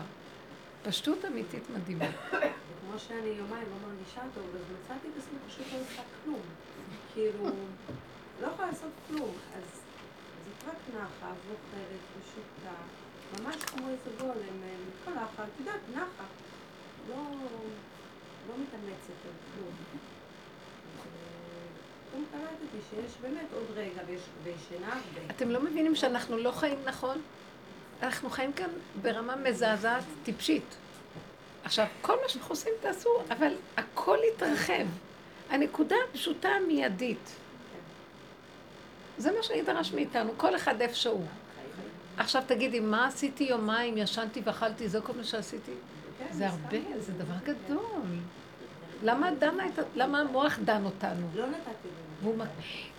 [0.84, 2.06] פשטות אמיתית מדהימה.
[2.32, 6.42] וכמו שאני יומיים לא מרגישה טוב, אז מצאתי את עצמי פשוט לא עושה כלום.
[7.14, 7.46] כאילו,
[8.42, 9.32] לא יכולה לעשות כלום.
[9.56, 9.64] אז
[10.60, 12.76] את רק נחה, זוכרת, פשוטה,
[13.40, 16.24] ממש כמו איזה גולם, אה, מתקלחת, את יודעת, נחה.
[17.10, 17.16] לא,
[18.50, 19.74] לא מתאמצת על כלום.
[22.10, 25.20] פתאום קלטתי שיש באמת עוד רגע ויש וישנה ו...
[25.30, 27.22] אתם לא מבינים שאנחנו לא חיים נכון?
[28.02, 28.70] אנחנו חיים כאן
[29.02, 30.76] ברמה מזעזעת טיפשית.
[31.64, 34.86] עכשיו, כל מה שאנחנו עושים תעשו, אבל הכל יתרחב.
[35.50, 37.36] הנקודה הפשוטה המיידית.
[39.18, 41.26] זה מה שנדרש מאיתנו, כל אחד איפה שהוא.
[42.18, 45.72] עכשיו תגידי, מה עשיתי יומיים, ישנתי ואכלתי, זה כל מה שעשיתי?
[46.32, 48.02] זה הרבה, זה דבר גדול.
[49.04, 49.82] למה דנה את ה...
[49.96, 51.28] למה המוח דן אותנו?
[51.36, 51.88] לא נתתי
[52.24, 52.34] לו.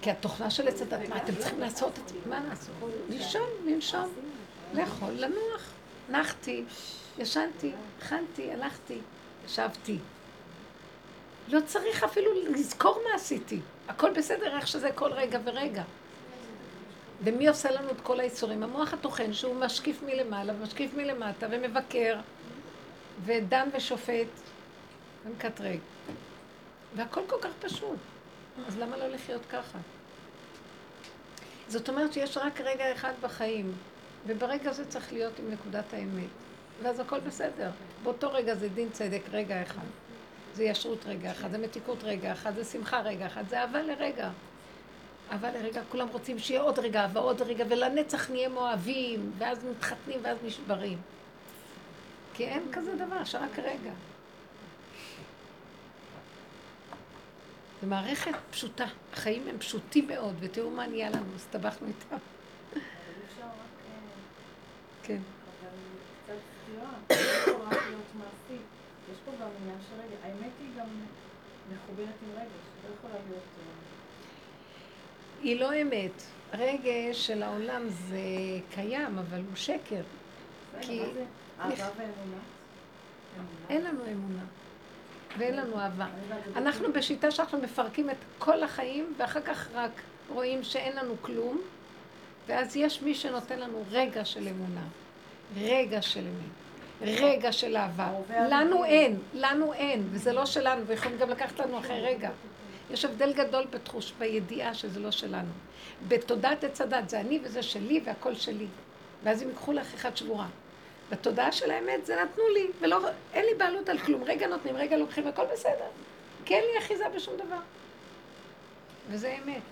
[0.02, 2.14] כי התוכנה של עץ הדת, מה אתם צריכים לעשות את זה?
[2.27, 2.74] מה לעשות?
[3.09, 4.12] לישון, לנשום,
[4.74, 5.72] לאכול, לנוח.
[6.10, 6.64] נחתי,
[7.18, 8.98] ישנתי, אכלתי, הלכתי,
[9.47, 9.98] ישבתי.
[11.48, 13.60] לא צריך אפילו לזכור מה עשיתי.
[13.89, 15.82] הכל בסדר איך שזה כל רגע ורגע.
[17.24, 18.62] ומי עושה לנו את כל האיסורים?
[18.62, 22.18] המוח הטוחן שהוא משקיף מלמעלה ומשקיף מלמטה ומבקר
[23.24, 24.28] ודן ושופט
[25.27, 25.78] ומקטרג.
[26.96, 27.98] והכל כל כך פשוט.
[28.68, 29.78] אז למה לא לחיות ככה?
[31.68, 33.72] זאת אומרת שיש רק רגע אחד בחיים,
[34.26, 36.28] וברגע זה צריך להיות עם נקודת האמת.
[36.82, 37.70] ואז הכל בסדר.
[38.02, 39.86] באותו רגע זה דין צדק רגע אחד.
[40.54, 44.30] זה ישרות רגע אחד, זה מתיקות רגע אחד, זה שמחה רגע אחד, זה אהבה לרגע.
[45.32, 50.38] אהבה לרגע, כולם רוצים שיהיה עוד רגע, ועוד רגע, ולנצח נהיה מאוהבים, ואז מתחתנים ואז
[50.44, 50.98] נשברים.
[52.34, 53.92] כי אין כזה דבר, שרק רגע.
[57.81, 62.16] זו מערכת פשוטה, החיים הם פשוטים מאוד, ותראו מה נהיה לנו, הסתבכנו איתם.
[65.02, 65.19] כן.
[66.78, 66.85] לא.
[69.12, 70.16] יש פה גם עניין של רגע.
[70.23, 70.86] האמת היא גם
[71.73, 73.43] מחוברת עם רגש, לא יכולה להיות...
[73.43, 73.70] אה,
[75.43, 76.23] היא לא אמת.
[76.52, 78.20] רגש של העולם זה
[78.74, 80.02] קיים, אבל הוא שקר.
[80.81, 81.01] כי?
[81.61, 82.39] אהבה ואמונה?
[83.69, 84.44] אין לנו אמונה.
[85.39, 86.07] ואין לנו אהבה.
[86.57, 89.90] אנחנו בשיטה שאנחנו מפרקים את כל החיים, ואחר כך רק
[90.28, 91.61] רואים שאין לנו כלום,
[92.47, 94.85] ואז יש מי שנותן לנו רגע של אמונה,
[95.57, 98.11] רגע של אמת, רגע של אהבה.
[98.51, 102.31] לנו אין, לנו אין, וזה לא שלנו, ויכולים גם לקחת לנו אחרי רגע.
[102.90, 105.51] יש הבדל גדול בתחוש, בידיעה שזה לא שלנו.
[106.09, 108.66] בתודעת עץ הדת, זה אני וזה שלי והכל שלי.
[109.24, 110.47] ואז הם ייקחו לך אחד שבורה.
[111.11, 114.24] בתודעה של האמת זה נתנו לי, ולא, אין לי בעלות על כלום.
[114.24, 115.89] רגע נותנים, רגע לוקחים, הכל בסדר.
[116.45, 117.61] כי אין לי אחיזה בשום דבר.
[119.09, 119.62] וזה אמת.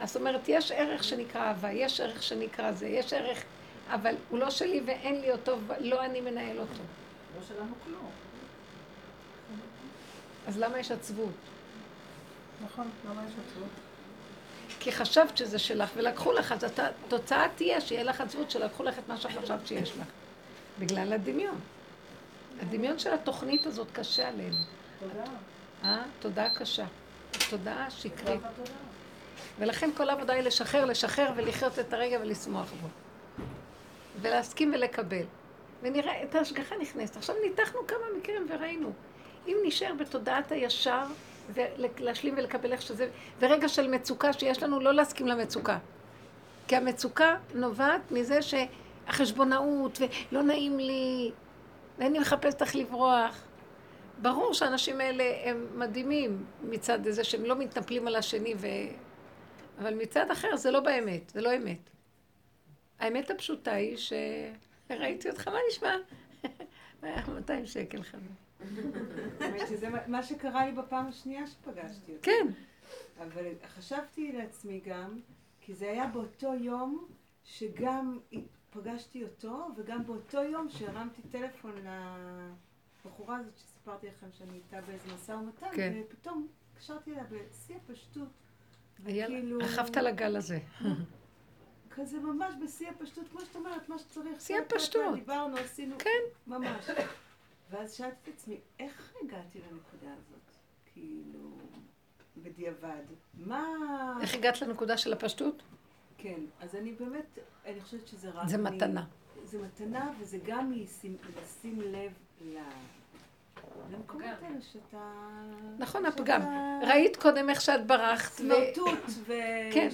[0.00, 3.44] אז זאת אומרת, יש ערך שנקרא אהבה, יש ערך שנקרא זה, יש ערך,
[3.90, 6.82] אבל הוא לא שלי ואין לי אותו, לא אני מנהל אותו.
[7.36, 8.10] לא שלנו כלום.
[10.46, 11.34] אז למה יש עצבות?
[12.64, 13.68] נכון, למה יש עצבות?
[14.80, 19.08] כי חשבת שזה שלך ולקחו לך, אז התוצאה תהיה שיהיה לך עצבות שלקחו לך את
[19.08, 20.06] מה שחשבת שיש לך.
[20.78, 21.60] בגלל הדמיון.
[22.62, 24.56] הדמיון של התוכנית הזאת קשה עלינו.
[25.84, 26.02] אה?
[26.20, 26.86] תודעה קשה.
[27.50, 28.40] תודעה שקרית.
[29.58, 32.88] ולכן כל העבודה היא לשחרר, לשחרר ולחיות את הרגע ולשמוח בו.
[34.20, 35.24] ולהסכים ולקבל.
[35.82, 37.16] ונראה את ההשגחה נכנסת.
[37.16, 38.92] עכשיו ניתחנו כמה מקרים וראינו.
[39.46, 41.04] אם נשאר בתודעת הישר,
[41.54, 43.08] ולהשלים ולקבל איך שזה,
[43.40, 45.78] ורגע של מצוקה שיש לנו, לא להסכים למצוקה.
[46.68, 48.42] כי המצוקה נובעת מזה
[49.06, 49.98] שהחשבונאות,
[50.32, 51.32] ולא נעים לי,
[51.98, 53.44] ואני מחפשת איך לברוח.
[54.22, 58.66] ברור שהאנשים האלה הם מדהימים מצד זה שהם לא מתנפלים על השני, ו...
[59.78, 61.90] אבל מצד אחר זה לא באמת, זה לא אמת.
[62.98, 64.12] האמת הפשוטה היא ש...
[64.90, 65.96] ראיתי אותך, מה נשמע?
[67.34, 68.20] 200 שקל חבר.
[69.40, 72.22] האמת שזה מה שקרה לי בפעם השנייה שפגשתי אותי.
[72.22, 72.46] כן.
[73.18, 75.18] אבל חשבתי לעצמי גם,
[75.60, 77.08] כי זה היה באותו יום
[77.44, 78.18] שגם
[78.72, 81.72] פגשתי אותו, וגם באותו יום שהרמתי טלפון
[83.04, 86.02] לבחורה הזאת שסיפרתי לכם שאני איתה באיזה משא ומתן, כן.
[86.06, 88.28] ופתאום קשרתי אליה בשיא הפשטות.
[89.00, 89.58] וכאילו...
[89.58, 90.58] רכבת לגל הזה.
[91.96, 94.40] כזה ממש בשיא הפשטות, כמו שאת אומרת, מה שצריך.
[94.40, 95.14] שיא הפשטות.
[95.14, 95.96] דיברנו, עשינו.
[95.98, 96.20] כן.
[96.46, 96.90] ממש.
[97.70, 100.56] ואז שאלתי את עצמי, איך הגעתי לנקודה הזאת?
[100.92, 101.50] כאילו,
[102.36, 103.02] בדיעבד.
[103.34, 103.66] מה...
[104.20, 105.62] איך הגעת לנקודה של הפשטות?
[106.22, 108.48] כן, אז אני באמת, אני חושבת שזה רק...
[108.48, 109.04] זה מתנה.
[109.44, 112.58] זה מתנה, וזה גם לשים לב ל...
[113.92, 115.12] למקומות האלה שאתה...
[115.78, 116.40] נכון, הפגם.
[116.82, 118.32] ראית קודם איך שאת ברחת.
[118.32, 118.98] סמרטוט,
[119.72, 119.88] כן.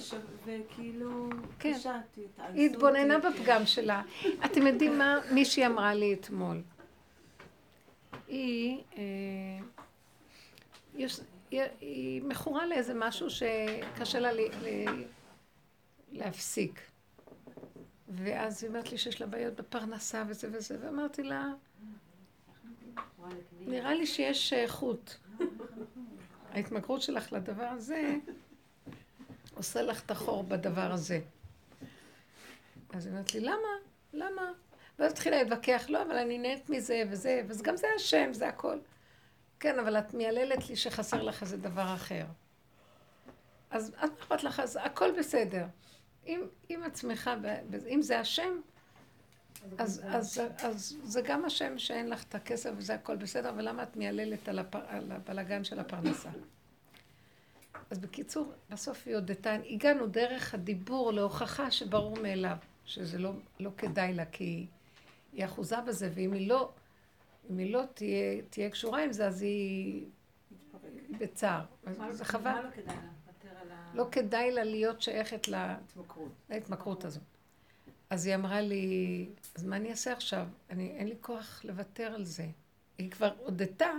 [0.45, 1.29] וכאילו...
[1.59, 1.77] כן.
[2.53, 4.01] היא התבוננה בפגם שלה.
[4.45, 6.61] אתם יודעים מה מישהי אמרה לי אתמול?
[8.27, 8.83] היא...
[8.97, 9.03] אה,
[11.81, 14.31] היא מכורה לאיזה משהו שקשה לה
[16.11, 16.81] להפסיק.
[18.07, 21.47] ואז היא אומרת לי שיש לה בעיות בפרנסה וזה וזה, ואמרתי לה,
[23.59, 25.13] נראה לי שיש חוט.
[26.51, 28.15] ההתמכרות שלך לדבר הזה
[29.55, 31.19] עושה לך את החור בדבר הזה.
[32.93, 33.69] אז היא אומרת לי, למה?
[34.13, 34.51] למה?
[34.99, 38.79] ואז התחילה להתווכח, לא, אבל אני נהנית מזה וזה, וגם זה השם, זה הכל.
[39.59, 42.25] כן, אבל את מייללת לי שחסר לך איזה דבר אחר.
[43.69, 45.65] אז את אכפת לך, אז הכל בסדר.
[46.29, 47.29] אם, אם עצמך,
[47.89, 48.59] אם זה השם,
[49.77, 53.95] אז, אז, אז זה גם השם שאין לך את הכסף וזה הכל בסדר, ולמה את
[53.95, 56.29] מייללת על, הפר, על הבלגן של הפרנסה?
[57.91, 64.13] אז בקיצור, בסוף היא הודתה, הגענו דרך הדיבור להוכחה שברור מאליו, שזה לא, לא כדאי
[64.13, 64.65] לה, כי
[65.33, 66.71] היא אחוזה בזה, ואם היא לא,
[67.49, 70.05] אם היא לא תהיה, תהיה קשורה עם זה, אז היא
[71.19, 71.61] בצער.
[72.11, 72.51] זה חבל.
[72.51, 73.18] מה לא כדאי לה?
[73.93, 75.47] לא כדאי לה להיות שייכת
[76.49, 77.23] להתמכרות הזאת.
[78.09, 80.47] אז היא אמרה לי, אז מה אני אעשה עכשיו?
[80.69, 82.45] אני, אין לי כוח לוותר על זה.
[82.97, 83.89] היא כבר הודתה,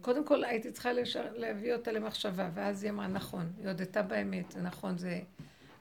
[0.00, 4.50] קודם כל הייתי צריכה לשר, להביא אותה למחשבה, ואז היא אמרה, נכון, היא הודתה באמת,
[4.50, 5.20] זה נכון, זה...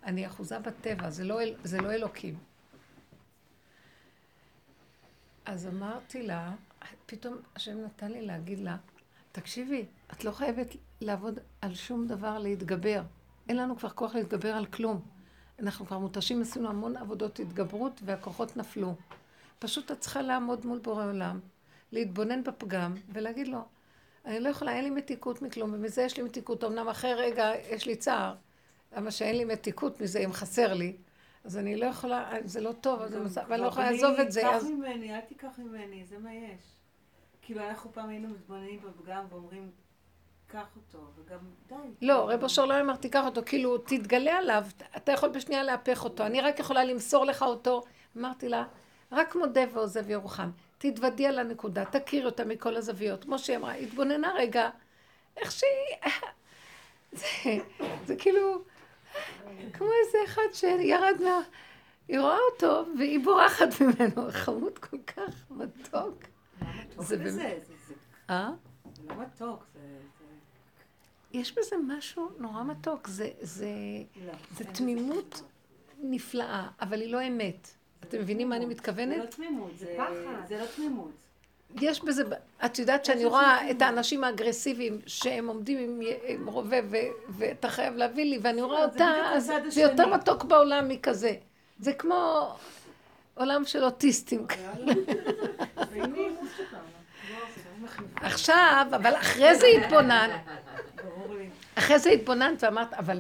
[0.03, 2.38] אני אחוזה בטבע, זה לא, זה לא אלוקים.
[5.45, 6.53] אז אמרתי לה,
[7.06, 8.78] פתאום השם נתן לי להגיד לה,
[9.32, 10.68] תקשיבי, את לא חייבת
[11.02, 13.02] לעבוד על שום דבר להתגבר.
[13.50, 15.02] אין לנו כבר כוח להתגבר על כלום.
[15.60, 18.96] אנחנו כבר מותשים, עשינו המון עבודות התגברות והכוחות נפלו.
[19.60, 21.40] פשוט את צריכה לעמוד מול בורא עולם,
[21.92, 23.60] להתבונן בפגם ולהגיד לו,
[24.26, 26.64] אני לא יכולה, אין לי מתיקות מכלום, ומזה יש לי מתיקות.
[26.64, 28.36] אמנם אחרי רגע יש לי צער,
[28.98, 30.96] למה שאין לי מתיקות מזה אם חסר לי.
[31.44, 33.00] אז אני לא יכולה, זה לא טוב,
[33.48, 34.42] ואני לא יכולה לעזוב את זה.
[34.42, 36.62] קח ממני, אל תיקח ממני, זה מה יש.
[37.42, 39.72] כאילו אנחנו פעם היינו מתבוננים בפגם ואומרים,
[40.48, 41.76] קח אותו, וגם די.
[42.02, 44.64] לא, רב אושר לא אמר תיקח אותו, כאילו תתגלה עליו,
[44.98, 47.84] אתה יכול בשנייה להפך אותו, אני רק יכולה למסור לך אותו.
[48.18, 48.64] אמרתי לה,
[49.12, 53.24] רק מודה ועוזב ירוחם, תתוודי על הנקודה, תכיר אותה מכל הזוויות.
[53.24, 54.70] כמו שהיא אמרה, התבוננה רגע,
[55.38, 56.12] איך שהיא...
[57.20, 57.26] זה,
[58.06, 58.62] זה כאילו,
[59.74, 61.40] כמו איזה אחד שירד מה...
[62.08, 66.24] היא רואה אותו והיא בורחת ממנו, חמוד כל כך מתוק.
[66.98, 67.70] זה באמת...
[68.30, 68.52] אה?
[68.94, 69.80] זה לא מתוק, זה...
[71.36, 73.68] יש בזה משהו נורא מתוק, זה, זה,
[74.26, 75.41] לא, זה תמימות
[76.03, 77.68] נפלאה, אבל היא לא אמת.
[78.03, 79.18] אתם מבינים מה אני מתכוונת?
[79.18, 80.48] זה לא תמימות, זה פחד.
[80.48, 81.12] זה לא תמימות.
[81.82, 82.24] יש בזה,
[82.66, 86.78] את יודעת שאני רואה את האנשים האגרסיביים שהם עומדים עם, עם רובה
[87.30, 91.34] ואתה חייב להביא לי, ואני רואה אותה, אז זה יותר מתוק בעולם מכזה.
[91.80, 92.49] זה כמו
[93.34, 94.45] עולם של אוטיסטים.
[98.16, 100.30] עכשיו, אבל אחרי זה התבונן,
[101.76, 103.19] אחרי זה התבוננת ואמרת, אבל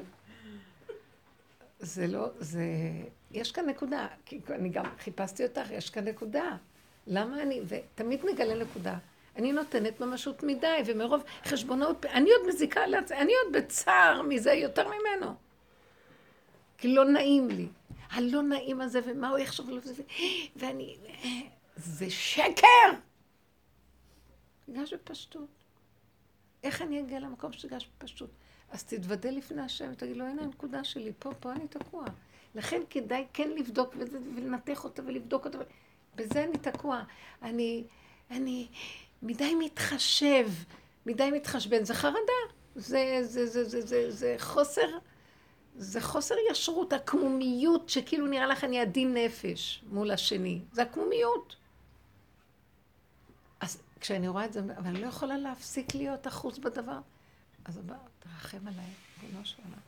[1.79, 2.63] זה לא, זה,
[3.31, 6.57] יש כאן נקודה, כי אני גם חיפשתי אותך, יש כאן נקודה.
[7.07, 8.97] למה אני, ותמיד נגלה נקודה.
[9.35, 14.87] אני נותנת ממשות מדי, ומרוב חשבונות, אני עוד מזיקה לעצמי, אני עוד בצער מזה יותר
[14.87, 15.35] ממנו.
[16.77, 17.67] כי לא נעים לי.
[18.09, 19.81] הלא נעים הזה, ומה הוא יחשוב עליו,
[20.55, 20.97] ואני...
[21.75, 22.91] זה שקר!
[24.69, 25.47] גש בפשטות.
[26.63, 28.29] איך אני אגיע למקום שתיגש בפשטות?
[28.71, 32.05] אז תתוודה לפני השם ותגיד לו, הנה הנקודה שלי, פה, פה אני תקוע.
[32.55, 33.95] לכן כדאי כן לבדוק
[34.35, 35.57] ולנתח אותה ולבדוק אותה.
[36.15, 37.03] בזה אני תקוע.
[37.41, 37.83] אני,
[38.31, 38.67] אני
[39.21, 40.49] מדי מתחשב,
[41.05, 41.83] מדי מתחשבן.
[41.83, 42.41] זה חרדה.
[42.75, 44.97] זה, זה, זה, זה, זה, זה חוסר,
[45.75, 50.61] זה חוסר ישרות, עקמומיות, שכאילו נראה לך אני עדין נפש מול השני.
[50.71, 51.55] זה עקמומיות.
[53.59, 56.99] אז כשאני רואה את זה, אבל אני לא יכולה להפסיק להיות אחוז בדבר.
[57.65, 58.89] אז אמר, תרחם עליי,
[59.23, 59.79] ריבונו של עולם.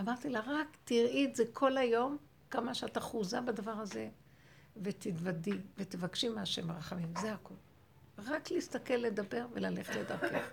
[0.00, 2.16] אמרתי לה, רק תראי את זה כל היום,
[2.50, 4.08] כמה שאת אחוזה בדבר הזה,
[4.82, 7.56] ותתוודי, ותבקשי מהשם הרחמים, זה הכול.
[8.18, 10.50] רק להסתכל, לדבר וללכת לדרכך.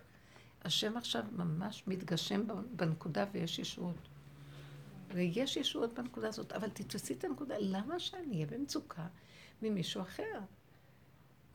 [0.65, 2.41] השם עכשיו ממש מתגשם
[2.71, 4.07] בנקודה ויש ישועות.
[5.13, 9.07] ויש ישועות בנקודה הזאת, אבל תתפסי את הנקודה, למה שאני אהיה במצוקה
[9.61, 10.39] ממישהו אחר?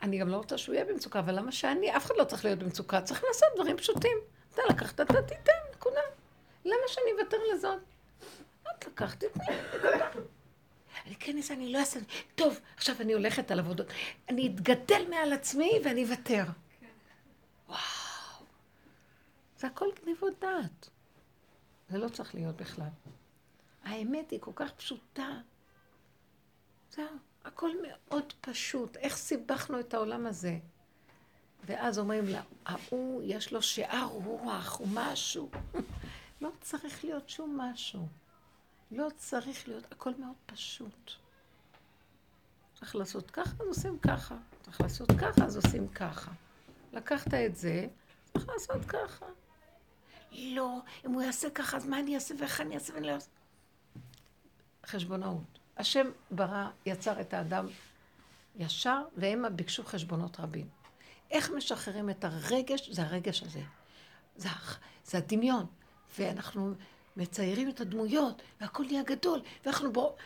[0.03, 1.97] אני גם לא רוצה שהוא יהיה במצוקה, אבל למה שאני?
[1.97, 4.19] אף אחד לא צריך להיות במצוקה, צריך לעשות דברים פשוטים.
[4.59, 6.01] אתה לקחת, אתה תיתן, נקודה.
[6.65, 7.79] למה שאני אוותר לזאת?
[8.63, 10.11] את לקחת, תתני, נקודה.
[11.07, 12.01] אני כן אעשה, אני לא אעשה,
[12.35, 13.87] טוב, עכשיו אני הולכת על עבודות.
[14.29, 16.45] אני אתגדל מעל עצמי ואני אוותר.
[17.69, 17.79] וואו.
[19.57, 20.89] זה הכל גניבות דעת.
[21.89, 22.89] זה לא צריך להיות בכלל.
[23.85, 25.29] האמת היא כל כך פשוטה.
[26.91, 27.07] זהו.
[27.45, 28.97] הכל מאוד פשוט.
[28.97, 30.59] איך סיבכנו את העולם הזה?
[31.67, 35.51] ואז אומרים לה, ההוא יש לו שיער רוח, הוא משהו.
[36.41, 38.09] לא צריך להיות שום משהו.
[38.91, 41.13] לא צריך להיות, הכל מאוד פשוט.
[42.75, 44.37] צריך לעשות ככה, אז עושים ככה.
[44.63, 46.31] צריך לעשות ככה, אז עושים ככה.
[46.93, 47.87] לקחת את זה,
[48.33, 49.27] צריך לעשות ככה.
[50.33, 53.31] לא, אם הוא יעשה ככה, אז מה אני אעשה ואיך אני אעשה ואני לא אעשה?
[54.87, 55.59] חשבונאות.
[55.77, 57.67] השם ברא, יצר את האדם
[58.57, 60.69] ישר, והם ביקשו חשבונות רבים.
[61.31, 62.91] איך משחררים את הרגש?
[62.91, 63.61] זה הרגש הזה.
[64.37, 64.49] זה,
[65.05, 65.67] זה הדמיון.
[66.19, 66.75] ואנחנו
[67.17, 70.17] מציירים את הדמויות, והכל נהיה גדול, ואנחנו בואו,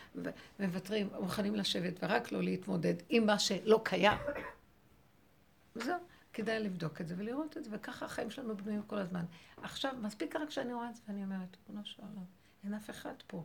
[0.59, 4.17] מוותרים, מוכנים לשבת, ורק לא להתמודד עם מה שלא קיים.
[5.75, 5.95] וזהו,
[6.33, 9.25] כדאי לבדוק את זה ולראות את זה, וככה החיים שלנו בנויים כל הזמן.
[9.57, 12.01] עכשיו, מספיק רק שאני רואה את זה, ואני אומרת, ריבונו של
[12.63, 13.43] אין אף אחד פה.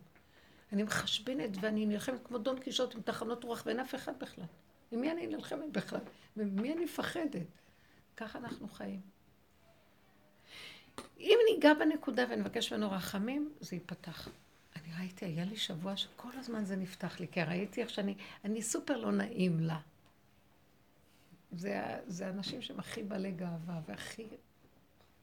[0.73, 4.45] אני מחשבנת ואני נלחמת כמו דון קישוט עם תחנות רוח ואין אף אחד בכלל.
[4.93, 6.01] ממי אני נלחמת בכלל?
[6.37, 7.47] ממי אני מפחדת?
[8.17, 9.01] ככה אנחנו חיים.
[11.19, 14.29] אם ניגע בנקודה ונבקש ממנו רחמים, זה ייפתח.
[14.77, 18.63] אני ראיתי, היה לי שבוע שכל הזמן זה נפתח לי, כי ראיתי איך שאני, אני
[18.63, 19.81] סופר לא נעים לה.
[21.53, 24.29] זה, זה האנשים שהם הכי בעלי גאווה והכי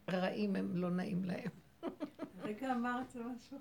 [0.10, 1.50] רעים הם לא נעים להם.
[2.44, 3.58] רגע אמרת משהו.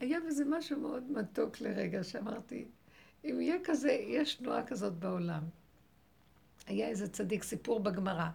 [0.00, 2.64] היה בזה משהו מאוד מתוק לרגע שאמרתי,
[3.24, 5.42] אם יהיה כזה, יש תנועה כזאת בעולם.
[6.66, 8.26] היה איזה צדיק, סיפור בגמרא,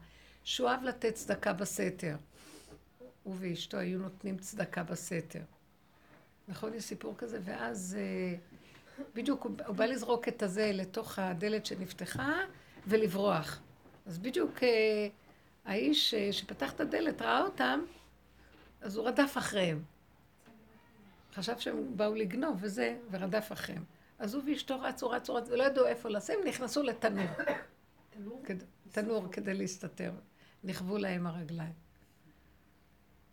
[0.44, 2.16] שהוא אהב לתת צדקה בסתר.
[3.24, 5.42] הוא ואשתו היו נותנים צדקה בסתר.
[6.48, 6.74] נכון?
[6.74, 8.36] יש סיפור כזה, ואז אה,
[9.14, 12.34] בדיוק הוא, הוא בא לזרוק את הזה לתוך הדלת שנפתחה
[12.88, 13.60] ולברוח.
[14.06, 15.08] אז בדיוק אה,
[15.66, 17.80] האיש אה, שפתח את הדלת ראה אותם,
[18.82, 19.84] אז הוא רדף אחריהם.
[21.34, 23.84] חשב שהם באו לגנוב וזה, ורדף אחריהם.
[24.20, 27.28] אז הוא ואשתו רצו, רצו, רצו, ולא ידעו איפה לשים, נכנסו לתנור.
[28.10, 28.44] תנור?
[28.92, 30.12] תנור כדי להסתתר.
[30.64, 31.74] נכוו להם הרגליים.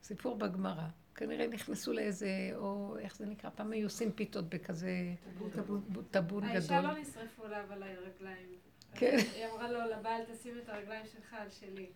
[0.03, 0.87] סיפור בגמרא.
[1.15, 5.15] כנראה נכנסו לאיזה, או איך זה נקרא, פעם היו עושים פיתות בכזה
[6.11, 6.53] טבון גדול.
[6.53, 8.49] האישה לא נשרפו לה אבל הרגליים.
[8.95, 9.17] כן.
[9.35, 11.91] היא אמרה לו, לבעל תשים את הרגליים שלך על שלי.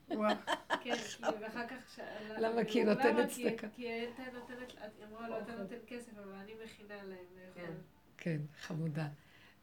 [0.82, 0.94] כן,
[1.40, 2.00] ואחר כך...
[2.38, 2.64] למה?
[2.64, 3.68] כי היא נותנת צדקה.
[3.68, 7.74] כי היא הייתה נותנת, היא אמרה לו, אתה נותן כסף, אבל אני מכינה להם לאכול.
[8.18, 9.06] כן, חמודה.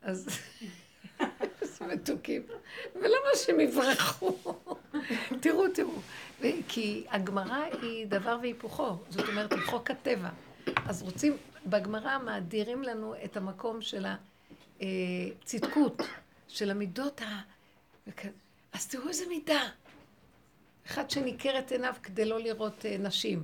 [0.01, 0.27] אז...
[1.81, 2.41] מתוקים.
[2.95, 4.37] ולמה שהם יברחו?
[5.41, 5.99] תראו, תראו.
[6.67, 8.97] כי הגמרא היא דבר והיפוכו.
[9.09, 10.29] זאת אומרת, היא חוק הטבע.
[10.85, 14.05] אז רוצים, בגמרא מאדירים לנו את המקום של
[14.79, 16.01] הצדקות,
[16.47, 17.41] של המידות ה...
[18.73, 19.61] אז תראו איזה מידה.
[20.87, 23.43] אחד שניכר את עיניו כדי לא לראות נשים.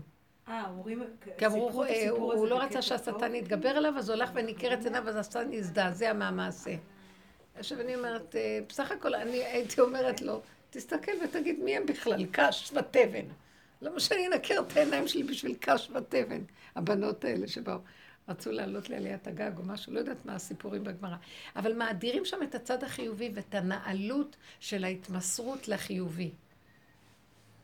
[0.52, 1.04] אה, אומרים...
[1.38, 1.84] כי אמרו,
[2.18, 6.14] הוא לא רצה שהשטן יתגבר עליו, אז הוא הלך וניכר את עיניו, אז השטן יזדעזע
[6.14, 6.72] מהמעשה.
[7.56, 8.36] עכשיו אני אומרת,
[8.70, 13.26] בסך הכל אני הייתי אומרת לו, תסתכל ותגיד מי הם בכלל, קש ותבן.
[13.82, 16.42] למה שאני אנקר את העיניים שלי בשביל קש ותבן,
[16.76, 17.78] הבנות האלה שבאו.
[18.30, 21.16] רצו לעלות לעליית הגג או משהו, לא יודעת מה הסיפורים בגמרא.
[21.56, 26.32] אבל מאדירים שם את הצד החיובי ואת הנעלות של ההתמסרות לחיובי.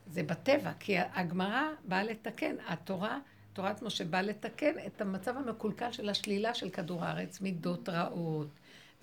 [0.10, 3.20] זה בטבע, כי הגמרא באה לתקן, התורה,
[3.54, 8.48] תורת משה באה לתקן את המצב המקולקל של השלילה של כדור הארץ, מידות רעות,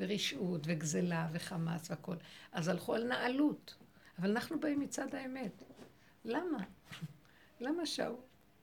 [0.00, 2.16] ורשעות, וגזלה, וחמאס והכול.
[2.52, 3.74] אז הלכו על נעלות.
[4.18, 5.62] אבל אנחנו באים מצד האמת.
[6.24, 6.58] למה?
[7.60, 8.14] למה שאו?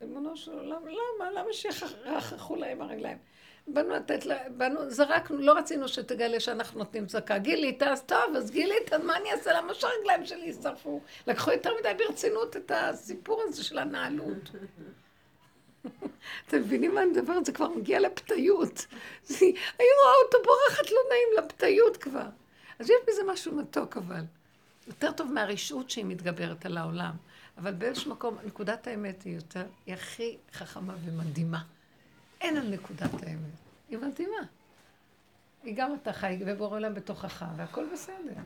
[0.01, 1.31] ריבונו של עולם, למה?
[1.31, 3.18] למה שירחכו להם הרגליים?
[3.67, 7.38] באנו לתת לה, באנו, זרקנו, לא רצינו שתגלה שאנחנו נותנים צדקה.
[7.38, 9.53] גילית, אז טוב, אז גילית, אז מה אני אעשה?
[9.53, 11.01] למה שהרגליים שלי יישרפו?
[11.27, 14.51] לקחו יותר מדי ברצינות את הסיפור הזה של הנעלות.
[16.47, 17.45] אתם מבינים מה אני מדברת?
[17.45, 18.85] זה כבר מגיע לפתיות.
[19.39, 19.53] אני
[20.03, 22.27] רואה אותו בורחת לא נעים לפתיות כבר.
[22.79, 24.23] אז יש בזה משהו מתוק אבל.
[24.88, 27.13] יותר טוב מהרשעות שהיא מתגברת על העולם.
[27.57, 31.61] אבל באיזשהו מקום, נקודת האמת היא יותר, היא הכי חכמה ומדהימה.
[32.41, 33.59] אין על נקודת האמת.
[33.89, 34.41] היא מדהימה.
[35.63, 38.41] היא גם אתה חי ובורא עולם בתוכך, והכל בסדר.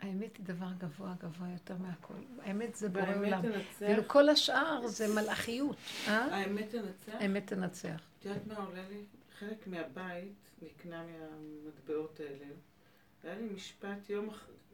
[0.00, 2.14] האמת היא דבר גבוה גבוה יותר מהכל.
[2.42, 3.42] האמת זה בורא עולם.
[3.78, 5.76] כאילו כל השאר זה מלאכיות.
[6.08, 6.24] אה?
[6.36, 7.12] האמת תנצח?
[7.20, 8.00] האמת תנצח.
[8.18, 9.04] את יודעת מה עולה לי?
[9.38, 12.46] חלק מהבית נקנה מהמטבעות האלה.
[13.24, 14.28] היה לי משפט יום,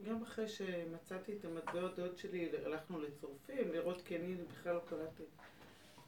[0.05, 5.23] יום אחרי שמצאתי את המטבעות דוד שלי, הלכנו לצורפים, לראות כי אני בכלל לא קלטתי.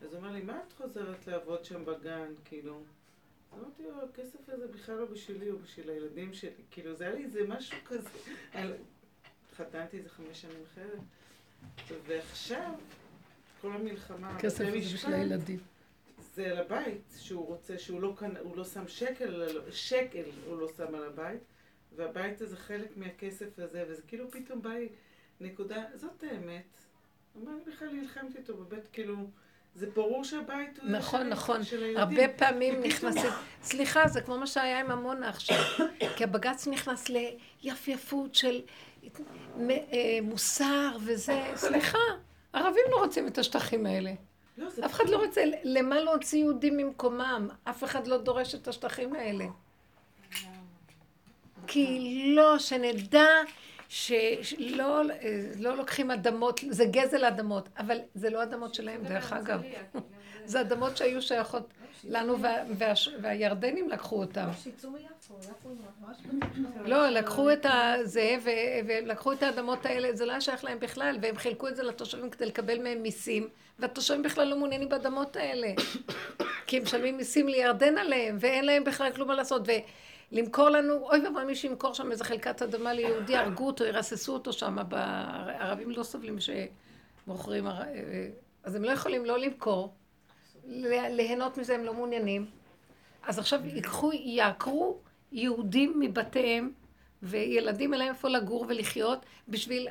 [0.01, 2.83] אז הוא אמר לי, מה את חוזרת לעבוד שם בגן, כאילו?
[3.53, 6.51] אז אמרתי לו, הכסף הזה בכלל לא בשבילי, הוא בשביל הילדים שלי.
[6.71, 8.09] כאילו, זה היה לי איזה משהו כזה.
[9.51, 10.99] התחתנתי איזה חמש שנים אחרת.
[12.07, 12.75] ועכשיו,
[13.61, 15.59] כל המלחמה, כסף זה בשביל הילדים.
[16.35, 18.15] זה על הבית, שהוא רוצה, שהוא לא,
[18.55, 21.41] לא שם שקל, שקל הוא לא שם על הבית.
[21.97, 24.89] והבית הזה חלק מהכסף הזה, וזה כאילו פתאום בא לי
[25.41, 26.77] נקודה, זאת האמת.
[27.35, 29.17] מה אני בכלל נלחמת איתו בבית, כאילו,
[29.77, 31.65] זה ברור שהבית הוא נכון, נכון.
[31.65, 31.97] של.
[31.97, 33.31] הרבה פעמים נכנסים,
[33.63, 35.57] סליחה, זה כמו מה שהיה עם עמונה עכשיו,
[36.17, 37.09] כי הבג"ץ נכנס
[37.63, 38.61] ליפייפות של
[39.71, 41.99] אה, מוסר וזה, סליחה,
[42.53, 44.13] ערבים לא רוצים את השטחים האלה.
[44.59, 47.49] לא, אף אחד לא רוצה, למה להוציא יהודים ממקומם?
[47.65, 49.45] אף אחד לא דורש את השטחים האלה.
[51.67, 53.29] כי לא, שנדע
[53.89, 55.03] שלא
[55.59, 59.63] לא לוקחים אדמות, זה גזל אדמות, אבל זה לא אדמות שלהם, דרך אגב.
[60.45, 61.69] זה אדמות שהיו שייכות
[62.05, 62.37] לנו,
[63.21, 64.49] והירדנים לקחו אותם.
[66.85, 67.67] לא, לקחו את
[68.03, 68.37] זה,
[68.87, 72.31] ולקחו את האדמות האלה, זה לא היה שייך להם בכלל, והם חילקו את זה לתושבים
[72.31, 73.49] כדי לקבל מהם מיסים,
[73.79, 75.69] והתושבים בכלל לא מעוניינים באדמות האלה.
[76.67, 79.63] כי הם משלמים מיסים לירדן עליהם, ואין להם בכלל כלום מה לעשות.
[80.33, 84.53] למכור לנו, אוי ואבוי מי שימכור שם איזה חלקת אדמה ליהודי, הרגו אותו, ירססו אותו
[84.53, 86.37] שם, הערבים לא סובלים
[87.27, 87.67] שמוכרים,
[88.63, 89.95] אז הם לא יכולים לא למכור,
[90.65, 92.47] ליהנות מזה הם לא מעוניינים.
[93.27, 94.99] אז עכשיו ייקחו, יעקרו
[95.33, 96.73] יהודים מבתיהם,
[97.23, 99.89] וילדים אין להם איפה לגור ולחיות, בשביל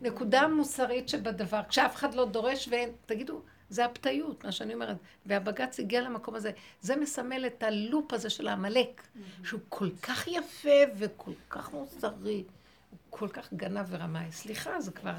[0.00, 3.40] הנקודה המוסרית שבדבר, כשאף אחד לא דורש ואין, תגידו,
[3.70, 4.96] זה הפתיות, מה שאני אומרת.
[5.26, 6.50] והבג"ץ הגיע למקום הזה.
[6.80, 9.46] זה מסמל את הלופ הזה של העמלק, mm-hmm.
[9.46, 12.44] שהוא כל כך יפה וכל כך מוסרי,
[12.90, 14.32] הוא כל כך גנב ורמאי.
[14.32, 15.14] סליחה, זה כבר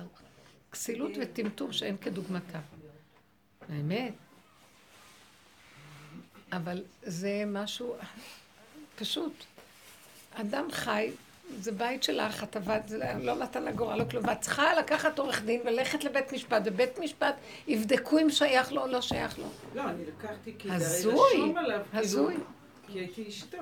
[0.72, 2.60] כסילות וטמטום שאין כדוגמתה.
[3.70, 4.14] האמת.
[6.52, 7.96] אבל זה משהו
[8.96, 9.44] פשוט.
[10.36, 11.12] אדם חי
[11.60, 12.92] זה בית שלך, את עבדת,
[13.22, 14.28] לא נתן לה גורל, לא כלום.
[14.28, 17.36] ואת צריכה לקחת עורך דין וללכת לבית משפט, ובית משפט
[17.68, 19.46] יבדקו אם שייך לו או לא שייך לו.
[19.76, 21.82] לא, אני לקחתי כי זה רשום עליו.
[21.90, 22.36] כאילו, הזוי.
[22.88, 23.58] כי הייתי אשתו.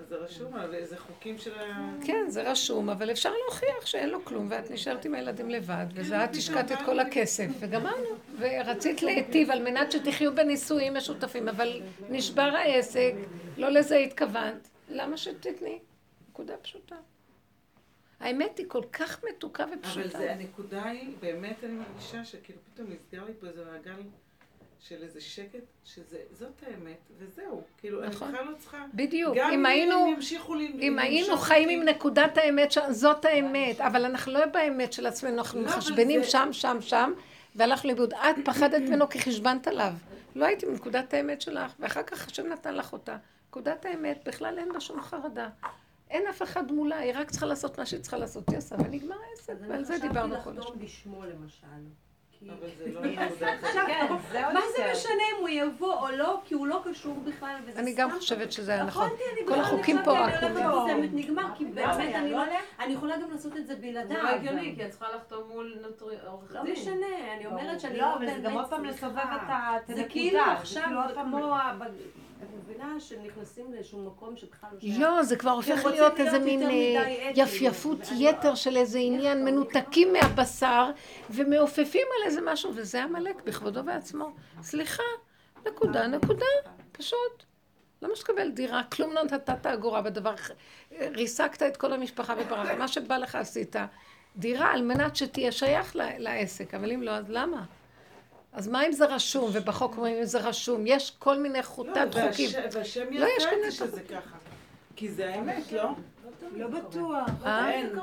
[0.00, 1.90] אז זה רשום עליו, איזה חוקים של ה...
[2.04, 6.00] כן, זה רשום, אבל אפשר להוכיח שאין לו כלום, ואת נשארת עם הילדים לבד, כן,
[6.00, 8.08] וזה את השקעת את כל הכסף, וגמרנו.
[8.38, 11.80] ורצית להיטיב על מנת שתחיו בנישואים משותפים, אבל
[12.10, 13.12] נשבר העסק,
[13.56, 15.78] לא לזה התכוונת, למה שתתני?
[16.30, 16.96] נקודה פשוטה.
[18.22, 20.00] האמת היא כל כך מתוקה ופשוטה.
[20.00, 24.02] אבל זה, הנקודה היא, באמת אני מרגישה שכאילו פתאום נסגר לי פה איזה מעגל
[24.80, 27.62] של איזה שקט, שזאת האמת, וזהו.
[27.78, 28.28] כאילו, נכון.
[28.28, 28.84] אני בכלל לא צריכה...
[28.94, 29.36] בדיוק.
[29.36, 30.14] גם אם היינו,
[30.80, 35.60] אם היינו חיים עם נקודת האמת, זאת האמת, אבל אנחנו לא באמת של עצמנו, אנחנו
[35.60, 36.24] לא, מחשבנים.
[36.24, 37.12] שם, שם, שם,
[37.54, 38.14] והלכנו לאיבוד.
[38.14, 39.92] את פחדת ממנו כי חשבנת עליו.
[40.34, 43.16] לא הייתי בנקודת האמת שלך, ואחר כך השם נתן לך אותה.
[43.48, 45.48] נקודת האמת, בכלל אין לה שום חרדה.
[46.12, 49.16] אין אף אחד מולה, היא רק צריכה לעשות מה שהיא צריכה לעשות, היא עושה, ונגמר
[49.30, 51.66] העסק, ועל זה דיברנו כל אני לחתום בשמו למשל.
[52.42, 52.54] לא
[53.86, 54.06] כן,
[54.54, 54.90] מה זה.
[54.92, 58.02] משנה אם הוא יבוא או לא, כי הוא לא קשור בכלל, וזה אני סתם.
[58.02, 59.08] גם חושבת שזה היה נכון.
[59.38, 62.42] אני כל החוקים פה אני לזה, נגמר, כי באמת אני לא לא...
[62.42, 62.60] עליה?
[62.80, 64.16] אני יכולה גם לעשות את זה בלעדיו.
[64.16, 66.72] זה לא הגיוני, כי את צריכה לחתום מול נוטרי- עורך לא דין.
[66.72, 69.76] משנה, אני אומרת שאני לא, אבל זה באמת גם עוד פעם צריכה.
[69.86, 70.04] זה.
[70.08, 71.56] כאילו עכשיו, כמו...
[72.42, 74.98] ה- ב- את מבינה שנכנסים לאיזשהו מקום שבכלל לא שייך.
[75.00, 77.30] לא, זה כבר הופך להיות איזה מין אה.
[77.36, 80.90] יפייפות ואני- יתר של איזה עניין, מנותקים מהבשר
[81.30, 84.30] ומעופפים על איזה משהו, וזה עמלק בכבודו ועצמו.
[84.62, 85.02] סליחה,
[85.66, 86.46] נקודה, נקודה,
[86.92, 87.42] פשוט.
[88.02, 88.82] למה שתקבל דירה?
[88.92, 90.34] כלום לא נתת אגורה בדבר,
[91.00, 93.76] ריסקת את כל המשפחה וברחת, מה שבא לך עשית.
[94.36, 97.64] דירה על מנת שתהיה שייך לעסק, אבל אם לא, אז למה?
[98.52, 100.84] אז מה אם זה רשום, ובחוק אומרים אם זה רשום?
[100.86, 102.50] יש כל מיני חוטת לא, חוקים.
[102.72, 104.36] והשם לא, את מיני זה שזה ככה.
[104.96, 105.90] כי זה האמת, לא?
[106.56, 107.28] לא בטוח.
[107.44, 107.70] אה?
[107.70, 107.98] אין.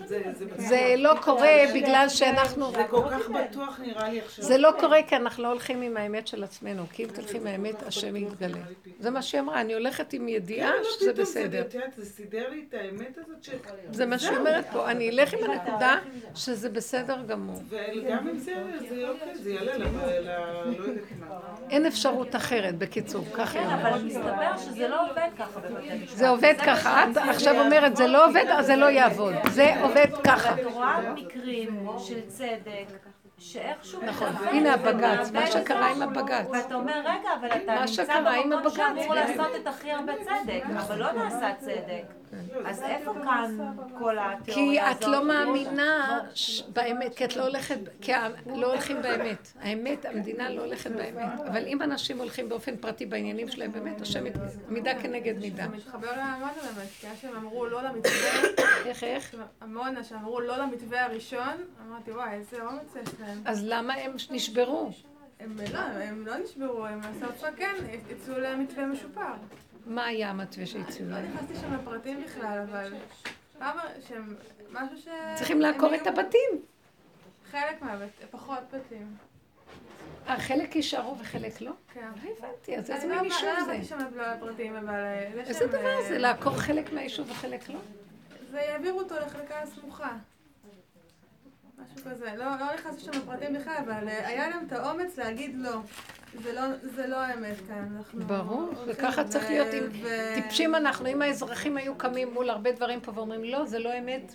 [0.00, 0.22] לא זה-.
[0.56, 2.72] זה לא קורה בגלל שאנחנו...
[2.72, 4.44] זה כל כך בטוח נראה לי עכשיו.
[4.44, 7.46] זה לא קורה כי אנחנו לא הולכים עם האמת של עצמנו, כי אם תלכי עם
[7.46, 8.58] האמת, השם יתגלה.
[8.98, 11.62] זה מה שהיא אמרה, אני הולכת עם ידיעה כן, לא, שזה בסדר.
[11.96, 13.50] זה סידר לי את האמת הזאת ש...
[13.90, 15.98] זה מה שהיא אומרת פה, אני אלך עם הנקודה
[16.34, 17.62] שזה בסדר גמור.
[17.68, 18.52] וגם אם זה,
[19.08, 21.36] אוקיי, זה יעלה לא יודעת מה.
[21.70, 24.04] אין אפשרות אחרת, בקיצור, ככה היא כן, אבל אומרת.
[24.04, 25.60] מסתבר שזה לא עובד ככה.
[26.06, 29.34] זה עובד ככה, את עכשיו אומרת זה לא עובד, אז זה לא יעבוד.
[29.50, 30.54] זה עובד ככה.
[30.54, 32.86] את רואה מקרים של צדק,
[33.38, 34.00] שאיכשהו...
[34.06, 34.28] נכון.
[34.46, 36.46] הנה הבג"ץ, מה שקרה עם הבג"ץ.
[36.52, 39.14] ואתה אומר, רגע, אבל אתה נמצא במקום הבג"ץ, שאמור כן.
[39.14, 42.23] לעשות את הכי הרבה צדק, אבל לא נעשה צדק.
[42.66, 43.58] אז איפה כאן
[43.98, 45.02] כל כי התיאוריה הזאת?
[45.02, 48.12] את לא מאמינה ש- באמת, כי את לא הולכת, כי
[48.46, 49.52] לא הולכים באמת.
[49.60, 51.40] האמת, המדינה לא הולכת באמת.
[51.48, 54.24] אבל אם אנשים הולכים באופן פרטי בעניינים שלהם, באמת, השם
[54.68, 55.62] מידה כנגד מידה.
[55.70, 58.40] זה מתחבר לעמונה באמת, כי שהם אמרו לא למתווה,
[58.86, 59.34] איך, איך?
[59.62, 61.54] עמונה שאמרו לא למתווה הראשון,
[61.88, 63.42] אמרתי וואי, איזה אומץ יש להם.
[63.44, 64.90] אז למה הם נשברו?
[65.40, 67.74] הם לא, הם לא נשברו, הם בסוף כן,
[68.10, 69.20] יצאו למתווה משופר.
[69.86, 71.32] מה היה המתווה שהציעו לא להם?
[71.34, 72.92] נכנסתי שם לפרטים בכלל, אבל
[73.58, 73.76] פעם
[74.08, 74.36] שהם,
[74.70, 75.08] משהו ש...
[75.36, 76.50] צריכים לעקור את הבתים.
[77.50, 79.16] חלק מהבית, פחות בתים.
[80.28, 81.72] אה, חלק יישארו וחלק לא?
[81.94, 82.00] כן.
[82.24, 83.72] לא הבנתי, אז איזה אני מין לא יישוב לא זה?
[83.72, 83.98] עברתי שם
[84.36, 84.94] לפרטים, אבל...
[84.94, 86.18] אה, זה איזה דבר אה, זה?
[86.18, 87.78] לעקור חלק מהיישוב וחלק לא?
[88.50, 90.12] זה יעבירו אותו לחלקה הסמוכה.
[91.78, 92.34] משהו כזה.
[92.36, 95.80] לא, לא נכנסתי שם לפרטים בכלל, אבל אה, היה להם את האומץ להגיד לא.
[96.42, 97.96] זה לא, זה לא האמת כאן.
[97.98, 98.26] אנחנו...
[98.26, 99.68] ברור, וככה צריך להיות.
[99.74, 103.78] אם ו- טיפשים אנחנו, אם האזרחים היו קמים מול הרבה דברים פה ואומרים, לא, זה
[103.78, 104.34] לא אמת.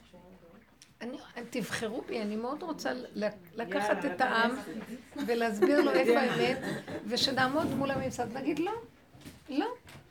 [1.02, 1.18] אני,
[1.50, 2.92] תבחרו בי, אני מאוד רוצה
[3.56, 4.52] לקחת את העם
[5.28, 6.58] ולהסביר לו איפה האמת,
[7.08, 8.72] ושנעמוד מול הממסד ונגיד, לא,
[9.50, 9.68] לא,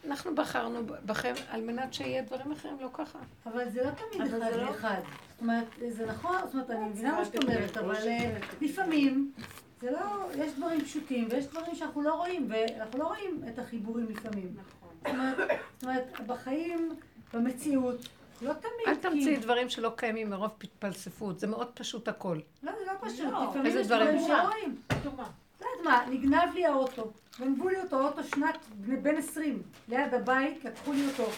[0.06, 3.18] אנחנו בחרנו בכם על מנת שיהיה דברים אחרים, לא ככה.
[3.46, 5.00] אבל זה לא תמיד אחד זה לא- לאחד.
[5.32, 9.32] זאת אומרת, זה נכון, זאת אומרת, אני מבינה מה שאת אומרת, אבל אה, לפעמים,
[9.80, 9.98] זה לא,
[10.44, 14.56] יש דברים פשוטים ויש דברים שאנחנו לא רואים, ואנחנו לא רואים את החיבורים לפעמים.
[15.04, 15.36] זאת אומרת,
[15.76, 16.96] זאת אומרת, בחיים,
[17.34, 18.08] במציאות,
[18.42, 18.72] לא תמיד.
[18.86, 22.38] אל תמציאי כאילו- דברים שלא קיימים מרוב פלספות, זה מאוד פשוט הכל.
[22.62, 24.06] לא, זה לא פשוט, לא, לפעמים יש דברים?
[24.08, 24.76] דברים שלא רואים.
[25.60, 27.10] לא יודעת מה, נגנב לי האוטו,
[27.40, 28.58] גנבו לי אותו, אוטו שנת
[29.02, 31.30] בן 20, ליד הבית, לקחו לי אותו.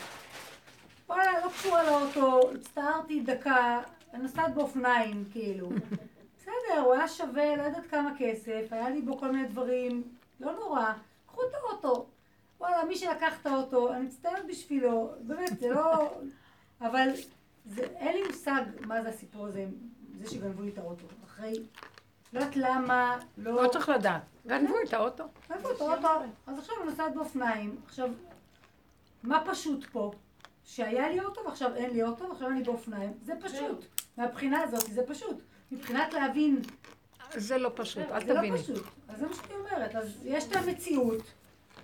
[1.08, 3.80] וואלה, לא קשורה לאוטו, הצטערתי דקה,
[4.14, 5.70] אני נוסעת באופניים, כאילו.
[6.50, 10.02] בסדר, הוא היה שווה, לא יודעת כמה כסף, היה לי בו כל מיני דברים,
[10.40, 10.92] לא נורא,
[11.26, 12.06] קחו את האוטו.
[12.60, 16.14] וואלה, מי שלקח את האוטו, אני מצטערת בשבילו, באמת, זה לא...
[16.86, 17.08] אבל
[17.66, 19.66] זה, אין לי מושג מה זה הסיפור הזה,
[20.18, 21.06] זה שגנבו לי את האוטו.
[21.24, 21.52] אחרי,
[22.32, 23.62] לא יודעת למה, לא...
[23.62, 24.22] לא צריך לדעת.
[24.46, 25.24] גנבו את האוטו.
[25.50, 26.08] גנבו את האוטו,
[26.46, 27.80] אז עכשיו אני נוסעת באופניים.
[27.86, 28.10] עכשיו,
[29.22, 30.12] מה פשוט פה?
[30.64, 33.12] שהיה לי אוטו ועכשיו אין לי אוטו ועכשיו אני באופניים.
[33.22, 33.84] זה פשוט.
[34.16, 35.42] מהבחינה הזאת זה פשוט.
[35.72, 36.60] מבחינת להבין...
[37.34, 38.50] זה לא פשוט, אל זה תביני.
[38.50, 38.84] לא פשוט.
[39.08, 39.96] אז זה מה שאני אומרת.
[39.96, 41.22] אז יש את המציאות,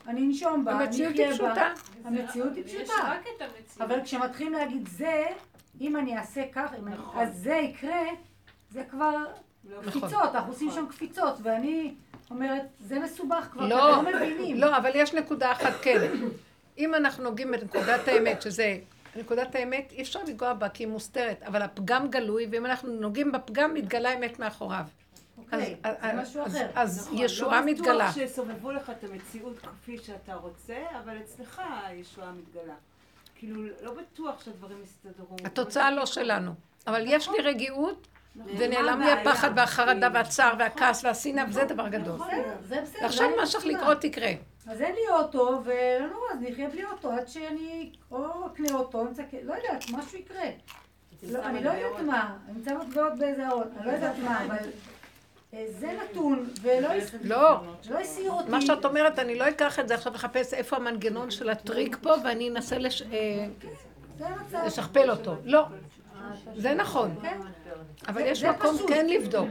[0.06, 1.46] אני אנשום בה, אני המציאות אחיה היא בה.
[1.46, 1.72] פשוטה.
[2.04, 2.92] המציאות היא יש פשוטה.
[3.04, 3.80] רק את המציאות.
[3.90, 5.24] אבל כשמתחילים להגיד זה,
[5.80, 8.02] אם אני אעשה כך, אני- אז זה יקרה,
[8.70, 9.24] זה כבר
[9.86, 11.94] קפיצות, אנחנו עושים שם קפיצות, ואני
[12.30, 14.56] אומרת, זה מסובך כבר, לא, אתם לא מבינים.
[14.56, 16.12] לא, אבל יש נקודה אחת כן.
[16.78, 18.78] אם אנחנו נוגעים בנקודת האמת, שזה
[19.16, 23.32] נקודת האמת, אי אפשר לנגוע בה כי היא מוסתרת, אבל הפגם גלוי, ואם אנחנו נוגעים
[23.32, 24.84] בפגם, מתגלה האמת מאחוריו.
[25.38, 26.66] אוקיי, אז- זה משהו אז- אחר.
[26.74, 28.04] אז נכון, ישועה לא מתגלה.
[28.04, 30.74] בטוח שיסובבו לך את המציאות כפי שאתה רוצה,
[31.04, 32.74] אבל אצלך הישועה מתגלה.
[33.38, 35.36] כאילו, לא בטוח שהדברים יסתדרו.
[35.44, 36.52] התוצאה לא שלנו.
[36.86, 38.06] אבל יש לי רגיעות,
[38.36, 38.52] נכון.
[38.58, 39.12] ונעלם לי?
[39.12, 40.14] הפחד והחרדה כאילו.
[40.14, 42.20] והצער והכעס והשנאה, וזה דבר גדול.
[42.68, 43.66] ועכשיו זה מה שצריך.
[43.66, 44.30] לקרות יקרה.
[44.70, 49.00] אז אין לי אוטו, ולא נורא, אז נחיה בלי אוטו, עד שאני או אקנה אוטו,
[49.02, 50.44] אמצע, לא יודעת, משהו יקרה.
[51.30, 54.56] לא, אני לא יודעת מה, אני אמצא מטבעות באיזה ארון, אני לא יודעת מה, אבל...
[55.54, 57.60] אה, זה נתון, ולא הס- לא.
[57.90, 58.50] לא הסיר אותי.
[58.50, 62.14] מה שאת אומרת, אני לא אקח את זה עכשיו לחפש איפה המנגנון של הטריק פה,
[62.24, 63.46] ואני אנסה לש- אה,
[64.20, 64.62] המצב.
[64.66, 65.34] לשכפל אותו.
[65.44, 65.64] לא.
[66.56, 67.14] זה נכון.
[67.22, 67.40] כן.
[68.08, 68.76] אבל יש מקום.
[68.88, 69.48] כן לבדוק.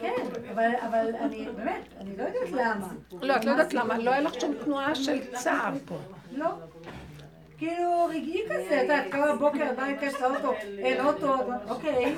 [0.00, 0.14] כן,
[0.52, 2.88] אבל, אבל אני, באמת, אני לא יודעת למה.
[3.22, 5.98] לא, את לא יודעת למה, לא היה לך שום תנועה של צער פה.
[6.32, 6.48] לא.
[7.58, 11.36] כאילו רגעי כזה, את יודעת, קמה בבוקר, בא לבקש את האוטו, אין אוטו,
[11.68, 12.16] אוקיי.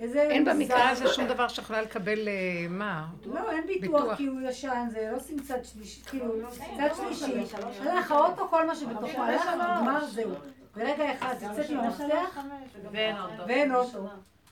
[0.00, 0.44] אין.
[0.44, 3.06] במקרה הזה שום דבר שיכולה לקבל, אה, מה?
[3.26, 6.32] לא, אין ביטוח כי הוא ישן, זה לא שים צד שלישי, כאילו,
[6.76, 7.56] צד שלישי.
[7.80, 10.30] הלך האוטו, כל מה שבתוכו הלך, נגמר, זהו.
[10.76, 12.38] ברגע אחד יוצאת עם המפתח,
[13.46, 13.98] ואין אוטו.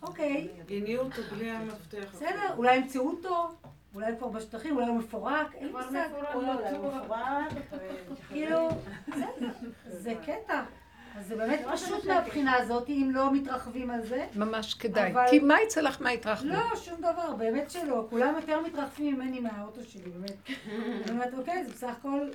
[0.07, 2.05] אוקיי, הניעו אותו בלי המפתח.
[2.13, 3.49] בסדר, אולי ימצאו אותו,
[3.95, 6.09] אולי הוא כבר בשטחים, אולי הוא מפורק, אין לי מושג.
[8.29, 8.69] כאילו,
[9.09, 9.49] בסדר,
[9.89, 10.63] זה קטע.
[11.19, 14.27] אז זה באמת פשוט מהבחינה הזאת, אם לא מתרחבים על זה.
[14.37, 15.13] ממש כדאי.
[15.13, 16.51] אבל- כי מה יצא לך מההתרחבות?
[16.53, 18.07] לא, שום דבר, באמת שלא.
[18.11, 20.37] כולם יותר מתרחבים ממני מהאוטו שלי, באמת.
[21.03, 22.29] אני אומרת, אוקיי, זה בסך הכל,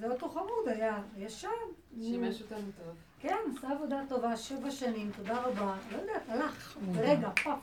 [0.00, 1.48] זה אוטו חמוד היה, ישן.
[2.02, 2.94] שימש אותנו טוב.
[3.20, 5.74] כן, עשה עבודה טובה, שבע שנים, תודה רבה.
[5.92, 7.58] לא יודעת, הלך, ברגע, פאף.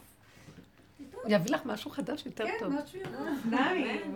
[1.27, 2.73] יביא לך משהו חדש יותר כן, טוב.
[2.73, 3.17] משהו יותר.
[3.37, 4.15] אופניים.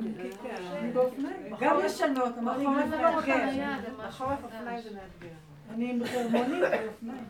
[0.71, 1.55] אני באופניים.
[1.59, 4.07] גם ישנות, אמרתי, בחורף גם זה לא.
[4.07, 5.35] בחורף אופניים זה מאתגר.
[5.69, 7.25] אני עם חרמונית על אופניים.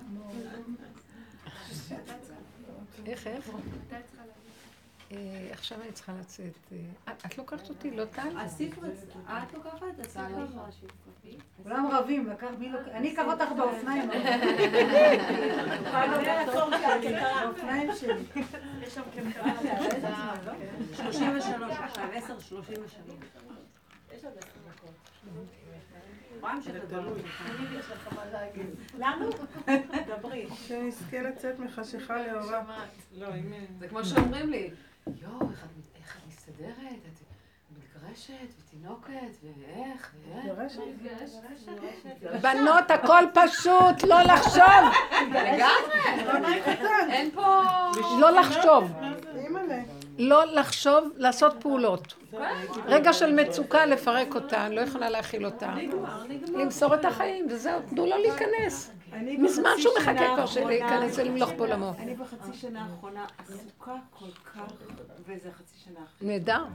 [3.06, 3.50] איך, איך?
[5.12, 5.18] אה,
[5.52, 6.54] עכשיו אני צריכה לצאת.
[7.08, 8.38] אה, את- לוקחת אותי, לא טל?
[8.38, 8.82] הספר,
[9.26, 9.82] את לוקחת?
[10.68, 10.88] משהו.
[11.64, 12.30] כולם רבים,
[12.60, 14.10] מי לוקח, אני אקח אותך באופניים.
[17.44, 18.24] באופניים שלי.
[18.82, 20.34] יש שם כרכרה.
[20.96, 22.96] 33 עכשיו, 10, 33.
[24.16, 24.92] יש עוד 10 דקות.
[26.42, 27.18] רואה המשך לדבר.
[27.80, 28.66] יש לך מה להגיד.
[28.98, 29.30] לנו?
[30.08, 30.48] דברי.
[30.68, 32.64] שנזכה לצאת מחשיכה לאורה.
[33.18, 33.28] לא.
[33.80, 34.70] זה כמו שאומרים לי,
[35.22, 37.02] יואו, איך את- איך את מסתדרת?
[37.04, 37.22] את
[37.78, 39.12] מתגרשת ותינוקת,
[39.44, 40.78] ואיך, ואיך?
[42.42, 44.64] בנות, הכל פשוט, לא לחשוב.
[45.32, 46.62] לגמרי.
[47.10, 47.62] אין פה...
[48.20, 48.92] לא לחשוב.
[50.18, 52.14] לא לחשוב, לעשות פעולות.
[52.86, 55.74] רגע של מצוקה, לפרק אותה, אני לא יכולה להכיל אותה.
[56.48, 58.92] למסור את החיים, וזהו, תנו לו להיכנס.
[59.26, 61.94] מזמן שהוא מחכה כבר האחרונה- להיכנס ולמלוך בעולמו.
[62.00, 64.72] אני בחצי שנה האחרונה עסוקה כל כך,
[65.26, 66.28] וזה חצי שנה אחרי.
[66.28, 66.66] נהדר.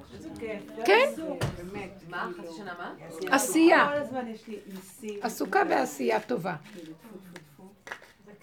[0.84, 1.08] כן?
[1.12, 1.90] עסוק, באמת.
[2.08, 2.30] מה?
[2.38, 2.94] חצי שנה מה?
[3.30, 3.86] עשייה.
[3.88, 5.18] כל הזמן יש לי ניסים.
[5.22, 6.54] עסוקה בעשייה טובה.
[6.72, 6.92] כאילו.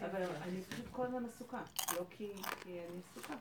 [0.01, 1.57] אבל אני פשוט כל הזמן עסוקה.
[1.97, 2.27] לא כי
[2.63, 3.33] כי אני עסוקה.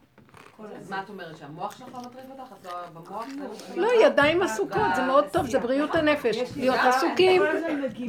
[0.81, 0.91] אז.
[0.91, 2.53] מה את אומרת, שהמוח שלך לא מטריף אותך?
[2.61, 3.27] את לא במוח?
[3.69, 6.37] זה- לא, ידיים עסוקות, זה מאוד טוב, זה בריאות הנפש.
[6.57, 7.43] להיות עסוקים,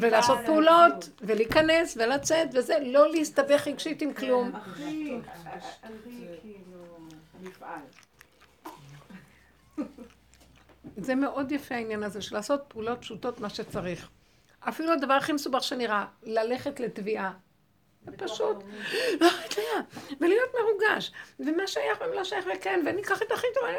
[0.02, 1.10] ולעשות פעולות.
[1.22, 4.52] ולהיכנס, ולצאת, וזה, לא להסתבך רגשית עם כלום.
[4.56, 5.18] הכי,
[5.84, 6.84] הכי כאילו,
[7.44, 7.80] מפעל.
[10.98, 14.10] זה מאוד יפה העניין הזה של לעשות פעולות פשוטות מה שצריך.
[14.60, 17.32] אפילו הדבר הכי מסובך שנראה, ללכת לתביעה.
[18.18, 18.58] פשוט,
[19.22, 19.28] לא,
[20.22, 23.78] ולהיות מרוגש, ומה שייך ומה לא שייך וכן, ואני אקח את הכי טוב, אני-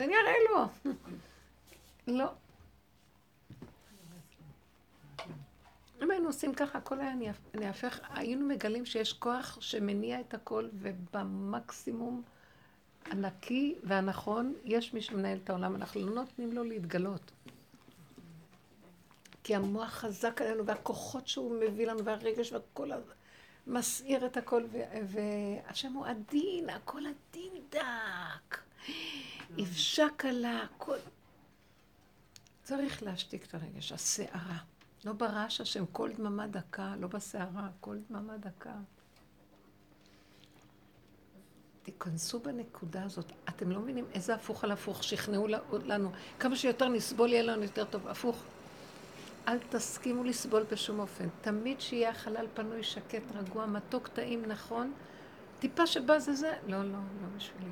[0.00, 0.92] ואני אראה לו.
[2.06, 2.26] לא.
[6.02, 10.68] אם היינו עושים ככה, הכל היה נהפ- נהפך, היינו מגלים שיש כוח שמניע את הכל,
[10.72, 12.22] ובמקסימום
[13.06, 17.30] הנקי והנכון, יש מי שמנהל את העולם, אנחנו לא נותנים לו להתגלות.
[19.44, 23.12] כי המוח חזק עלינו, והכוחות שהוא מביא לנו, והרגש, והכל הזה,
[23.68, 24.62] מסעיר את הכל,
[25.08, 28.58] והשם הוא עדין, הכל עדין דק.
[29.60, 30.96] אבשה קלה, הכל...
[32.62, 34.58] צריך להשתיק את הרגש, הסערה.
[35.04, 38.74] לא ברעש השם, כל דממה דקה, לא בסערה, כל דממה דקה.
[41.82, 43.32] תיכנסו בנקודה הזאת.
[43.48, 45.46] אתם לא מבינים איזה הפוך על הפוך, שכנעו
[45.84, 46.10] לנו.
[46.40, 48.08] כמה שיותר נסבול יהיה לנו יותר טוב.
[48.08, 48.44] הפוך.
[49.48, 51.28] אל תסכימו לסבול בשום אופן.
[51.40, 54.92] תמיד שיהיה החלל פנוי, שקט, רגוע, מתוק, טעים, נכון.
[55.58, 57.70] טיפה שבא זה זה, לא, לא, לא בשבילי.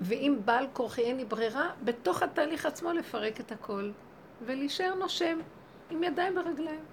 [0.00, 3.90] ואם בעל כורחי אין לי ברירה, בתוך התהליך עצמו לפרק את הכל,
[4.42, 5.38] ולהישאר נושם,
[5.90, 6.84] עם ידיים ורגליים.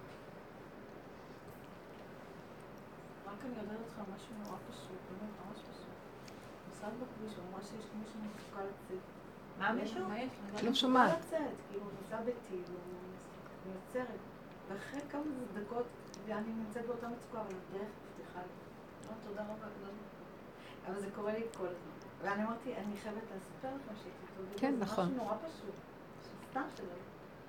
[3.27, 5.93] רק אני יודעת אותך משהו נורא פשוט, באמת ממש פשוט.
[6.71, 8.97] נסעת בכביש, אמרה שיש מישהו מחכה לצאת.
[9.59, 10.01] מה מישהו?
[10.17, 10.63] יש?
[10.63, 11.25] לא שומעת.
[11.29, 12.63] כאילו, נסע בטיל,
[13.71, 14.19] הוא נעצרת.
[14.69, 15.21] ואחרי כמה
[15.53, 15.85] דקות,
[16.27, 17.89] ואני נמצאת באותה מצוקה, אבל הדרך
[18.19, 19.07] נפתחה לי.
[19.07, 19.91] לא, תודה רבה, רבה.
[20.87, 21.91] אבל זה קורה לי כל הזמן.
[22.21, 24.45] ואני אמרתי, אני חייבת לספר לכם טוב.
[24.57, 25.05] כן, זה נכון.
[25.05, 25.75] משהו נורא פשוט.
[26.49, 26.85] סתם שלא.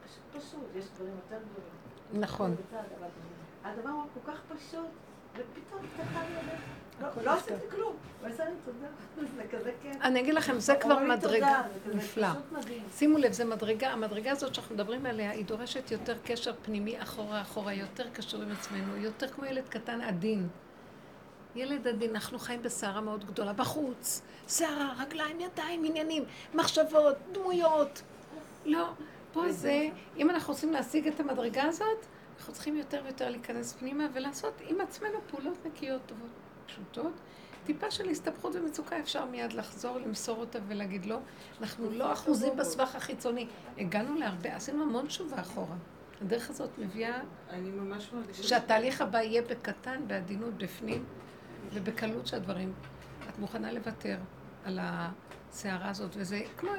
[0.05, 2.23] פשוט פשוט, יש דברים יותר גדולים.
[2.24, 2.55] נכון.
[3.65, 4.90] הדבר הוא כל כך פשוט,
[5.32, 6.81] ופתאום פתחה לי הדלת.
[7.01, 7.97] לא- לא עשיתי כלום.
[8.36, 8.44] זה.
[10.02, 12.28] אני אגיד לכם, זה כבר מדרגה תודה, זה כזה נפלא.
[12.31, 12.82] פשוט מדהים.
[12.97, 17.43] שימו לב, זו מדרגה, המדרגה הזאת שאנחנו מדברים עליה, היא דורשת יותר קשר פנימי אחורה
[17.43, 20.48] אחורה, יותר קשור עם עצמנו, יותר כמו ילד קטן עדין.
[21.55, 24.23] ילד עדין, אנחנו חיים בסערה מאוד גדולה, בחוץ.
[24.48, 26.24] סערה, רגליים, ידיים, עניינים,
[26.55, 28.02] מחשבות, דמויות.
[28.64, 28.89] לא,
[29.32, 32.06] פה זה, אם אנחנו רוצים להשיג את המדרגה הזאת,
[32.39, 36.28] אנחנו צריכים יותר ויותר להיכנס פנימה ולעשות עם עצמנו פעולות נקיות טובות,
[36.73, 37.12] פשוטות.
[37.65, 41.19] טיפה של הסתבכות ומצוקה אפשר מיד לחזור, למסור אותה ולהגיד לא.
[41.61, 43.47] אנחנו לא אחוזים בסבך החיצוני.
[43.78, 45.77] הגענו להרבה, עשינו המון תשובה אחורה.
[46.23, 47.20] הדרך הזאת מביאה
[47.51, 48.43] אני ממש מרגישה...
[48.43, 51.05] שהתהליך הבא יהיה בקטן, בעדינות בפנים,
[51.73, 52.73] ובקלות שהדברים.
[53.28, 54.16] את מוכנה לוותר
[54.65, 56.70] על הסערה הזאת, וזה כמו,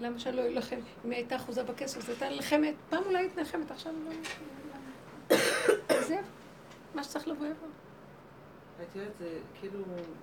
[0.00, 3.38] למה שלא יהיו לכם, אם היא הייתה אחוזה בכסף, זו הייתה נלחמת, פעם אולי היית
[3.38, 5.36] נלחמת, עכשיו לא
[6.08, 6.20] זה
[6.94, 7.68] מה שצריך לבוא יבוא.
[8.82, 9.78] את יודעת, זה כאילו,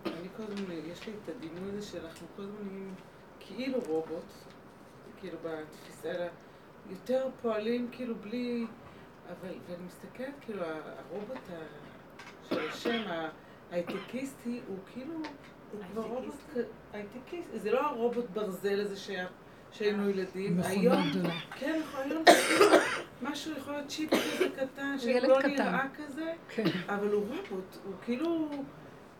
[0.06, 2.94] אני כל הזמן, יש לי את הדימוי הזה שאנחנו כל הזמן נהיים
[3.40, 4.26] כאילו רובוט,
[5.19, 6.26] כאילו בתפיסה, אלא
[6.90, 8.65] יותר פועלים כאילו בלי,
[9.30, 13.02] אבל, ואני מסתכלת, כאילו, הרובוט ה- של השם,
[13.72, 15.14] ההייטקיסטי, הוא כאילו,
[15.72, 16.34] הוא כבר רובוט,
[16.94, 19.27] הייטקיסט, זה לא הרובוט ברזל הזה שהיה,
[19.77, 21.02] שהיינו ילדים, היום.
[21.60, 22.23] כן, היום
[23.31, 25.39] משהו יכול להיות צ'יפ כזה קטן, שלא.
[25.47, 26.64] נראה כזה, כן.
[26.89, 28.49] אבל הוא רובוט, הוא כאילו,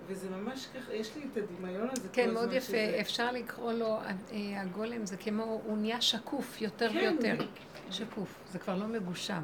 [0.07, 2.61] וזה ממש ככה, יש לי את הדמיון הזה כן, מאוד יפה.
[2.68, 3.98] שזה- אפשר לקרוא לו,
[4.32, 7.36] אה, הגולם זה כמו, הוא נהיה שקוף יותר כן, ויותר.
[7.44, 8.36] הוא- שקוף.
[8.52, 9.44] זה כבר לא מגושם.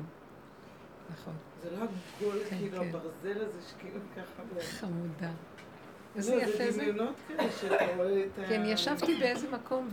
[1.12, 1.34] נכון.
[1.64, 2.88] זה לא הגול, כן, כאילו, כן.
[2.90, 4.44] הברזל הזה שכאילו ככה...
[4.62, 5.32] חמודה.
[6.16, 6.92] איזה יפה זה.
[8.50, 9.90] כן, ישבתי באיזה מקום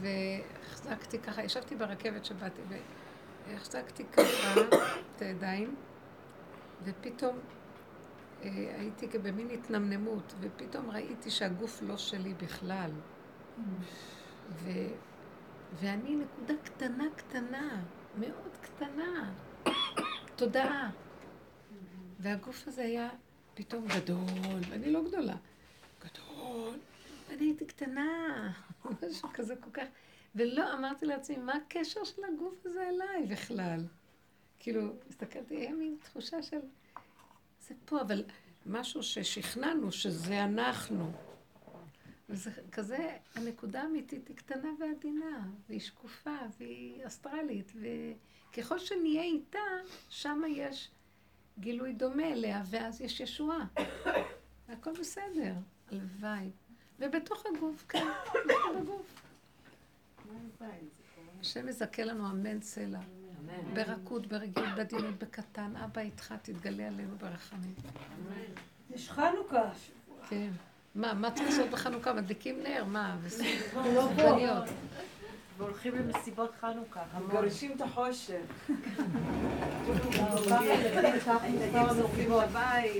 [0.00, 2.60] והחזקתי ככה, ישבתי ברכבת שבאתי
[3.48, 4.60] והחזקתי ככה
[5.16, 5.74] את הידיים
[6.84, 7.38] ופתאום
[8.42, 12.90] אה, הייתי במין התנמנמות ופתאום ראיתי שהגוף לא שלי בכלל.
[14.50, 14.94] ו-
[15.74, 17.82] ואני נקודה קטנה קטנה,
[18.18, 19.32] מאוד קטנה,
[20.36, 20.90] תודעה.
[22.20, 23.08] והגוף הזה היה
[23.56, 25.36] פתאום גדול, ואני לא גדולה.
[25.98, 26.78] גדול,
[27.28, 28.52] ואני הייתי קטנה,
[28.84, 29.84] משהו כזה כל כך...
[30.34, 33.80] ולא אמרתי לעצמי, מה הקשר של הגוף הזה אליי בכלל?
[34.58, 36.58] כאילו, הסתכלתי, היה מין תחושה של...
[37.68, 38.24] זה פה, אבל
[38.66, 41.12] משהו ששכנענו שזה אנחנו.
[42.28, 47.72] וזה כזה, הנקודה האמיתית היא קטנה ועדינה, והיא שקופה, והיא אסטרלית,
[48.52, 49.58] וככל שנהיה איתה,
[50.08, 50.90] שם יש
[51.60, 53.64] גילוי דומה אליה, ואז יש ישועה.
[54.68, 55.52] והכל בסדר,
[55.92, 56.50] הלוואי.
[56.98, 59.22] ובתוך הגוף, כן, אנחנו בגוף.
[61.40, 62.98] השם יזכה לנו אמן סלע.
[63.74, 65.76] ברכות, ברגיעות, בעדינות, בקטן.
[65.76, 67.74] אבא איתך, תתגלה עלינו ברחמים.
[68.94, 69.70] יש חנוכה.
[70.28, 70.50] כן.
[70.94, 72.12] מה, מה צריך לעשות בחנוכה?
[72.12, 73.16] מדליקים נר, מה?
[73.22, 74.64] לא וסופגניות.
[75.58, 77.00] והולכים למסיבות חנוכה.
[77.28, 78.70] מגרשים את החושך.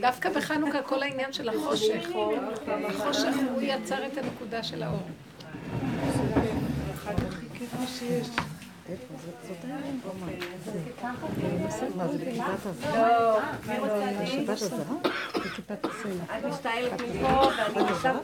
[0.01, 2.09] דווקא בחנוכה כל העניין של החושך.
[2.89, 5.09] החושך הוא יצר את הנקודה של האור.
[13.67, 14.45] מי רוצה אני?
[16.39, 18.17] את משתעלת מפה ואני עכשיו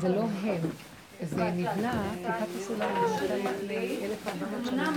[0.00, 0.60] זה לא הם.
[1.22, 4.92] זה נבנה, טיפת הסולם נבנתה לפני 1400 שנה.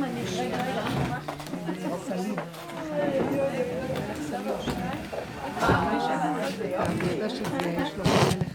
[4.43, 4.77] מלך סלים.
[5.61, 6.81] מלך סלים.
[6.81, 7.47] אני יודעת שזה
[7.85, 8.54] שלמה המלך